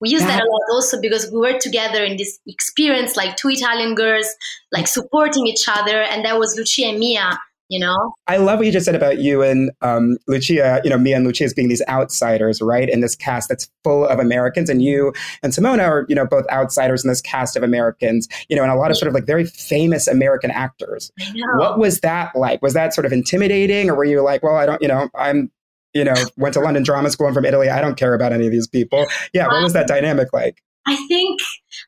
We 0.01 0.11
use 0.11 0.23
that, 0.23 0.29
that 0.29 0.45
a 0.45 0.51
lot 0.51 0.63
also 0.73 1.01
because 1.01 1.31
we 1.33 1.39
were 1.39 1.59
together 1.59 2.05
in 2.05 2.17
this 2.17 2.39
experience 2.47 3.17
like 3.17 3.37
two 3.37 3.49
italian 3.49 3.97
girls 3.97 4.29
like 4.71 4.87
supporting 4.87 5.49
each 5.49 5.65
other 5.69 6.03
and 6.03 6.25
that 6.25 6.39
was 6.39 6.55
lucia 6.57 6.87
and 6.87 7.01
mia 7.01 7.37
you 7.69 7.79
know? 7.79 8.15
I 8.27 8.39
love 8.39 8.59
what 8.59 8.67
you 8.67 8.73
just 8.73 8.87
said 8.87 8.95
about 8.95 9.19
you 9.19 9.43
and 9.43 9.71
um, 9.83 10.17
lucia 10.27 10.81
you 10.85 10.91
know 10.91 10.99
me 10.99 11.13
and 11.13 11.27
lucia 11.27 11.45
as 11.45 11.55
being 11.55 11.69
these 11.69 11.83
outsiders 11.89 12.61
right 12.61 12.89
in 12.89 13.01
this 13.01 13.15
cast 13.15 13.49
that's 13.49 13.71
full 13.85 14.07
of 14.07 14.19
americans 14.19 14.69
and 14.69 14.83
you 14.83 15.13
and 15.43 15.53
simona 15.53 15.87
are 15.87 16.07
you 16.09 16.15
know 16.15 16.27
both 16.27 16.47
outsiders 16.51 17.05
in 17.05 17.09
this 17.09 17.21
cast 17.21 17.57
of 17.57 17.63
americans 17.63 18.29
you 18.49 18.57
know 18.57 18.63
and 18.63 18.73
a 18.73 18.75
lot 18.75 18.91
of 18.91 18.97
sort 18.97 19.09
of 19.09 19.15
like 19.15 19.27
very 19.27 19.45
famous 19.45 20.07
american 20.07 20.51
actors. 20.51 21.13
What 21.57 21.79
was 21.79 22.01
that 22.01 22.35
like? 22.35 22.61
Was 22.63 22.75
that 22.75 22.95
sort 22.95 23.07
of 23.07 23.13
intimidating 23.13 23.91
or 23.91 23.95
were 23.95 24.05
you 24.05 24.21
like 24.23 24.43
well 24.43 24.57
i 24.57 24.67
don't 24.67 24.81
you 24.83 24.89
know 24.89 25.09
i'm 25.15 25.51
you 25.95 26.05
know 26.05 26.15
went 26.37 26.55
to 26.55 26.61
london 26.61 26.83
drama 26.83 27.11
school 27.11 27.27
i'm 27.27 27.35
from 27.35 27.45
italy 27.45 27.69
i 27.69 27.81
don't 27.81 27.97
care 27.97 28.15
about 28.15 28.33
any 28.33 28.47
of 28.47 28.53
these 28.53 28.67
people. 28.67 29.07
Yeah 29.33 29.47
what 29.47 29.63
was 29.63 29.73
that 29.73 29.87
dynamic 29.89 30.33
like? 30.33 30.63
I 30.87 30.97
think 31.09 31.41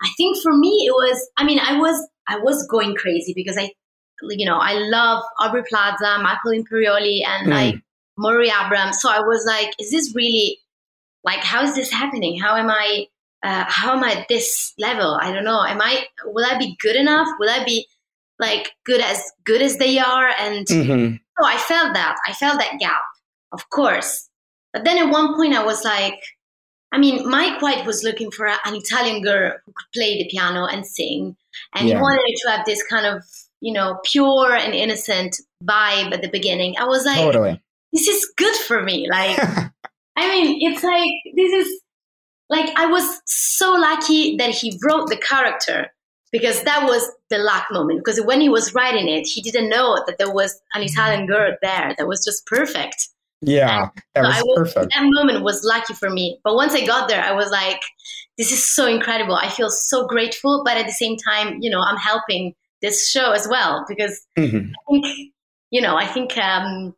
i 0.02 0.08
think 0.16 0.36
for 0.42 0.56
me 0.56 0.86
it 0.86 0.92
was 0.92 1.30
i 1.36 1.44
mean 1.44 1.58
i 1.58 1.78
was 1.78 2.08
i 2.28 2.38
was 2.38 2.66
going 2.70 2.94
crazy 2.96 3.32
because 3.34 3.56
i 3.58 3.70
you 4.28 4.46
know, 4.46 4.58
I 4.58 4.74
love 4.74 5.22
Aubrey 5.38 5.62
Plaza, 5.68 6.18
Michael 6.22 6.52
Imperioli, 6.52 7.26
and 7.26 7.48
mm. 7.48 7.50
like 7.50 7.74
Murray 8.18 8.50
Abraham. 8.50 8.92
So 8.92 9.10
I 9.10 9.20
was 9.20 9.44
like, 9.46 9.74
is 9.78 9.90
this 9.90 10.14
really 10.14 10.58
like 11.24 11.40
how 11.40 11.62
is 11.62 11.74
this 11.74 11.90
happening? 11.90 12.38
How 12.38 12.56
am 12.56 12.70
I? 12.70 13.06
Uh, 13.42 13.64
how 13.68 13.96
am 13.96 14.04
I 14.04 14.12
at 14.12 14.28
this 14.28 14.74
level? 14.78 15.18
I 15.20 15.32
don't 15.32 15.44
know. 15.44 15.62
Am 15.64 15.80
I? 15.80 16.06
Will 16.26 16.44
I 16.44 16.58
be 16.58 16.76
good 16.80 16.96
enough? 16.96 17.28
Will 17.38 17.50
I 17.50 17.64
be 17.64 17.86
like 18.38 18.72
good 18.84 19.00
as 19.00 19.22
good 19.44 19.62
as 19.62 19.76
they 19.78 19.98
are? 19.98 20.30
And 20.38 20.66
mm-hmm. 20.66 21.16
so 21.38 21.46
I 21.46 21.56
felt 21.56 21.94
that. 21.94 22.16
I 22.26 22.32
felt 22.34 22.58
that 22.60 22.78
gap, 22.78 23.02
of 23.52 23.68
course. 23.70 24.28
But 24.72 24.84
then 24.84 24.98
at 24.98 25.10
one 25.10 25.34
point, 25.34 25.54
I 25.54 25.64
was 25.64 25.84
like, 25.84 26.20
I 26.92 26.98
mean, 26.98 27.28
Mike 27.28 27.62
White 27.62 27.86
was 27.86 28.04
looking 28.04 28.30
for 28.30 28.46
an 28.46 28.56
Italian 28.66 29.22
girl 29.22 29.52
who 29.64 29.72
could 29.72 29.92
play 29.94 30.18
the 30.18 30.28
piano 30.28 30.66
and 30.66 30.86
sing, 30.86 31.36
and 31.74 31.88
yeah. 31.88 31.96
he 31.96 32.00
wanted 32.00 32.36
to 32.42 32.50
have 32.50 32.66
this 32.66 32.82
kind 32.82 33.06
of 33.06 33.24
you 33.60 33.72
know, 33.72 33.98
pure 34.04 34.54
and 34.54 34.74
innocent 34.74 35.36
vibe 35.64 36.12
at 36.12 36.22
the 36.22 36.28
beginning. 36.28 36.76
I 36.78 36.84
was 36.84 37.04
like, 37.04 37.18
totally. 37.18 37.62
this 37.92 38.06
is 38.08 38.30
good 38.36 38.54
for 38.56 38.82
me. 38.82 39.08
Like, 39.10 39.38
I 40.16 40.28
mean, 40.28 40.58
it's 40.60 40.82
like, 40.82 41.10
this 41.36 41.52
is 41.52 41.80
like, 42.48 42.70
I 42.76 42.86
was 42.86 43.20
so 43.26 43.72
lucky 43.72 44.36
that 44.36 44.50
he 44.50 44.78
wrote 44.84 45.08
the 45.08 45.16
character 45.16 45.88
because 46.32 46.62
that 46.62 46.84
was 46.84 47.10
the 47.28 47.38
luck 47.38 47.66
moment. 47.70 48.00
Because 48.04 48.20
when 48.22 48.40
he 48.40 48.48
was 48.48 48.74
writing 48.74 49.08
it, 49.08 49.26
he 49.26 49.42
didn't 49.42 49.68
know 49.68 50.02
that 50.06 50.18
there 50.18 50.32
was 50.32 50.60
an 50.74 50.82
Italian 50.82 51.26
girl 51.26 51.56
there 51.62 51.94
that 51.96 52.08
was 52.08 52.24
just 52.24 52.46
perfect. 52.46 53.08
Yeah, 53.42 53.88
that 54.14 54.22
was, 54.22 54.36
so 54.36 54.44
was 54.44 54.74
perfect. 54.74 54.92
That 54.94 55.02
moment 55.02 55.42
was 55.42 55.64
lucky 55.64 55.94
for 55.94 56.10
me. 56.10 56.38
But 56.44 56.56
once 56.56 56.74
I 56.74 56.84
got 56.84 57.08
there, 57.08 57.22
I 57.22 57.32
was 57.32 57.50
like, 57.50 57.80
this 58.36 58.52
is 58.52 58.74
so 58.74 58.86
incredible. 58.86 59.34
I 59.34 59.48
feel 59.48 59.70
so 59.70 60.06
grateful, 60.06 60.62
but 60.64 60.76
at 60.76 60.86
the 60.86 60.92
same 60.92 61.16
time, 61.16 61.58
you 61.60 61.70
know, 61.70 61.80
I'm 61.80 61.96
helping 61.96 62.54
this 62.82 63.10
show 63.10 63.32
as 63.32 63.46
well 63.50 63.84
because 63.88 64.20
mm-hmm. 64.38 64.72
I 64.72 64.90
think, 64.90 65.06
you 65.70 65.80
know, 65.80 65.96
I 65.96 66.06
think 66.06 66.36
um, 66.38 66.94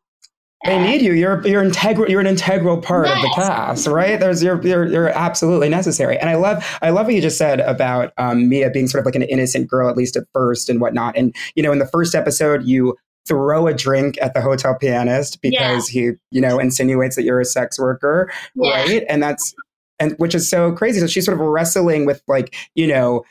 they 0.64 0.76
uh, 0.76 0.82
need 0.82 1.02
you. 1.02 1.12
You're 1.12 1.46
you're 1.46 1.62
integral. 1.62 2.08
You're 2.08 2.20
an 2.20 2.26
integral 2.26 2.80
part 2.80 3.06
yes. 3.06 3.16
of 3.16 3.22
the 3.22 3.28
cast, 3.34 3.86
right? 3.88 4.18
There's 4.18 4.42
you're, 4.42 4.64
you're 4.64 4.86
you're 4.86 5.08
absolutely 5.08 5.68
necessary. 5.68 6.18
And 6.18 6.30
I 6.30 6.36
love 6.36 6.64
I 6.82 6.90
love 6.90 7.06
what 7.06 7.14
you 7.14 7.20
just 7.20 7.38
said 7.38 7.60
about 7.60 8.12
um, 8.16 8.48
Mia 8.48 8.70
being 8.70 8.86
sort 8.86 9.00
of 9.00 9.06
like 9.06 9.16
an 9.16 9.22
innocent 9.22 9.68
girl 9.68 9.88
at 9.88 9.96
least 9.96 10.16
at 10.16 10.24
first 10.32 10.68
and 10.68 10.80
whatnot. 10.80 11.16
And 11.16 11.34
you 11.56 11.62
know, 11.62 11.72
in 11.72 11.78
the 11.78 11.86
first 11.86 12.14
episode, 12.14 12.64
you 12.64 12.96
throw 13.26 13.66
a 13.66 13.74
drink 13.74 14.18
at 14.20 14.34
the 14.34 14.40
hotel 14.40 14.76
pianist 14.76 15.40
because 15.42 15.92
yeah. 15.92 16.10
he 16.10 16.10
you 16.30 16.40
know 16.40 16.60
insinuates 16.60 17.16
that 17.16 17.24
you're 17.24 17.40
a 17.40 17.44
sex 17.44 17.78
worker, 17.78 18.32
yeah. 18.54 18.82
right? 18.82 19.04
And 19.08 19.20
that's 19.20 19.54
and 19.98 20.14
which 20.18 20.34
is 20.34 20.48
so 20.48 20.72
crazy. 20.72 21.00
So 21.00 21.06
she's 21.08 21.24
sort 21.24 21.40
of 21.40 21.46
wrestling 21.46 22.06
with 22.06 22.22
like, 22.28 22.54
you 22.74 22.86
know, 22.86 23.24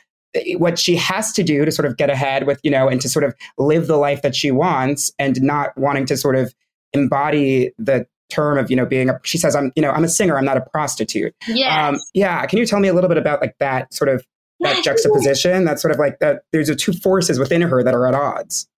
what 0.56 0.78
she 0.78 0.96
has 0.96 1.32
to 1.32 1.42
do 1.42 1.64
to 1.64 1.70
sort 1.70 1.86
of 1.86 1.96
get 1.96 2.10
ahead 2.10 2.46
with, 2.46 2.60
you 2.62 2.70
know, 2.70 2.88
and 2.88 3.00
to 3.00 3.08
sort 3.08 3.24
of 3.24 3.34
live 3.58 3.86
the 3.86 3.96
life 3.96 4.22
that 4.22 4.34
she 4.34 4.50
wants 4.50 5.12
and 5.18 5.40
not 5.42 5.76
wanting 5.76 6.06
to 6.06 6.16
sort 6.16 6.36
of 6.36 6.54
embody 6.92 7.72
the 7.78 8.06
term 8.30 8.56
of, 8.56 8.70
you 8.70 8.76
know, 8.76 8.86
being 8.86 9.10
a, 9.10 9.20
she 9.24 9.36
says, 9.36 9.54
I'm, 9.54 9.72
you 9.76 9.82
know, 9.82 9.90
I'm 9.90 10.04
a 10.04 10.08
singer, 10.08 10.38
I'm 10.38 10.44
not 10.44 10.56
a 10.56 10.62
prostitute. 10.62 11.34
Yeah. 11.46 11.88
Um, 11.88 11.98
yeah. 12.14 12.46
Can 12.46 12.58
you 12.58 12.66
tell 12.66 12.80
me 12.80 12.88
a 12.88 12.94
little 12.94 13.08
bit 13.08 13.18
about 13.18 13.40
like 13.40 13.56
that 13.58 13.92
sort 13.92 14.08
of, 14.08 14.24
that 14.60 14.82
juxtaposition? 14.84 15.64
that 15.64 15.80
sort 15.80 15.92
of 15.92 15.98
like 15.98 16.18
that 16.20 16.44
there's 16.52 16.68
a 16.68 16.76
two 16.76 16.92
forces 16.92 17.38
within 17.38 17.62
her 17.62 17.82
that 17.82 17.94
are 17.94 18.06
at 18.06 18.14
odds. 18.14 18.68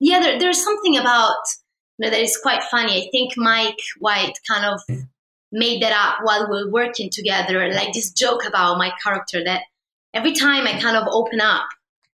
Yeah. 0.00 0.18
There, 0.20 0.38
there's 0.38 0.64
something 0.64 0.96
about, 0.96 1.36
you 1.98 2.06
know, 2.06 2.10
that 2.10 2.20
is 2.20 2.36
quite 2.42 2.62
funny. 2.64 3.06
I 3.06 3.08
think 3.12 3.34
Mike 3.36 3.78
White 4.00 4.34
kind 4.50 4.66
of 4.66 4.80
made 5.52 5.80
that 5.82 5.92
up 5.92 6.24
while 6.24 6.50
we 6.50 6.64
were 6.64 6.72
working 6.72 7.08
together, 7.10 7.72
like 7.72 7.92
this 7.92 8.10
joke 8.10 8.44
about 8.44 8.78
my 8.78 8.90
character 9.00 9.44
that 9.44 9.62
every 10.14 10.32
time 10.32 10.66
I 10.66 10.80
kind 10.80 10.96
of 10.96 11.06
open 11.10 11.40
up, 11.40 11.66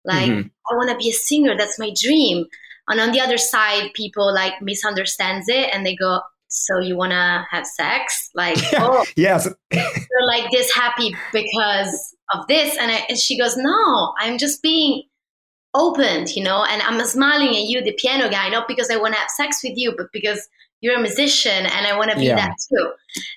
like 0.05 0.29
mm-hmm. 0.29 0.47
I 0.71 0.75
want 0.75 0.89
to 0.89 0.97
be 0.97 1.09
a 1.09 1.13
singer, 1.13 1.55
that's 1.57 1.77
my 1.77 1.91
dream. 2.01 2.45
And 2.87 2.99
on 2.99 3.11
the 3.11 3.21
other 3.21 3.37
side, 3.37 3.91
people 3.93 4.33
like 4.33 4.61
misunderstands 4.61 5.47
it 5.47 5.69
and 5.71 5.85
they 5.85 5.95
go, 5.95 6.21
"So 6.47 6.79
you 6.79 6.97
want 6.97 7.11
to 7.11 7.45
have 7.51 7.67
sex?" 7.67 8.29
Like, 8.33 8.57
oh, 8.73 9.05
yes, 9.15 9.47
you're 9.71 10.27
like 10.27 10.49
this 10.51 10.73
happy 10.73 11.15
because 11.31 12.15
of 12.33 12.47
this, 12.47 12.75
and, 12.77 12.91
I, 12.91 13.05
and 13.09 13.17
she 13.17 13.37
goes, 13.37 13.55
"No, 13.55 14.13
I'm 14.19 14.39
just 14.39 14.63
being 14.63 15.03
opened, 15.75 16.35
you 16.35 16.43
know, 16.43 16.65
and 16.67 16.81
I'm 16.81 16.99
smiling 17.05 17.49
at 17.49 17.63
you, 17.63 17.83
the 17.83 17.93
piano 17.93 18.27
guy, 18.29 18.49
not 18.49 18.67
because 18.67 18.89
I 18.89 18.97
want 18.97 19.13
to 19.13 19.19
have 19.19 19.29
sex 19.29 19.61
with 19.63 19.73
you, 19.75 19.93
but 19.95 20.07
because 20.11 20.47
you're 20.81 20.97
a 20.97 21.01
musician 21.01 21.67
and 21.67 21.85
I 21.85 21.95
want 21.95 22.09
to 22.09 22.17
be 22.17 22.25
yeah. 22.25 22.37
that 22.37 22.55
too." 22.69 22.91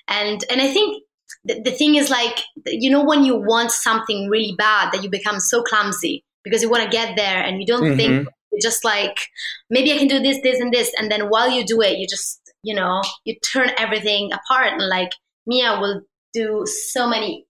And 0.07 0.43
and 0.49 0.61
I 0.61 0.67
think 0.73 1.02
the, 1.45 1.61
the 1.61 1.71
thing 1.71 1.95
is 1.95 2.09
like 2.09 2.41
you 2.65 2.89
know 2.89 3.03
when 3.03 3.23
you 3.23 3.35
want 3.35 3.71
something 3.71 4.29
really 4.29 4.55
bad 4.57 4.91
that 4.91 5.03
you 5.03 5.09
become 5.09 5.39
so 5.39 5.61
clumsy 5.63 6.23
because 6.43 6.61
you 6.61 6.69
want 6.69 6.83
to 6.83 6.89
get 6.89 7.15
there 7.15 7.41
and 7.41 7.59
you 7.59 7.65
don't 7.65 7.83
mm-hmm. 7.83 7.97
think 7.97 8.27
you 8.51 8.59
just 8.61 8.83
like 8.83 9.27
maybe 9.69 9.93
i 9.93 9.97
can 9.97 10.07
do 10.07 10.19
this 10.19 10.39
this 10.43 10.59
and 10.59 10.73
this. 10.73 10.91
And 10.97 11.11
then 11.11 11.29
while 11.29 11.49
you 11.49 11.65
do 11.65 11.81
it 11.81 11.97
you 11.97 12.07
just 12.07 12.39
you 12.63 12.75
know 12.75 13.01
you 13.25 13.35
turn 13.53 13.71
everything 13.77 14.31
apart 14.31 14.73
and 14.73 14.87
like 14.87 15.11
mia 15.45 15.79
will 15.79 16.01
do 16.33 16.63
so 16.65 17.07
many 17.07 17.45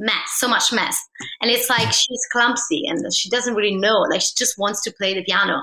mess 0.00 0.14
so 0.38 0.48
much 0.48 0.72
mess. 0.72 0.98
And 1.40 1.50
it's 1.50 1.68
like 1.68 1.92
she's 1.92 2.26
clumsy 2.32 2.84
and 2.86 2.98
she 3.14 3.28
doesn't 3.28 3.54
really 3.54 3.76
know 3.76 4.00
like 4.10 4.22
she 4.22 4.32
just 4.36 4.58
wants 4.58 4.82
to 4.84 4.92
play 4.98 5.14
the 5.14 5.22
piano 5.22 5.62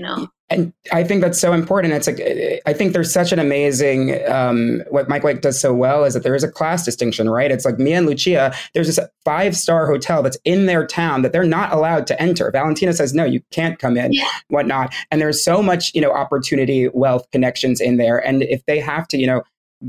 you 0.00 0.06
know 0.06 0.28
and 0.52 0.72
I 0.92 1.04
think 1.04 1.20
that's 1.20 1.40
so 1.40 1.52
important. 1.52 1.94
It's 1.94 2.08
like 2.08 2.20
I 2.66 2.72
think 2.72 2.92
there's 2.92 3.12
such 3.12 3.30
an 3.30 3.38
amazing 3.38 4.20
um, 4.28 4.82
what 4.90 5.08
Mike 5.08 5.22
White 5.22 5.42
does 5.42 5.60
so 5.60 5.72
well 5.72 6.02
is 6.02 6.14
that 6.14 6.24
there 6.24 6.34
is 6.34 6.42
a 6.42 6.50
class 6.50 6.84
distinction, 6.84 7.30
right? 7.30 7.52
It's 7.52 7.64
like 7.64 7.78
me 7.78 7.92
and 7.92 8.04
Lucia. 8.04 8.52
There's 8.74 8.88
this 8.88 8.98
five 9.24 9.56
star 9.56 9.86
hotel 9.86 10.24
that's 10.24 10.38
in 10.44 10.66
their 10.66 10.84
town 10.84 11.22
that 11.22 11.32
they're 11.32 11.44
not 11.44 11.72
allowed 11.72 12.08
to 12.08 12.20
enter. 12.20 12.50
Valentina 12.50 12.92
says 12.92 13.14
no, 13.14 13.24
you 13.24 13.40
can't 13.52 13.78
come 13.78 13.96
in, 13.96 14.12
yeah. 14.12 14.28
whatnot. 14.48 14.92
And 15.12 15.20
there's 15.20 15.42
so 15.42 15.62
much 15.62 15.94
you 15.94 16.00
know 16.00 16.10
opportunity, 16.10 16.88
wealth, 16.88 17.30
connections 17.30 17.80
in 17.80 17.96
there. 17.96 18.18
And 18.18 18.42
if 18.42 18.66
they 18.66 18.80
have 18.80 19.06
to 19.08 19.18
you 19.18 19.28
know 19.28 19.42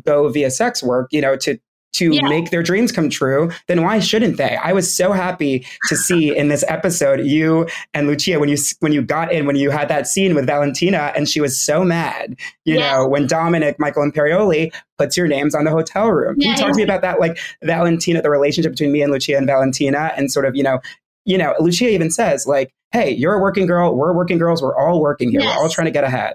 go 0.06 0.30
via 0.30 0.52
sex 0.52 0.84
work, 0.84 1.08
you 1.12 1.21
know 1.21 1.36
to 1.38 1.58
to 1.93 2.12
yeah. 2.13 2.21
make 2.23 2.51
their 2.51 2.63
dreams 2.63 2.91
come 2.91 3.10
true, 3.10 3.51
then 3.67 3.84
why 3.84 3.99
shouldn't 3.99 4.38
they? 4.38 4.58
I 4.63 4.73
was 4.73 4.93
so 4.93 5.12
happy 5.12 5.65
to 5.88 5.95
see 5.95 6.36
in 6.38 6.47
this 6.47 6.63
episode 6.67 7.25
you 7.25 7.67
and 7.93 8.08
Lucia 8.08 8.39
when 8.39 8.49
you 8.49 8.58
when 8.80 8.91
you 8.91 9.01
got 9.01 9.32
in 9.32 9.45
when 9.45 9.56
you 9.56 9.69
had 9.69 9.88
that 9.89 10.08
scene 10.08 10.36
with 10.36 10.45
Valentina 10.45 11.12
and 11.15 11.27
she 11.27 11.41
was 11.41 11.60
so 11.60 11.84
mad, 11.84 12.36
you 12.65 12.77
yeah. 12.77 12.93
know, 12.93 13.08
when 13.08 13.27
Dominic, 13.27 13.77
Michael 13.80 14.10
Imperioli 14.10 14.73
puts 14.97 15.17
your 15.17 15.27
names 15.27 15.56
on 15.56 15.65
the 15.65 15.71
hotel 15.71 16.10
room. 16.10 16.39
Can 16.39 16.51
you 16.51 16.56
talk 16.56 16.71
to 16.71 16.77
me 16.77 16.84
about 16.84 17.01
that 17.01 17.19
like 17.19 17.39
Valentina, 17.63 18.21
the 18.21 18.30
relationship 18.30 18.73
between 18.73 18.91
me 18.91 19.01
and 19.01 19.12
Lucia 19.12 19.38
and 19.38 19.47
Valentina 19.47 20.12
and 20.15 20.32
sort 20.32 20.45
of, 20.45 20.56
you 20.56 20.63
know, 20.63 20.80
you 21.25 21.38
know, 21.38 21.54
Lucia 21.60 21.89
even 21.89 22.10
says 22.10 22.47
like, 22.47 22.73
"Hey, 22.91 23.12
you're 23.12 23.34
a 23.34 23.39
working 23.39 23.67
girl, 23.67 23.95
we're 23.95 24.13
working 24.13 24.38
girls, 24.38 24.62
we're 24.62 24.75
all 24.75 25.01
working 25.01 25.30
here. 25.30 25.41
Yes. 25.41 25.56
We're 25.56 25.63
all 25.63 25.69
trying 25.69 25.86
to 25.86 25.91
get 25.91 26.04
ahead." 26.04 26.34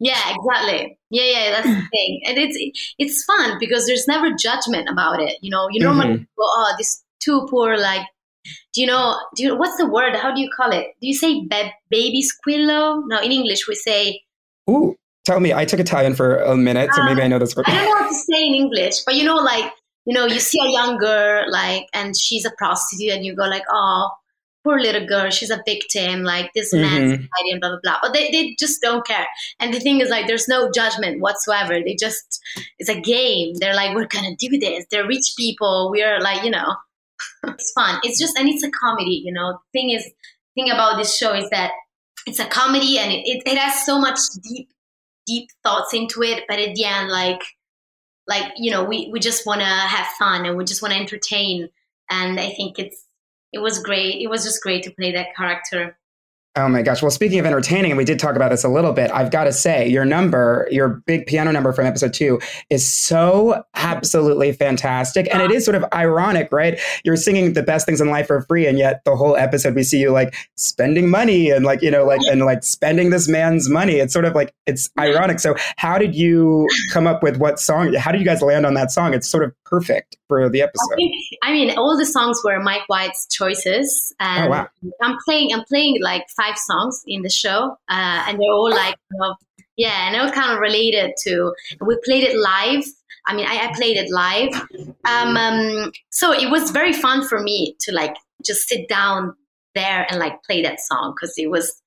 Yeah, 0.00 0.20
exactly. 0.34 0.98
Yeah, 1.10 1.24
yeah, 1.24 1.50
that's 1.50 1.66
the 1.66 1.88
thing, 1.92 2.20
and 2.26 2.38
it's 2.38 2.94
it's 2.98 3.24
fun 3.24 3.58
because 3.58 3.86
there's 3.86 4.06
never 4.06 4.30
judgment 4.30 4.88
about 4.88 5.20
it. 5.20 5.36
You 5.42 5.50
know, 5.50 5.68
you 5.70 5.82
normally 5.82 6.14
mm-hmm. 6.14 6.22
go, 6.22 6.24
"Oh, 6.38 6.74
this 6.78 7.02
too 7.20 7.46
poor." 7.50 7.76
Like, 7.76 8.06
do 8.74 8.80
you 8.80 8.86
know? 8.86 9.18
Do 9.34 9.42
you 9.42 9.56
what's 9.56 9.76
the 9.76 9.86
word? 9.86 10.14
How 10.14 10.32
do 10.34 10.40
you 10.40 10.50
call 10.56 10.70
it? 10.72 10.86
Do 11.00 11.06
you 11.06 11.14
say 11.14 11.40
be- 11.40 11.72
baby 11.90 12.22
squillo? 12.22 13.02
No, 13.06 13.20
in 13.20 13.32
English 13.32 13.66
we 13.66 13.74
say. 13.74 14.20
Ooh, 14.70 14.94
tell 15.24 15.40
me. 15.40 15.52
I 15.52 15.64
took 15.64 15.80
Italian 15.80 16.14
for 16.14 16.36
a 16.42 16.56
minute, 16.56 16.90
so 16.94 17.00
um, 17.00 17.06
maybe 17.06 17.22
I 17.22 17.28
know 17.28 17.38
this 17.38 17.56
word. 17.56 17.66
I 17.66 17.74
don't 17.74 17.84
know 17.84 17.96
how 17.96 18.08
to 18.08 18.14
say 18.14 18.46
in 18.46 18.54
English, 18.54 19.02
but 19.04 19.16
you 19.16 19.24
know, 19.24 19.36
like 19.36 19.72
you 20.04 20.14
know, 20.14 20.26
you 20.26 20.38
see 20.38 20.58
a 20.64 20.70
young 20.70 20.96
girl 20.96 21.50
like, 21.50 21.86
and 21.92 22.16
she's 22.16 22.44
a 22.44 22.50
prostitute, 22.56 23.14
and 23.14 23.24
you 23.24 23.34
go 23.34 23.44
like, 23.44 23.64
"Oh, 23.70 24.10
poor 24.64 24.80
little 24.80 25.06
girl, 25.06 25.30
she's 25.30 25.50
a 25.50 25.62
victim, 25.64 26.22
like 26.22 26.52
this 26.54 26.72
mm-hmm. 26.74 26.82
man's 26.82 27.12
and 27.12 27.60
blah 27.60 27.70
blah 27.70 27.78
blah. 27.82 27.98
But 28.02 28.12
they, 28.12 28.30
they 28.30 28.56
just 28.58 28.80
don't 28.80 29.06
care. 29.06 29.26
And 29.60 29.72
the 29.72 29.80
thing 29.80 30.00
is 30.00 30.10
like 30.10 30.26
there's 30.26 30.48
no 30.48 30.70
judgment 30.70 31.20
whatsoever. 31.20 31.80
They 31.82 31.96
just 31.98 32.40
it's 32.78 32.90
a 32.90 33.00
game. 33.00 33.54
They're 33.58 33.74
like, 33.74 33.94
we're 33.94 34.06
gonna 34.06 34.36
do 34.36 34.58
this. 34.58 34.84
They're 34.90 35.06
rich 35.06 35.34
people. 35.36 35.90
We're 35.90 36.20
like, 36.20 36.44
you 36.44 36.50
know, 36.50 36.76
it's 37.46 37.72
fun. 37.72 38.00
It's 38.02 38.18
just 38.18 38.36
and 38.38 38.48
it's 38.48 38.64
a 38.64 38.70
comedy, 38.70 39.22
you 39.24 39.32
know. 39.32 39.58
Thing 39.72 39.90
is 39.90 40.08
thing 40.54 40.70
about 40.70 40.98
this 40.98 41.16
show 41.16 41.34
is 41.34 41.48
that 41.50 41.72
it's 42.26 42.40
a 42.40 42.46
comedy 42.46 42.98
and 42.98 43.12
it, 43.12 43.26
it, 43.26 43.42
it 43.46 43.58
has 43.58 43.84
so 43.84 43.98
much 43.98 44.18
deep 44.42 44.68
deep 45.26 45.48
thoughts 45.62 45.94
into 45.94 46.22
it, 46.22 46.44
but 46.48 46.58
at 46.58 46.74
the 46.74 46.84
end 46.84 47.10
like 47.10 47.42
like, 48.28 48.52
you 48.56 48.70
know, 48.70 48.84
we, 48.84 49.08
we 49.10 49.18
just 49.18 49.46
wanna 49.46 49.64
have 49.64 50.06
fun 50.18 50.44
and 50.44 50.56
we 50.56 50.64
just 50.64 50.82
wanna 50.82 50.96
entertain. 50.96 51.70
And 52.10 52.38
I 52.38 52.50
think 52.50 52.78
it's 52.78 53.07
it 53.52 53.58
was 53.58 53.82
great. 53.82 54.20
It 54.22 54.28
was 54.28 54.44
just 54.44 54.62
great 54.62 54.82
to 54.84 54.90
play 54.90 55.12
that 55.12 55.34
character. 55.36 55.96
Oh 56.58 56.68
my 56.68 56.82
gosh. 56.82 57.02
Well, 57.02 57.12
speaking 57.12 57.38
of 57.38 57.46
entertaining, 57.46 57.92
and 57.92 57.98
we 57.98 58.04
did 58.04 58.18
talk 58.18 58.34
about 58.34 58.50
this 58.50 58.64
a 58.64 58.68
little 58.68 58.92
bit, 58.92 59.12
I've 59.12 59.30
got 59.30 59.44
to 59.44 59.52
say, 59.52 59.88
your 59.88 60.04
number, 60.04 60.66
your 60.72 60.88
big 61.06 61.26
piano 61.26 61.52
number 61.52 61.72
from 61.72 61.86
episode 61.86 62.12
two, 62.12 62.40
is 62.68 62.84
so 62.84 63.62
absolutely 63.76 64.50
fantastic. 64.50 65.32
And 65.32 65.40
it 65.40 65.52
is 65.52 65.64
sort 65.64 65.76
of 65.76 65.84
ironic, 65.94 66.48
right? 66.50 66.80
You're 67.04 67.14
singing 67.14 67.52
the 67.52 67.62
best 67.62 67.86
things 67.86 68.00
in 68.00 68.08
life 68.10 68.26
for 68.26 68.40
free, 68.42 68.66
and 68.66 68.76
yet 68.76 69.04
the 69.04 69.14
whole 69.14 69.36
episode 69.36 69.76
we 69.76 69.84
see 69.84 70.00
you 70.00 70.10
like 70.10 70.34
spending 70.56 71.08
money 71.08 71.48
and 71.50 71.64
like, 71.64 71.80
you 71.80 71.92
know, 71.92 72.04
like, 72.04 72.22
and 72.28 72.44
like 72.44 72.64
spending 72.64 73.10
this 73.10 73.28
man's 73.28 73.68
money. 73.68 74.00
It's 74.00 74.12
sort 74.12 74.24
of 74.24 74.34
like, 74.34 74.52
it's 74.66 74.90
ironic. 74.98 75.38
So, 75.38 75.54
how 75.76 75.96
did 75.96 76.16
you 76.16 76.66
come 76.92 77.06
up 77.06 77.22
with 77.22 77.36
what 77.36 77.60
song? 77.60 77.94
How 77.94 78.10
did 78.10 78.20
you 78.20 78.26
guys 78.26 78.42
land 78.42 78.66
on 78.66 78.74
that 78.74 78.90
song? 78.90 79.14
It's 79.14 79.28
sort 79.28 79.44
of 79.44 79.52
perfect 79.64 80.16
for 80.26 80.48
the 80.48 80.62
episode. 80.62 80.92
I, 80.92 80.96
think, 80.96 81.12
I 81.42 81.52
mean, 81.52 81.78
all 81.78 81.96
the 81.96 82.06
songs 82.06 82.40
were 82.44 82.60
Mike 82.60 82.88
White's 82.88 83.26
choices. 83.28 84.12
Oh, 84.20 84.24
and 84.24 84.46
oh, 84.46 84.50
wow. 84.50 84.68
I'm 85.02 85.16
playing, 85.24 85.52
I'm 85.52 85.64
playing 85.64 85.98
like 86.02 86.24
five 86.36 86.47
songs 86.56 87.02
in 87.06 87.22
the 87.22 87.30
show, 87.30 87.76
uh, 87.88 88.24
and 88.26 88.38
they're 88.38 88.52
all 88.52 88.70
like, 88.70 88.94
yeah, 89.76 90.06
and 90.06 90.14
they're 90.14 90.30
kind 90.32 90.52
of 90.52 90.60
related 90.60 91.12
to. 91.24 91.52
We 91.80 91.98
played 92.04 92.24
it 92.24 92.36
live. 92.38 92.84
I 93.26 93.34
mean, 93.34 93.46
I, 93.46 93.68
I 93.68 93.72
played 93.74 93.96
it 93.96 94.10
live, 94.10 94.54
um, 95.04 95.36
um, 95.36 95.92
so 96.10 96.32
it 96.32 96.50
was 96.50 96.70
very 96.70 96.92
fun 96.92 97.26
for 97.26 97.40
me 97.40 97.76
to 97.80 97.92
like 97.92 98.16
just 98.44 98.68
sit 98.68 98.88
down 98.88 99.34
there 99.74 100.06
and 100.08 100.18
like 100.18 100.42
play 100.44 100.62
that 100.62 100.80
song 100.80 101.14
because 101.14 101.34
it 101.36 101.50
was 101.50 101.82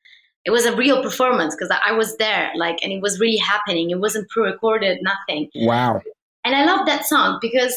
it 0.46 0.52
was 0.52 0.66
a 0.66 0.76
real 0.76 1.04
performance 1.04 1.56
because 1.56 1.76
I 1.86 1.92
was 1.92 2.18
there, 2.18 2.52
like, 2.56 2.80
and 2.84 2.92
it 2.92 3.02
was 3.02 3.20
really 3.20 3.38
happening. 3.38 3.92
It 3.92 4.00
wasn't 4.00 4.28
pre-recorded, 4.30 5.00
nothing. 5.02 5.50
Wow. 5.54 6.02
And 6.44 6.56
I 6.56 6.66
love 6.66 6.88
that 6.88 7.06
song 7.06 7.38
because 7.42 7.76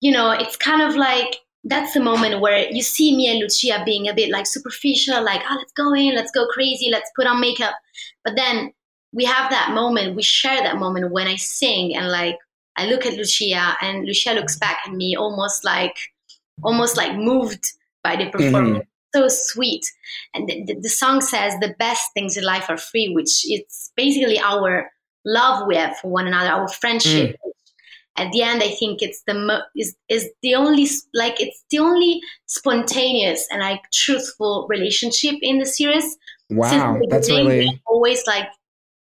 you 0.00 0.12
know 0.12 0.30
it's 0.30 0.56
kind 0.56 0.82
of 0.82 0.96
like 0.96 1.38
that's 1.64 1.94
the 1.94 2.00
moment 2.00 2.40
where 2.40 2.70
you 2.70 2.82
see 2.82 3.16
me 3.16 3.26
and 3.28 3.40
Lucia 3.40 3.82
being 3.84 4.08
a 4.08 4.14
bit 4.14 4.30
like 4.30 4.46
superficial, 4.46 5.24
like, 5.24 5.42
oh, 5.48 5.56
let's 5.58 5.72
go 5.72 5.94
in, 5.94 6.14
let's 6.14 6.30
go 6.30 6.46
crazy, 6.48 6.90
let's 6.90 7.10
put 7.16 7.26
on 7.26 7.40
makeup. 7.40 7.74
But 8.22 8.36
then 8.36 8.72
we 9.12 9.24
have 9.24 9.50
that 9.50 9.72
moment, 9.72 10.14
we 10.14 10.22
share 10.22 10.62
that 10.62 10.76
moment 10.76 11.10
when 11.10 11.26
I 11.26 11.36
sing 11.36 11.96
and 11.96 12.10
like 12.10 12.36
I 12.76 12.86
look 12.86 13.06
at 13.06 13.14
Lucia 13.14 13.76
and 13.80 14.04
Lucia 14.04 14.32
looks 14.32 14.58
back 14.58 14.78
at 14.86 14.92
me 14.92 15.16
almost 15.16 15.64
like 15.64 15.96
almost 16.62 16.96
like 16.96 17.16
moved 17.16 17.64
by 18.02 18.16
the 18.16 18.28
performance. 18.30 18.78
Mm-hmm. 18.78 19.18
So 19.20 19.28
sweet. 19.28 19.86
And 20.34 20.48
the, 20.48 20.76
the, 20.80 20.88
song 20.88 21.20
says 21.20 21.54
the 21.60 21.74
best 21.78 22.12
things 22.14 22.36
in 22.36 22.42
life 22.42 22.68
are 22.68 22.76
free, 22.76 23.14
which 23.14 23.42
it's 23.44 23.92
basically 23.96 24.40
our 24.40 24.90
love 25.24 25.68
we 25.68 25.76
have 25.76 25.96
for 25.98 26.10
one 26.10 26.26
another, 26.26 26.50
our 26.50 26.68
friendship. 26.68 27.36
Mm 27.36 27.53
at 28.16 28.30
the 28.32 28.42
end 28.42 28.62
i 28.62 28.68
think 28.68 29.02
it's 29.02 29.22
the 29.26 29.34
mo- 29.34 29.62
is 29.76 29.96
is 30.08 30.28
the 30.42 30.54
only 30.54 30.88
like 31.14 31.40
it's 31.40 31.64
the 31.70 31.78
only 31.78 32.20
spontaneous 32.46 33.46
and 33.50 33.60
like 33.60 33.82
truthful 33.92 34.66
relationship 34.68 35.34
in 35.42 35.58
the 35.58 35.66
series. 35.66 36.16
Wow 36.50 36.98
the 37.00 37.06
that's 37.08 37.30
really 37.30 37.80
always 37.86 38.26
like 38.26 38.48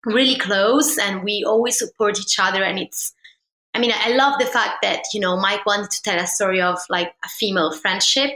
really 0.05 0.35
close 0.35 0.97
and 0.97 1.23
we 1.23 1.43
always 1.45 1.77
support 1.77 2.19
each 2.19 2.39
other 2.39 2.63
and 2.63 2.79
it's 2.79 3.13
i 3.73 3.79
mean 3.79 3.91
i 3.93 4.15
love 4.15 4.39
the 4.39 4.45
fact 4.45 4.81
that 4.81 5.03
you 5.13 5.19
know 5.19 5.37
mike 5.37 5.65
wanted 5.65 5.91
to 5.91 6.01
tell 6.03 6.19
a 6.19 6.27
story 6.27 6.61
of 6.61 6.77
like 6.89 7.13
a 7.23 7.29
female 7.29 7.71
friendship 7.71 8.31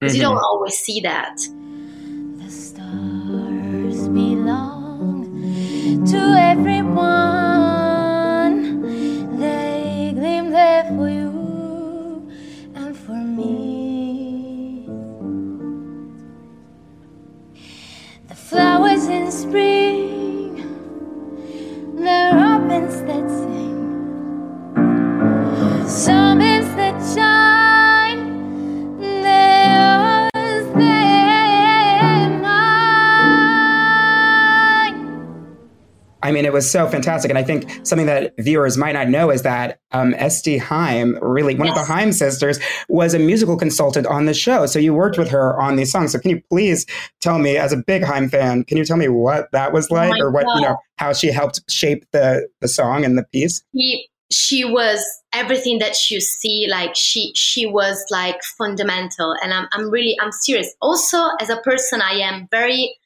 because 0.00 0.14
mm-hmm. 0.14 0.22
you 0.22 0.28
don't 0.28 0.38
always 0.38 0.78
see 0.78 1.00
that. 1.00 1.36
The 1.36 2.50
stars 2.50 4.08
belong 4.08 5.26
to 6.06 6.16
everyone 6.16 7.39
spring. 19.30 19.69
Was 36.60 36.70
so 36.70 36.86
fantastic. 36.86 37.30
And 37.30 37.38
I 37.38 37.42
think 37.42 37.86
something 37.86 38.04
that 38.04 38.34
viewers 38.38 38.76
might 38.76 38.92
not 38.92 39.08
know 39.08 39.30
is 39.30 39.40
that 39.44 39.80
um, 39.92 40.12
Este 40.18 40.58
Haim, 40.58 41.18
really 41.22 41.54
one 41.54 41.68
yes. 41.68 41.78
of 41.78 41.86
the 41.86 41.90
Haim 41.90 42.12
sisters, 42.12 42.60
was 42.90 43.14
a 43.14 43.18
musical 43.18 43.56
consultant 43.56 44.06
on 44.06 44.26
the 44.26 44.34
show. 44.34 44.66
So 44.66 44.78
you 44.78 44.92
worked 44.92 45.16
with 45.16 45.30
her 45.30 45.58
on 45.58 45.76
these 45.76 45.90
songs. 45.90 46.12
So 46.12 46.18
can 46.18 46.32
you 46.32 46.42
please 46.50 46.84
tell 47.22 47.38
me, 47.38 47.56
as 47.56 47.72
a 47.72 47.78
big 47.78 48.04
Haim 48.04 48.28
fan, 48.28 48.64
can 48.64 48.76
you 48.76 48.84
tell 48.84 48.98
me 48.98 49.08
what 49.08 49.50
that 49.52 49.72
was 49.72 49.88
oh 49.90 49.94
like, 49.94 50.12
oh 50.20 50.26
or 50.26 50.30
what 50.30 50.44
God. 50.44 50.54
you 50.56 50.60
know, 50.60 50.76
how 50.96 51.14
she 51.14 51.32
helped 51.32 51.62
shape 51.70 52.04
the 52.12 52.46
the 52.60 52.68
song 52.68 53.06
and 53.06 53.16
the 53.16 53.24
piece? 53.32 53.62
He, 53.72 54.10
she 54.30 54.66
was 54.66 55.02
everything 55.32 55.78
that 55.78 56.10
you 56.10 56.20
see. 56.20 56.66
Like 56.68 56.94
she 56.94 57.32
she 57.34 57.64
was 57.64 58.04
like 58.10 58.42
fundamental, 58.58 59.34
and 59.42 59.54
I'm 59.54 59.66
I'm 59.72 59.88
really 59.88 60.14
I'm 60.20 60.32
serious. 60.32 60.74
Also, 60.82 61.30
as 61.40 61.48
a 61.48 61.56
person, 61.56 62.02
I 62.02 62.16
am 62.16 62.48
very. 62.50 62.98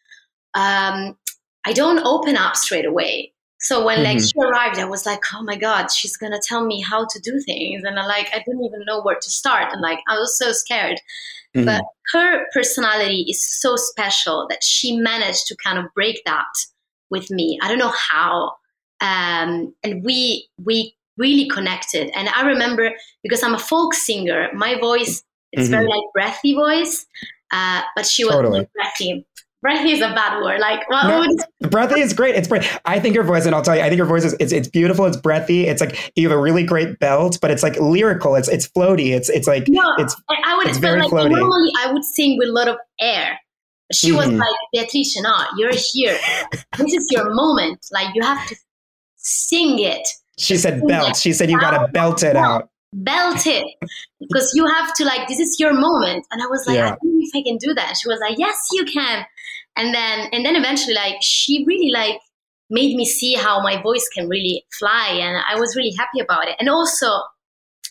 Um, 0.54 1.16
I 1.64 1.72
don't 1.72 2.04
open 2.04 2.36
up 2.36 2.56
straight 2.56 2.84
away. 2.84 3.33
So 3.64 3.82
when 3.82 3.96
mm-hmm. 4.00 4.04
like 4.04 4.20
she 4.20 4.38
arrived, 4.38 4.78
I 4.78 4.84
was 4.84 5.06
like, 5.06 5.20
oh 5.32 5.42
my 5.42 5.56
god, 5.56 5.90
she's 5.90 6.18
gonna 6.18 6.40
tell 6.46 6.66
me 6.66 6.82
how 6.82 7.06
to 7.06 7.18
do 7.20 7.40
things, 7.40 7.82
and 7.82 7.98
I 7.98 8.06
like 8.06 8.28
I 8.34 8.42
didn't 8.46 8.62
even 8.62 8.84
know 8.86 9.00
where 9.00 9.18
to 9.18 9.30
start, 9.30 9.72
and 9.72 9.80
like 9.80 10.00
I 10.06 10.18
was 10.18 10.38
so 10.38 10.52
scared. 10.52 11.00
Mm-hmm. 11.56 11.64
But 11.64 11.82
her 12.12 12.44
personality 12.52 13.24
is 13.30 13.42
so 13.42 13.76
special 13.76 14.46
that 14.50 14.62
she 14.62 14.98
managed 14.98 15.46
to 15.46 15.56
kind 15.64 15.78
of 15.78 15.86
break 15.94 16.20
that 16.26 16.52
with 17.10 17.30
me. 17.30 17.58
I 17.62 17.68
don't 17.68 17.78
know 17.78 17.94
how, 18.10 18.52
um, 19.00 19.74
and 19.82 20.04
we 20.04 20.46
we 20.62 20.94
really 21.16 21.48
connected. 21.48 22.10
And 22.14 22.28
I 22.28 22.44
remember 22.46 22.92
because 23.22 23.42
I'm 23.42 23.54
a 23.54 23.58
folk 23.58 23.94
singer, 23.94 24.50
my 24.52 24.78
voice 24.78 25.22
it's 25.52 25.68
mm-hmm. 25.68 25.70
very 25.70 25.86
like 25.86 26.02
breathy 26.12 26.54
voice, 26.54 27.06
uh, 27.52 27.82
but 27.96 28.06
she 28.06 28.24
was 28.24 28.34
totally. 28.34 28.68
breathy 28.74 29.24
breathy 29.64 29.92
is 29.92 30.02
a 30.02 30.10
bad 30.10 30.42
word. 30.42 30.60
Like, 30.60 30.88
what 30.90 31.06
no, 31.08 31.20
would... 31.20 31.70
breathy 31.70 32.00
is 32.00 32.12
great. 32.12 32.36
It's 32.36 32.46
great. 32.46 32.70
I 32.84 33.00
think 33.00 33.14
your 33.14 33.24
voice, 33.24 33.46
and 33.46 33.54
I'll 33.54 33.62
tell 33.62 33.74
you, 33.74 33.80
I 33.80 33.88
think 33.88 33.96
your 33.96 34.06
voice 34.06 34.24
is 34.24 34.36
it's, 34.38 34.52
it's 34.52 34.68
beautiful. 34.68 35.06
It's 35.06 35.16
breathy. 35.16 35.66
It's 35.66 35.80
like 35.80 36.12
you 36.14 36.28
have 36.28 36.38
a 36.38 36.40
really 36.40 36.62
great 36.62 36.98
belt, 37.00 37.38
but 37.40 37.50
it's 37.50 37.62
like 37.62 37.80
lyrical. 37.80 38.36
It's 38.36 38.48
it's 38.48 38.68
floaty. 38.68 39.14
It's 39.16 39.30
it's 39.30 39.48
like 39.48 39.64
no, 39.68 39.82
it's. 39.98 40.14
I 40.44 40.56
would. 40.56 40.68
It's 40.68 40.78
very 40.78 41.00
like 41.00 41.10
floaty. 41.10 41.30
normally 41.30 41.72
I 41.80 41.92
would 41.92 42.04
sing 42.04 42.36
with 42.38 42.50
a 42.50 42.52
lot 42.52 42.68
of 42.68 42.76
air. 43.00 43.40
She 43.92 44.08
mm-hmm. 44.08 44.16
was 44.16 44.28
like, 44.28 44.56
Beatrice, 44.72 45.20
no, 45.20 45.34
you're 45.56 45.72
here. 45.72 46.18
this 46.78 46.92
is 46.92 47.08
your 47.10 47.34
moment. 47.34 47.86
Like 47.90 48.14
you 48.14 48.22
have 48.22 48.46
to 48.48 48.56
sing 49.16 49.78
it. 49.80 50.06
She 50.38 50.56
said 50.56 50.86
belt. 50.86 51.16
She 51.16 51.32
said 51.32 51.50
you 51.50 51.58
got 51.58 51.86
to 51.86 51.90
belt 51.92 52.22
it 52.22 52.36
out 52.36 52.68
belt 52.94 53.46
it 53.46 53.66
because 54.20 54.52
you 54.54 54.64
have 54.66 54.94
to 54.94 55.04
like 55.04 55.26
this 55.26 55.40
is 55.40 55.58
your 55.58 55.72
moment 55.72 56.24
and 56.30 56.40
i 56.42 56.46
was 56.46 56.64
like 56.66 56.76
yeah. 56.76 56.86
i 56.86 56.88
don't 56.90 56.98
know 57.02 57.20
if 57.20 57.30
i 57.34 57.42
can 57.42 57.56
do 57.56 57.74
that 57.74 57.96
she 58.00 58.08
was 58.08 58.20
like 58.20 58.38
yes 58.38 58.56
you 58.72 58.84
can 58.84 59.24
and 59.76 59.92
then 59.92 60.28
and 60.32 60.44
then 60.44 60.54
eventually 60.54 60.94
like 60.94 61.16
she 61.20 61.64
really 61.66 61.90
like 61.90 62.20
made 62.70 62.96
me 62.96 63.04
see 63.04 63.34
how 63.34 63.60
my 63.60 63.82
voice 63.82 64.08
can 64.14 64.28
really 64.28 64.64
fly 64.78 65.08
and 65.10 65.42
i 65.48 65.58
was 65.58 65.74
really 65.74 65.92
happy 65.98 66.20
about 66.20 66.46
it 66.46 66.54
and 66.60 66.68
also 66.68 67.08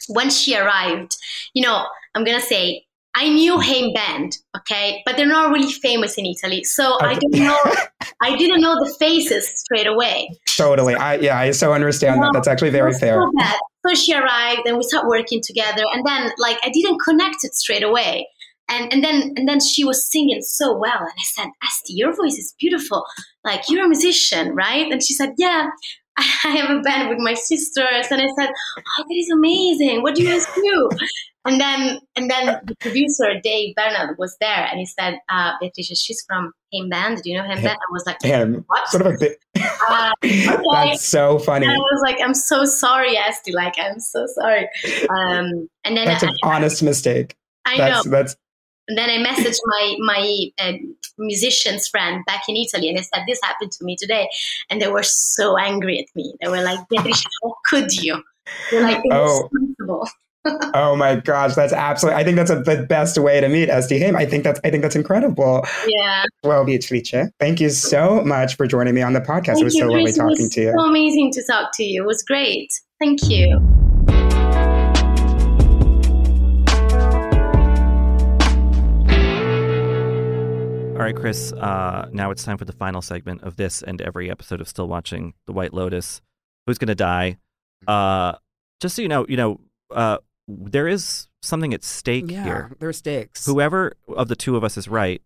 when 0.07 0.29
she 0.29 0.57
arrived 0.57 1.17
you 1.53 1.61
know 1.61 1.85
i'm 2.15 2.23
gonna 2.23 2.39
say 2.39 2.85
I 3.15 3.29
knew 3.29 3.59
Haim 3.59 3.93
Band, 3.93 4.39
okay, 4.57 5.03
but 5.05 5.15
they're 5.15 5.27
not 5.27 5.51
really 5.51 5.71
famous 5.71 6.17
in 6.17 6.25
Italy, 6.25 6.63
so 6.63 6.95
okay. 6.95 7.05
I 7.05 7.13
didn't 7.13 7.45
know. 7.45 7.59
I 8.23 8.35
didn't 8.35 8.59
know 8.59 8.73
the 8.83 8.91
faces 8.97 9.47
straight 9.55 9.85
away. 9.85 10.31
Totally, 10.57 10.95
I 10.95 11.17
yeah, 11.17 11.37
I 11.37 11.51
so 11.51 11.73
understand 11.73 12.23
that. 12.23 12.31
That's 12.33 12.47
actually 12.47 12.71
very 12.71 12.91
fair. 12.93 13.21
So, 13.21 13.59
so 13.86 13.95
she 13.95 14.13
arrived, 14.13 14.61
and 14.65 14.77
we 14.77 14.84
started 14.84 15.07
working 15.07 15.41
together, 15.41 15.84
and 15.93 16.05
then 16.05 16.31
like 16.38 16.57
I 16.63 16.69
didn't 16.69 16.99
connect 17.03 17.43
it 17.43 17.53
straight 17.55 17.84
away, 17.84 18.27
and 18.69 18.91
and 18.93 19.03
then 19.03 19.34
and 19.36 19.47
then 19.47 19.59
she 19.59 19.84
was 19.84 20.09
singing 20.11 20.41
so 20.41 20.77
well, 20.77 20.99
and 20.99 21.09
I 21.17 21.23
said, 21.23 21.47
"Este, 21.63 21.89
your 21.89 22.13
voice 22.15 22.38
is 22.38 22.55
beautiful. 22.59 23.05
Like 23.43 23.69
you're 23.69 23.86
a 23.86 23.89
musician, 23.89 24.55
right?" 24.55 24.91
And 24.91 25.03
she 25.03 25.13
said, 25.13 25.34
"Yeah." 25.38 25.69
I 26.17 26.49
have 26.49 26.69
a 26.69 26.79
band 26.81 27.09
with 27.09 27.17
my 27.17 27.34
sisters, 27.34 28.07
and 28.11 28.21
I 28.21 28.27
said, 28.38 28.49
"Oh, 28.77 29.03
that 29.07 29.15
is 29.15 29.31
amazing! 29.31 30.03
What 30.03 30.15
do 30.15 30.23
you 30.23 30.29
guys 30.29 30.45
do?" 30.55 30.89
And 31.45 31.59
then, 31.59 31.99
and 32.15 32.31
then 32.31 32.61
the 32.63 32.75
producer 32.77 33.39
Dave 33.43 33.75
Bernad 33.75 34.17
was 34.17 34.37
there, 34.39 34.65
and 34.69 34.79
he 34.79 34.85
said, 34.85 35.19
uh, 35.29 35.51
"Beatrice, 35.59 36.01
she's 36.01 36.23
from 36.25 36.53
Haim 36.71 36.89
Band. 36.89 37.21
Do 37.21 37.29
you 37.29 37.37
know 37.37 37.43
Haim 37.43 37.61
Band?" 37.61 37.77
I 37.77 37.91
was 37.91 38.05
like, 38.05 38.21
Him. 38.21 38.63
"What?" 38.67 38.87
Sort 38.87 39.05
of 39.05 39.15
a 39.15 39.17
bit. 39.17 39.37
Uh, 39.89 40.11
okay. 40.23 40.47
That's 40.71 41.03
so 41.03 41.39
funny. 41.39 41.65
And 41.65 41.75
I 41.75 41.77
was 41.77 42.01
like, 42.03 42.17
"I'm 42.23 42.33
so 42.33 42.63
sorry, 42.63 43.17
Este. 43.17 43.53
Like, 43.53 43.75
I'm 43.77 43.99
so 43.99 44.25
sorry." 44.27 44.69
Um, 45.09 45.67
and 45.83 45.97
then 45.97 46.05
that's 46.05 46.23
I, 46.23 46.27
an 46.27 46.33
honest 46.41 46.81
I, 46.81 46.85
mistake. 46.85 47.35
I 47.65 47.77
that's, 47.77 48.05
know. 48.05 48.11
That's 48.11 48.37
and 48.87 48.97
then 48.97 49.09
I 49.09 49.17
messaged 49.17 49.59
my 49.65 49.95
my 49.99 50.45
uh, 50.59 50.73
musician's 51.17 51.87
friend 51.87 52.23
back 52.25 52.43
in 52.47 52.55
Italy, 52.55 52.89
and 52.89 52.97
I 52.97 53.01
said, 53.01 53.23
"This 53.27 53.39
happened 53.43 53.71
to 53.73 53.85
me 53.85 53.95
today," 53.97 54.29
and 54.69 54.81
they 54.81 54.87
were 54.87 55.03
so 55.03 55.57
angry 55.57 55.99
at 55.99 56.05
me. 56.15 56.33
They 56.41 56.49
were 56.49 56.61
like, 56.61 56.79
"Beatrice, 56.89 57.23
how 57.43 57.55
could 57.65 57.91
you?" 57.93 58.23
They're 58.71 58.83
like, 58.83 59.01
"Oh." 59.11 59.49
Oh 60.45 60.95
my 60.95 61.15
gosh, 61.15 61.55
that's 61.55 61.71
absolutely. 61.71 62.19
I 62.19 62.23
think 62.25 62.35
that's 62.35 62.51
a, 62.51 62.61
the 62.61 62.85
best 62.87 63.17
way 63.17 63.39
to 63.39 63.47
meet 63.47 63.69
Este 63.69 63.91
Haim. 63.91 64.15
I 64.15 64.25
think 64.25 64.43
that's. 64.43 64.59
I 64.63 64.69
think 64.69 64.81
that's 64.81 64.95
incredible. 64.95 65.65
Yeah. 65.87 66.25
Well, 66.43 66.65
Beatrice, 66.65 67.13
thank 67.39 67.61
you 67.61 67.69
so 67.69 68.23
much 68.23 68.57
for 68.57 68.67
joining 68.67 68.93
me 68.93 69.01
on 69.01 69.13
the 69.13 69.21
podcast. 69.21 69.45
Thank 69.45 69.61
it 69.61 69.63
was 69.63 69.75
you, 69.75 69.81
so 69.81 69.87
lovely 69.87 70.11
talking 70.11 70.49
to 70.49 70.61
you. 70.61 70.73
So 70.77 70.85
amazing 70.85 71.31
to 71.33 71.43
talk 71.43 71.71
to 71.75 71.83
you. 71.83 72.03
It 72.03 72.05
was 72.07 72.23
great. 72.23 72.69
Thank 72.99 73.29
you. 73.29 73.55
All 80.93 80.99
right, 80.99 81.15
Chris. 81.15 81.53
Uh, 81.53 82.07
now 82.11 82.31
it's 82.31 82.43
time 82.43 82.57
for 82.57 82.65
the 82.65 82.73
final 82.73 83.01
segment 83.01 83.43
of 83.43 83.55
this 83.55 83.81
and 83.81 84.01
every 84.01 84.29
episode 84.29 84.61
of 84.61 84.67
Still 84.67 84.87
Watching 84.87 85.33
The 85.47 85.53
White 85.53 85.73
Lotus. 85.73 86.21
Who's 86.65 86.77
going 86.77 86.87
to 86.87 86.95
die? 86.95 87.37
Uh, 87.87 88.33
just 88.79 88.95
so 88.95 89.01
you 89.01 89.07
know, 89.07 89.25
you 89.27 89.35
know, 89.35 89.59
uh, 89.91 90.17
there 90.47 90.87
is 90.87 91.27
something 91.41 91.73
at 91.73 91.83
stake 91.83 92.29
yeah, 92.29 92.43
here. 92.43 92.71
There 92.79 92.89
are 92.89 92.93
stakes. 92.93 93.45
Whoever 93.45 93.93
of 94.07 94.27
the 94.27 94.35
two 94.35 94.55
of 94.55 94.63
us 94.63 94.77
is 94.77 94.87
right 94.87 95.21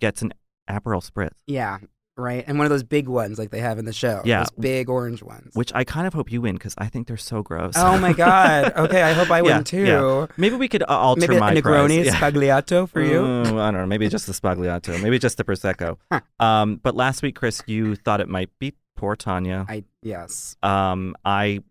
gets 0.00 0.22
an 0.22 0.32
Aperol 0.68 1.08
Spritz. 1.08 1.32
Yeah, 1.46 1.78
right. 2.16 2.44
And 2.46 2.58
one 2.58 2.66
of 2.66 2.70
those 2.70 2.84
big 2.84 3.08
ones 3.08 3.38
like 3.38 3.50
they 3.50 3.60
have 3.60 3.78
in 3.78 3.84
the 3.84 3.92
show. 3.92 4.22
Yeah, 4.24 4.40
those 4.40 4.50
big 4.50 4.88
orange 4.88 5.22
ones. 5.22 5.54
Which 5.54 5.72
I 5.74 5.84
kind 5.84 6.06
of 6.06 6.14
hope 6.14 6.30
you 6.30 6.40
win 6.40 6.54
because 6.54 6.74
I 6.78 6.86
think 6.86 7.06
they're 7.06 7.16
so 7.16 7.42
gross. 7.42 7.74
Oh 7.76 7.98
my 7.98 8.12
god. 8.12 8.72
Okay, 8.82 9.02
I 9.02 9.12
hope 9.12 9.30
I 9.30 9.42
win 9.42 9.64
too. 9.64 9.84
Yeah. 9.84 10.26
Maybe 10.36 10.56
we 10.56 10.66
could 10.68 10.82
uh, 10.82 10.86
alter 10.88 11.20
maybe 11.20 11.38
my 11.38 11.52
a 11.52 11.62
Negroni 11.62 12.02
prize. 12.02 12.14
Sbagliato 12.14 12.88
for 12.88 13.00
you. 13.00 13.22
I 13.22 13.70
don't 13.70 13.74
know. 13.74 13.86
Maybe 13.86 14.08
just 14.08 14.26
the 14.26 14.32
Sbagliato. 14.32 15.00
Maybe 15.00 15.18
just 15.18 15.36
the 15.36 15.44
prosecco. 15.44 15.98
Huh. 16.12 16.20
Um, 16.40 16.76
but 16.76 16.94
last 16.94 17.22
week, 17.22 17.36
Chris, 17.36 17.62
you 17.66 17.96
thought 17.96 18.20
it 18.20 18.28
might 18.28 18.50
be 18.58 18.74
poor 18.96 19.16
Tanya. 19.16 19.66
I 19.68 19.84
yes. 20.02 20.56
Um, 20.62 21.14
I 21.24 21.62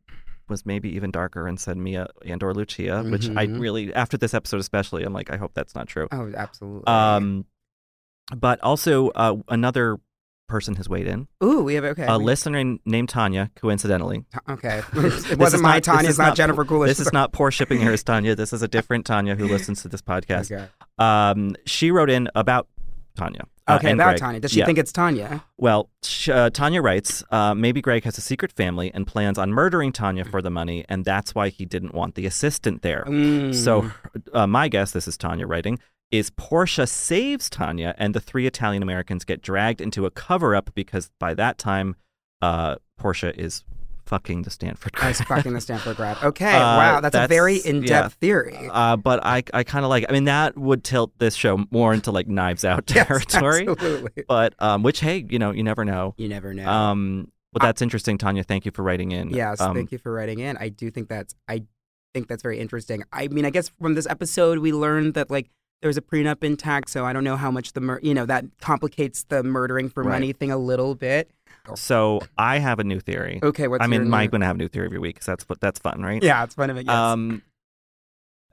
was 0.51 0.65
maybe 0.65 0.95
even 0.95 1.09
darker 1.09 1.47
and 1.47 1.59
said 1.59 1.77
Mia 1.77 2.07
and 2.23 2.43
or 2.43 2.53
Lucia, 2.53 2.81
mm-hmm. 2.81 3.11
which 3.11 3.25
I 3.29 3.47
mm-hmm. 3.47 3.59
really 3.59 3.93
after 3.93 4.17
this 4.17 4.35
episode 4.35 4.59
especially, 4.59 5.03
I'm 5.03 5.13
like, 5.13 5.31
I 5.31 5.37
hope 5.37 5.53
that's 5.55 5.73
not 5.73 5.87
true. 5.87 6.07
Oh, 6.11 6.31
absolutely. 6.35 6.85
Um, 6.85 7.45
but 8.35 8.61
also 8.61 9.09
uh, 9.09 9.37
another 9.47 9.97
person 10.51 10.75
has 10.75 10.87
weighed 10.87 11.07
in. 11.07 11.27
Ooh, 11.43 11.63
we 11.63 11.75
have 11.75 11.85
okay. 11.85 12.05
A 12.05 12.17
listener 12.17 12.77
named 12.85 13.09
Tanya, 13.09 13.49
coincidentally. 13.55 14.25
Okay, 14.47 14.83
it 14.93 15.39
wasn't 15.39 15.63
my 15.63 15.75
not, 15.75 15.83
Tanya. 15.83 16.09
It's 16.09 16.19
not, 16.19 16.27
not 16.27 16.37
Jennifer 16.37 16.65
Coolidge. 16.65 16.89
This 16.89 16.99
is 16.99 17.13
not 17.13 17.31
poor 17.31 17.49
shipping 17.49 17.79
hers, 17.81 18.03
Tanya. 18.03 18.35
This 18.35 18.53
is 18.53 18.61
a 18.61 18.67
different 18.67 19.05
Tanya 19.05 19.35
who 19.35 19.47
listens 19.47 19.81
to 19.81 19.87
this 19.87 20.01
podcast. 20.11 20.51
Okay. 20.51 20.67
Um, 20.99 21.55
she 21.65 21.89
wrote 21.89 22.09
in 22.09 22.29
about 22.35 22.67
Tanya. 23.15 23.45
Uh, 23.71 23.75
okay, 23.77 23.91
about 23.91 24.09
Greg. 24.09 24.19
Tanya. 24.19 24.39
Does 24.39 24.51
she 24.51 24.59
yeah. 24.59 24.65
think 24.65 24.77
it's 24.77 24.91
Tanya? 24.91 25.43
Well, 25.57 25.89
uh, 26.29 26.49
Tanya 26.49 26.81
writes, 26.81 27.23
uh, 27.31 27.53
maybe 27.53 27.81
Greg 27.81 28.03
has 28.03 28.17
a 28.17 28.21
secret 28.21 28.51
family 28.51 28.91
and 28.93 29.07
plans 29.07 29.37
on 29.37 29.51
murdering 29.51 29.91
Tanya 29.91 30.25
for 30.25 30.41
the 30.41 30.49
money, 30.49 30.85
and 30.89 31.05
that's 31.05 31.35
why 31.35 31.49
he 31.49 31.65
didn't 31.65 31.93
want 31.93 32.15
the 32.15 32.25
assistant 32.25 32.81
there. 32.81 33.05
Mm. 33.07 33.53
So, 33.53 33.91
uh, 34.33 34.47
my 34.47 34.67
guess, 34.67 34.91
this 34.91 35.07
is 35.07 35.17
Tanya 35.17 35.47
writing, 35.47 35.79
is 36.11 36.29
Portia 36.29 36.87
saves 36.87 37.49
Tanya, 37.49 37.95
and 37.97 38.13
the 38.13 38.19
three 38.19 38.45
Italian 38.45 38.83
Americans 38.83 39.23
get 39.23 39.41
dragged 39.41 39.81
into 39.81 40.05
a 40.05 40.11
cover 40.11 40.55
up 40.55 40.71
because 40.73 41.09
by 41.19 41.33
that 41.33 41.57
time, 41.57 41.95
uh, 42.41 42.75
Portia 42.97 43.39
is 43.39 43.63
fucking 44.05 44.43
the 44.43 44.49
Stanford 44.49 44.93
grad. 44.93 45.09
I 45.09 45.13
fucking 45.13 45.53
the 45.53 45.61
Stanford 45.61 45.97
grad. 45.97 46.17
Okay, 46.23 46.53
uh, 46.53 46.59
wow, 46.59 46.99
that's, 46.99 47.13
that's, 47.13 47.25
a 47.25 47.27
very 47.27 47.57
in-depth 47.57 48.17
yeah. 48.21 48.27
theory. 48.27 48.69
Uh, 48.71 48.97
but 48.97 49.25
I, 49.25 49.43
I 49.53 49.63
kind 49.63 49.85
of 49.85 49.89
like. 49.89 50.05
I 50.09 50.13
mean, 50.13 50.25
that 50.25 50.57
would 50.57 50.83
tilt 50.83 51.11
this 51.19 51.35
show 51.35 51.65
more 51.71 51.93
into 51.93 52.11
like 52.11 52.27
Knives 52.27 52.65
Out 52.65 52.87
territory. 52.87 53.65
Yes, 53.65 53.69
absolutely. 53.69 54.23
But 54.27 54.53
um, 54.59 54.83
which 54.83 54.99
hey, 54.99 55.25
you 55.29 55.39
know, 55.39 55.51
you 55.51 55.63
never 55.63 55.85
know. 55.85 56.13
You 56.17 56.29
never 56.29 56.53
know. 56.53 56.69
Um, 56.69 57.31
but 57.53 57.61
that's 57.61 57.81
interesting, 57.81 58.17
Tanya. 58.17 58.43
Thank 58.43 58.65
you 58.65 58.71
for 58.71 58.83
writing 58.83 59.11
in. 59.11 59.29
Yes, 59.29 59.59
um, 59.59 59.75
thank 59.75 59.91
you 59.91 59.97
for 59.97 60.11
writing 60.11 60.39
in. 60.39 60.57
I 60.57 60.69
do 60.69 60.89
think 60.89 61.09
that's 61.09 61.35
I 61.47 61.63
think 62.13 62.27
that's 62.27 62.43
very 62.43 62.59
interesting. 62.59 63.03
I 63.11 63.27
mean, 63.27 63.45
I 63.45 63.49
guess 63.49 63.69
from 63.81 63.95
this 63.95 64.07
episode 64.07 64.59
we 64.59 64.71
learned 64.71 65.13
that 65.15 65.29
like 65.29 65.49
there's 65.81 65.97
a 65.97 66.01
prenup 66.01 66.43
intact, 66.43 66.89
so 66.89 67.05
I 67.05 67.13
don't 67.13 67.23
know 67.23 67.35
how 67.35 67.51
much 67.51 67.73
the 67.73 67.81
mur- 67.81 67.99
you 68.03 68.13
know 68.13 68.25
that 68.25 68.45
complicates 68.59 69.23
the 69.23 69.43
murdering 69.43 69.89
for 69.89 70.03
right. 70.03 70.13
money 70.13 70.33
thing 70.33 70.51
a 70.51 70.57
little 70.57 70.95
bit. 70.95 71.31
So 71.75 72.21
I 72.37 72.59
have 72.59 72.79
a 72.79 72.83
new 72.83 72.99
theory. 72.99 73.39
Okay, 73.41 73.67
what's 73.67 73.83
I 73.83 73.87
mean, 73.87 74.09
Mike 74.09 74.31
gonna 74.31 74.45
have 74.45 74.55
a 74.55 74.59
new 74.59 74.67
theory 74.67 74.85
every 74.87 74.99
week 74.99 75.15
because 75.15 75.25
that's 75.27 75.45
that's 75.59 75.79
fun, 75.79 76.01
right? 76.01 76.21
Yeah, 76.21 76.43
it's 76.43 76.55
fun 76.55 76.69
of 76.69 76.77
it. 76.77 76.85
Yes. 76.85 76.95
Um, 76.95 77.41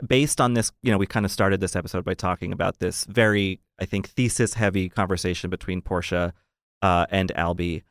based 0.06 0.40
on 0.40 0.54
this, 0.54 0.70
you 0.82 0.92
know, 0.92 0.98
we 0.98 1.06
kind 1.06 1.26
of 1.26 1.32
started 1.32 1.60
this 1.60 1.74
episode 1.74 2.04
by 2.04 2.14
talking 2.14 2.52
about 2.52 2.78
this 2.78 3.04
very, 3.06 3.60
I 3.80 3.84
think, 3.84 4.08
thesis-heavy 4.08 4.90
conversation 4.90 5.50
between 5.50 5.80
Portia 5.82 6.34
uh, 6.82 7.06
and 7.10 7.32
Albie. 7.34 7.82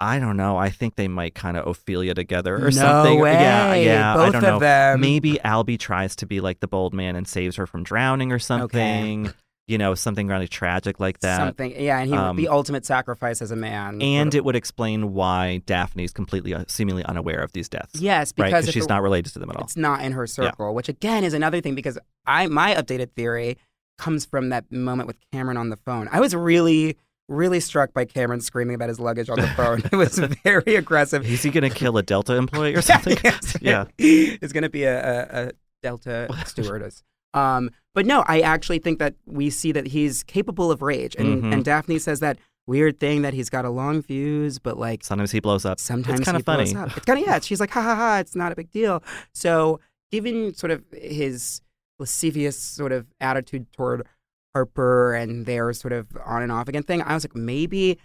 I 0.00 0.18
don't 0.18 0.36
know. 0.36 0.56
I 0.56 0.68
think 0.70 0.96
they 0.96 1.06
might 1.06 1.36
kind 1.36 1.56
of 1.56 1.64
Ophelia 1.64 2.12
together 2.12 2.56
or 2.56 2.58
No 2.64 2.70
something. 2.70 3.18
Yeah, 3.20 3.70
way. 3.70 3.84
yeah. 3.84 4.14
I 4.14 4.16
Both 4.16 4.32
don't 4.32 4.44
of 4.44 4.50
know. 4.54 4.58
them. 4.58 5.00
Maybe 5.00 5.34
Albie 5.44 5.78
tries 5.78 6.16
to 6.16 6.26
be 6.26 6.40
like 6.40 6.58
the 6.58 6.66
bold 6.66 6.92
man 6.92 7.14
and 7.14 7.28
saves 7.28 7.54
her 7.54 7.68
from 7.68 7.84
drowning 7.84 8.32
or 8.32 8.40
something. 8.40 9.32
You 9.68 9.78
know, 9.78 9.94
something 9.94 10.26
really 10.26 10.48
tragic 10.48 10.98
like 10.98 11.20
that. 11.20 11.36
Something, 11.36 11.72
yeah, 11.80 11.98
and 12.00 12.10
he 12.10 12.16
Um, 12.16 12.36
the 12.36 12.48
ultimate 12.48 12.84
sacrifice 12.84 13.40
as 13.40 13.52
a 13.52 13.56
man. 13.56 14.02
And 14.02 14.34
it 14.34 14.44
would 14.44 14.56
explain 14.56 15.12
why 15.12 15.62
Daphne 15.66 16.02
is 16.02 16.12
completely, 16.12 16.52
uh, 16.52 16.64
seemingly 16.66 17.04
unaware 17.04 17.40
of 17.40 17.52
these 17.52 17.68
deaths. 17.68 18.00
yes, 18.00 18.32
because 18.32 18.66
if 18.66 18.74
she's 18.74 18.84
it- 18.84 18.88
not 18.88 19.02
related 19.02 19.32
to 19.34 19.38
them 19.38 19.50
at 19.50 19.56
all. 19.56 19.62
It's 19.62 19.76
not 19.76 20.02
in 20.02 20.12
her 20.12 20.26
circle, 20.26 20.74
which 20.74 20.88
again 20.88 21.22
is 21.22 21.32
another 21.32 21.60
thing 21.60 21.74
because 21.76 21.96
I 22.26 22.48
my 22.48 22.74
updated 22.74 23.12
theory 23.12 23.56
comes 23.98 24.24
from 24.26 24.48
that 24.48 24.70
moment 24.72 25.06
with 25.06 25.16
Cameron 25.32 25.56
on 25.56 25.68
the 25.68 25.76
phone. 25.76 26.08
I 26.10 26.18
was 26.20 26.34
really 26.34 26.96
really 27.28 27.60
struck 27.60 27.94
by 27.94 28.04
Cameron 28.04 28.40
screaming 28.40 28.74
about 28.74 28.88
his 28.88 28.98
luggage 28.98 29.30
on 29.30 29.38
the 29.38 29.46
phone. 29.56 29.80
it 29.90 29.92
was 29.92 30.18
very 30.18 30.74
aggressive. 30.74 31.24
Is 31.24 31.42
he 31.42 31.50
going 31.50 31.62
to 31.62 31.74
kill 31.74 31.96
a 31.96 32.02
Delta 32.02 32.34
employee 32.34 32.74
or 32.74 32.82
something? 32.82 33.16
Yes. 33.22 33.56
yeah. 33.62 33.84
it's 33.96 34.52
going 34.52 34.64
to 34.64 34.68
be 34.68 34.82
a, 34.82 34.98
a, 35.00 35.46
a 35.46 35.52
Delta 35.84 36.28
stewardess. 36.46 37.04
Um, 37.32 37.70
but 37.94 38.06
no, 38.06 38.24
I 38.26 38.40
actually 38.40 38.78
think 38.78 38.98
that 38.98 39.14
we 39.26 39.50
see 39.50 39.72
that 39.72 39.88
he's 39.88 40.22
capable 40.22 40.70
of 40.70 40.82
rage, 40.82 41.14
and 41.18 41.42
Mhm. 41.42 41.52
and 41.52 41.64
Daphne 41.64 41.98
says 41.98 42.20
that 42.20 42.38
weird 42.66 43.00
thing 43.00 43.22
that 43.22 43.34
he's 43.34 43.50
got 43.50 43.64
a 43.64 43.70
long 43.70 44.02
fuse, 44.02 44.58
but 44.58 44.78
like 44.78 45.02
Sometimes 45.02 45.32
he 45.32 45.40
blows 45.40 45.64
up. 45.64 45.80
sometimes 45.80 46.20
it's 46.20 46.24
kind 46.24 46.36
of 46.36 46.44
funny. 46.44 46.62
It's 46.62 46.72
kind 47.04 47.18
of 47.20 47.26
yeah. 47.26 47.40
She's 47.40 47.58
like, 47.60 47.70
ha 47.70 47.82
ha 47.82 47.94
ha. 47.96 48.18
It's 48.18 48.36
not 48.36 48.52
a 48.52 48.54
big 48.56 48.70
deal. 48.70 49.02
So 49.34 49.80
given 50.12 50.54
sort 50.54 50.70
of 50.70 50.84
his 50.92 51.60
lascivious 51.98 52.58
sort 52.58 52.92
of 52.92 53.06
attitude 53.20 53.66
toward 53.72 54.06
Harper 54.54 55.14
and 55.14 55.46
their 55.46 55.72
sort 55.72 55.92
of 55.92 56.06
on 56.24 56.42
and 56.42 56.52
off 56.52 56.68
again 56.68 56.82
thing, 56.82 57.02
I 57.02 57.14
was 57.14 57.24
like, 57.24 57.34
maybe 57.34 57.98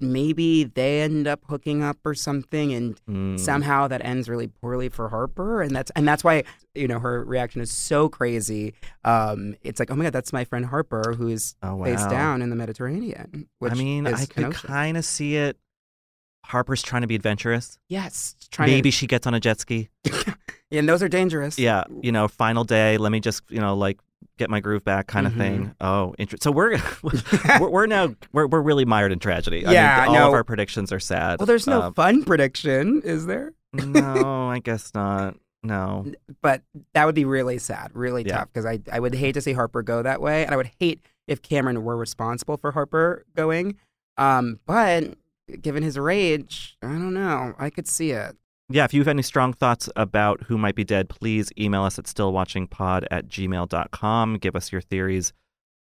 maybe 0.00 0.64
they 0.64 1.02
end 1.02 1.26
up 1.26 1.40
hooking 1.48 1.82
up 1.82 1.98
or 2.04 2.14
something, 2.14 2.72
and 2.72 3.00
Mm. 3.08 3.38
somehow 3.38 3.88
that 3.88 4.04
ends 4.04 4.28
really 4.28 4.48
poorly 4.48 4.88
for 4.88 5.08
Harper, 5.08 5.62
and 5.62 5.74
that's 5.74 5.90
and 5.96 6.06
that's 6.06 6.22
why 6.24 6.44
you 6.74 6.86
know 6.88 6.98
her 6.98 7.24
reaction 7.24 7.60
is 7.60 7.70
so 7.70 8.08
crazy. 8.08 8.74
Um, 9.04 9.54
it's 9.62 9.78
like, 9.80 9.90
oh 9.90 9.94
my 9.96 10.04
god, 10.04 10.12
that's 10.12 10.32
my 10.32 10.44
friend 10.44 10.66
Harper 10.66 11.14
who 11.16 11.28
is 11.28 11.54
Oh, 11.62 11.82
face 11.84 12.04
down 12.06 12.42
in 12.42 12.50
the 12.50 12.56
Mediterranean. 12.56 13.48
Which 13.58 13.72
I 13.72 13.74
mean, 13.74 14.06
I 14.06 14.26
could 14.26 14.52
kind 14.54 14.96
of 14.96 15.04
see 15.04 15.36
it. 15.36 15.56
Harper's 16.44 16.82
trying 16.82 17.02
to 17.02 17.08
be 17.08 17.14
adventurous. 17.14 17.78
yes, 17.88 18.34
trying 18.50 18.68
Maybe 18.70 18.90
she 18.90 19.06
gets 19.06 19.26
on 19.26 19.34
a 19.34 19.40
jet 19.40 19.60
ski. 19.60 19.88
to, 20.04 20.34
and 20.72 20.88
those 20.88 21.02
are 21.02 21.08
dangerous. 21.08 21.56
Yeah, 21.58 21.84
you 22.00 22.10
know, 22.10 22.26
final 22.28 22.64
day. 22.64 22.96
Let 22.98 23.12
me 23.12 23.20
just, 23.20 23.42
you 23.48 23.60
know, 23.60 23.76
like 23.76 23.98
get 24.38 24.50
my 24.50 24.60
groove 24.60 24.84
back, 24.84 25.06
kind 25.06 25.26
of 25.26 25.32
Mhm. 25.34 25.38
thing. 25.38 25.74
Oh, 25.80 26.14
interesting. 26.18 26.42
So 26.50 26.50
we're, 26.52 26.78
we're 27.60 27.68
we're 27.70 27.86
now 27.86 28.14
we're 28.32 28.46
we're 28.46 28.62
really 28.62 28.84
mired 28.84 29.12
in 29.12 29.18
tragedy. 29.18 29.64
I 29.66 29.72
Yeah, 29.72 29.96
mean, 30.00 30.08
all 30.08 30.14
no. 30.14 30.28
of 30.28 30.34
our 30.34 30.44
predictions 30.44 30.92
are 30.92 31.00
sad. 31.00 31.38
Well, 31.38 31.46
there's 31.46 31.66
no 31.66 31.82
Um, 31.82 31.94
fun 31.94 32.24
prediction, 32.24 33.02
is 33.04 33.26
there? 33.26 33.52
no, 33.72 34.48
I 34.50 34.58
guess 34.58 34.92
not. 34.94 35.36
No. 35.62 36.06
But 36.42 36.62
that 36.94 37.04
would 37.06 37.14
be 37.14 37.24
really 37.24 37.58
sad, 37.58 37.90
really 37.94 38.24
Yeah. 38.26 38.38
tough, 38.38 38.48
because 38.52 38.66
I, 38.66 38.80
I 38.90 38.98
would 38.98 39.14
hate 39.14 39.32
to 39.32 39.40
see 39.40 39.52
Harper 39.52 39.82
go 39.82 40.02
that 40.02 40.20
way, 40.20 40.44
and 40.44 40.52
I 40.52 40.56
would 40.56 40.70
hate 40.80 41.00
if 41.28 41.40
Cameron 41.40 41.84
were 41.84 41.96
responsible 41.96 42.56
for 42.56 42.72
Harper 42.72 43.24
going. 43.36 43.76
Um, 44.16 44.58
but 44.66 45.14
given 45.60 45.82
his 45.84 45.96
rage, 45.98 46.76
I 46.82 46.88
don't 46.88 47.14
know. 47.14 47.54
I 47.58 47.70
could 47.70 47.86
see 47.86 48.10
it. 48.10 48.36
Yeah, 48.72 48.84
if 48.84 48.94
you 48.94 49.00
have 49.00 49.08
any 49.08 49.22
strong 49.22 49.52
thoughts 49.52 49.90
about 49.96 50.44
who 50.44 50.56
might 50.56 50.74
be 50.74 50.82
dead, 50.84 51.10
please 51.10 51.50
email 51.58 51.82
us 51.82 51.98
at 51.98 52.06
stillwatchingpod 52.06 53.06
at 53.10 53.28
gmail.com. 53.28 54.38
Give 54.38 54.56
us 54.56 54.72
your 54.72 54.80
theories 54.80 55.32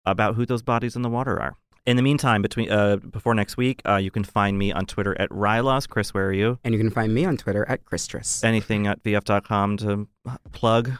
about 0.05 0.35
who 0.35 0.45
those 0.45 0.61
bodies 0.63 0.95
in 0.95 1.01
the 1.01 1.09
water 1.09 1.37
are. 1.41 1.57
In 1.85 1.97
the 1.97 2.01
meantime, 2.01 2.41
between 2.41 2.71
uh, 2.71 2.97
before 2.97 3.33
next 3.33 3.57
week, 3.57 3.81
uh, 3.85 3.95
you 3.95 4.09
can 4.11 4.23
find 4.23 4.57
me 4.57 4.71
on 4.71 4.85
Twitter 4.85 5.19
at 5.19 5.29
Rylos. 5.29 5.87
Chris, 5.87 6.13
where 6.13 6.27
are 6.27 6.33
you? 6.33 6.59
And 6.63 6.73
you 6.73 6.79
can 6.79 6.89
find 6.89 7.13
me 7.13 7.25
on 7.25 7.35
Twitter 7.35 7.67
at 7.67 7.83
Christress. 7.85 8.43
Anything 8.43 8.87
at 8.87 9.03
vf.com 9.03 9.77
to 9.77 10.07
plug? 10.53 10.91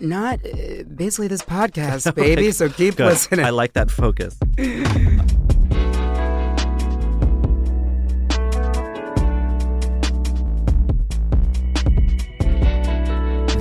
Not 0.00 0.40
uh, 0.44 0.82
basically 0.94 1.28
this 1.28 1.42
podcast, 1.56 2.14
baby. 2.16 2.50
so 2.50 2.68
keep 2.68 2.96
Good. 2.96 3.06
listening. 3.06 3.44
I 3.44 3.50
like 3.50 3.74
that 3.74 3.90
focus. 3.92 4.38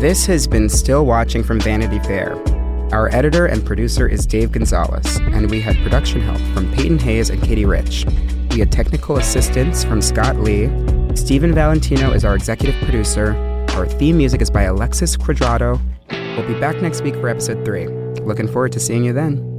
This 0.01 0.25
has 0.25 0.47
been 0.47 0.67
Still 0.67 1.05
Watching 1.05 1.43
from 1.43 1.59
Vanity 1.59 1.99
Fair. 1.99 2.35
Our 2.91 3.13
editor 3.13 3.45
and 3.45 3.63
producer 3.63 4.07
is 4.07 4.25
Dave 4.25 4.51
Gonzalez, 4.51 5.17
and 5.17 5.51
we 5.51 5.61
had 5.61 5.77
production 5.83 6.21
help 6.21 6.39
from 6.55 6.73
Peyton 6.73 6.97
Hayes 6.97 7.29
and 7.29 7.39
Katie 7.39 7.65
Rich. 7.65 8.07
We 8.49 8.61
had 8.61 8.71
technical 8.71 9.17
assistance 9.17 9.83
from 9.83 10.01
Scott 10.01 10.37
Lee. 10.37 10.71
Stephen 11.15 11.53
Valentino 11.53 12.13
is 12.13 12.25
our 12.25 12.33
executive 12.33 12.81
producer. 12.81 13.35
Our 13.75 13.85
theme 13.85 14.17
music 14.17 14.41
is 14.41 14.49
by 14.49 14.63
Alexis 14.63 15.15
Cuadrado. 15.15 15.79
We'll 16.35 16.47
be 16.47 16.59
back 16.59 16.81
next 16.81 17.03
week 17.03 17.13
for 17.13 17.29
episode 17.29 17.63
three. 17.63 17.85
Looking 18.23 18.47
forward 18.47 18.71
to 18.71 18.79
seeing 18.79 19.03
you 19.03 19.13
then. 19.13 19.50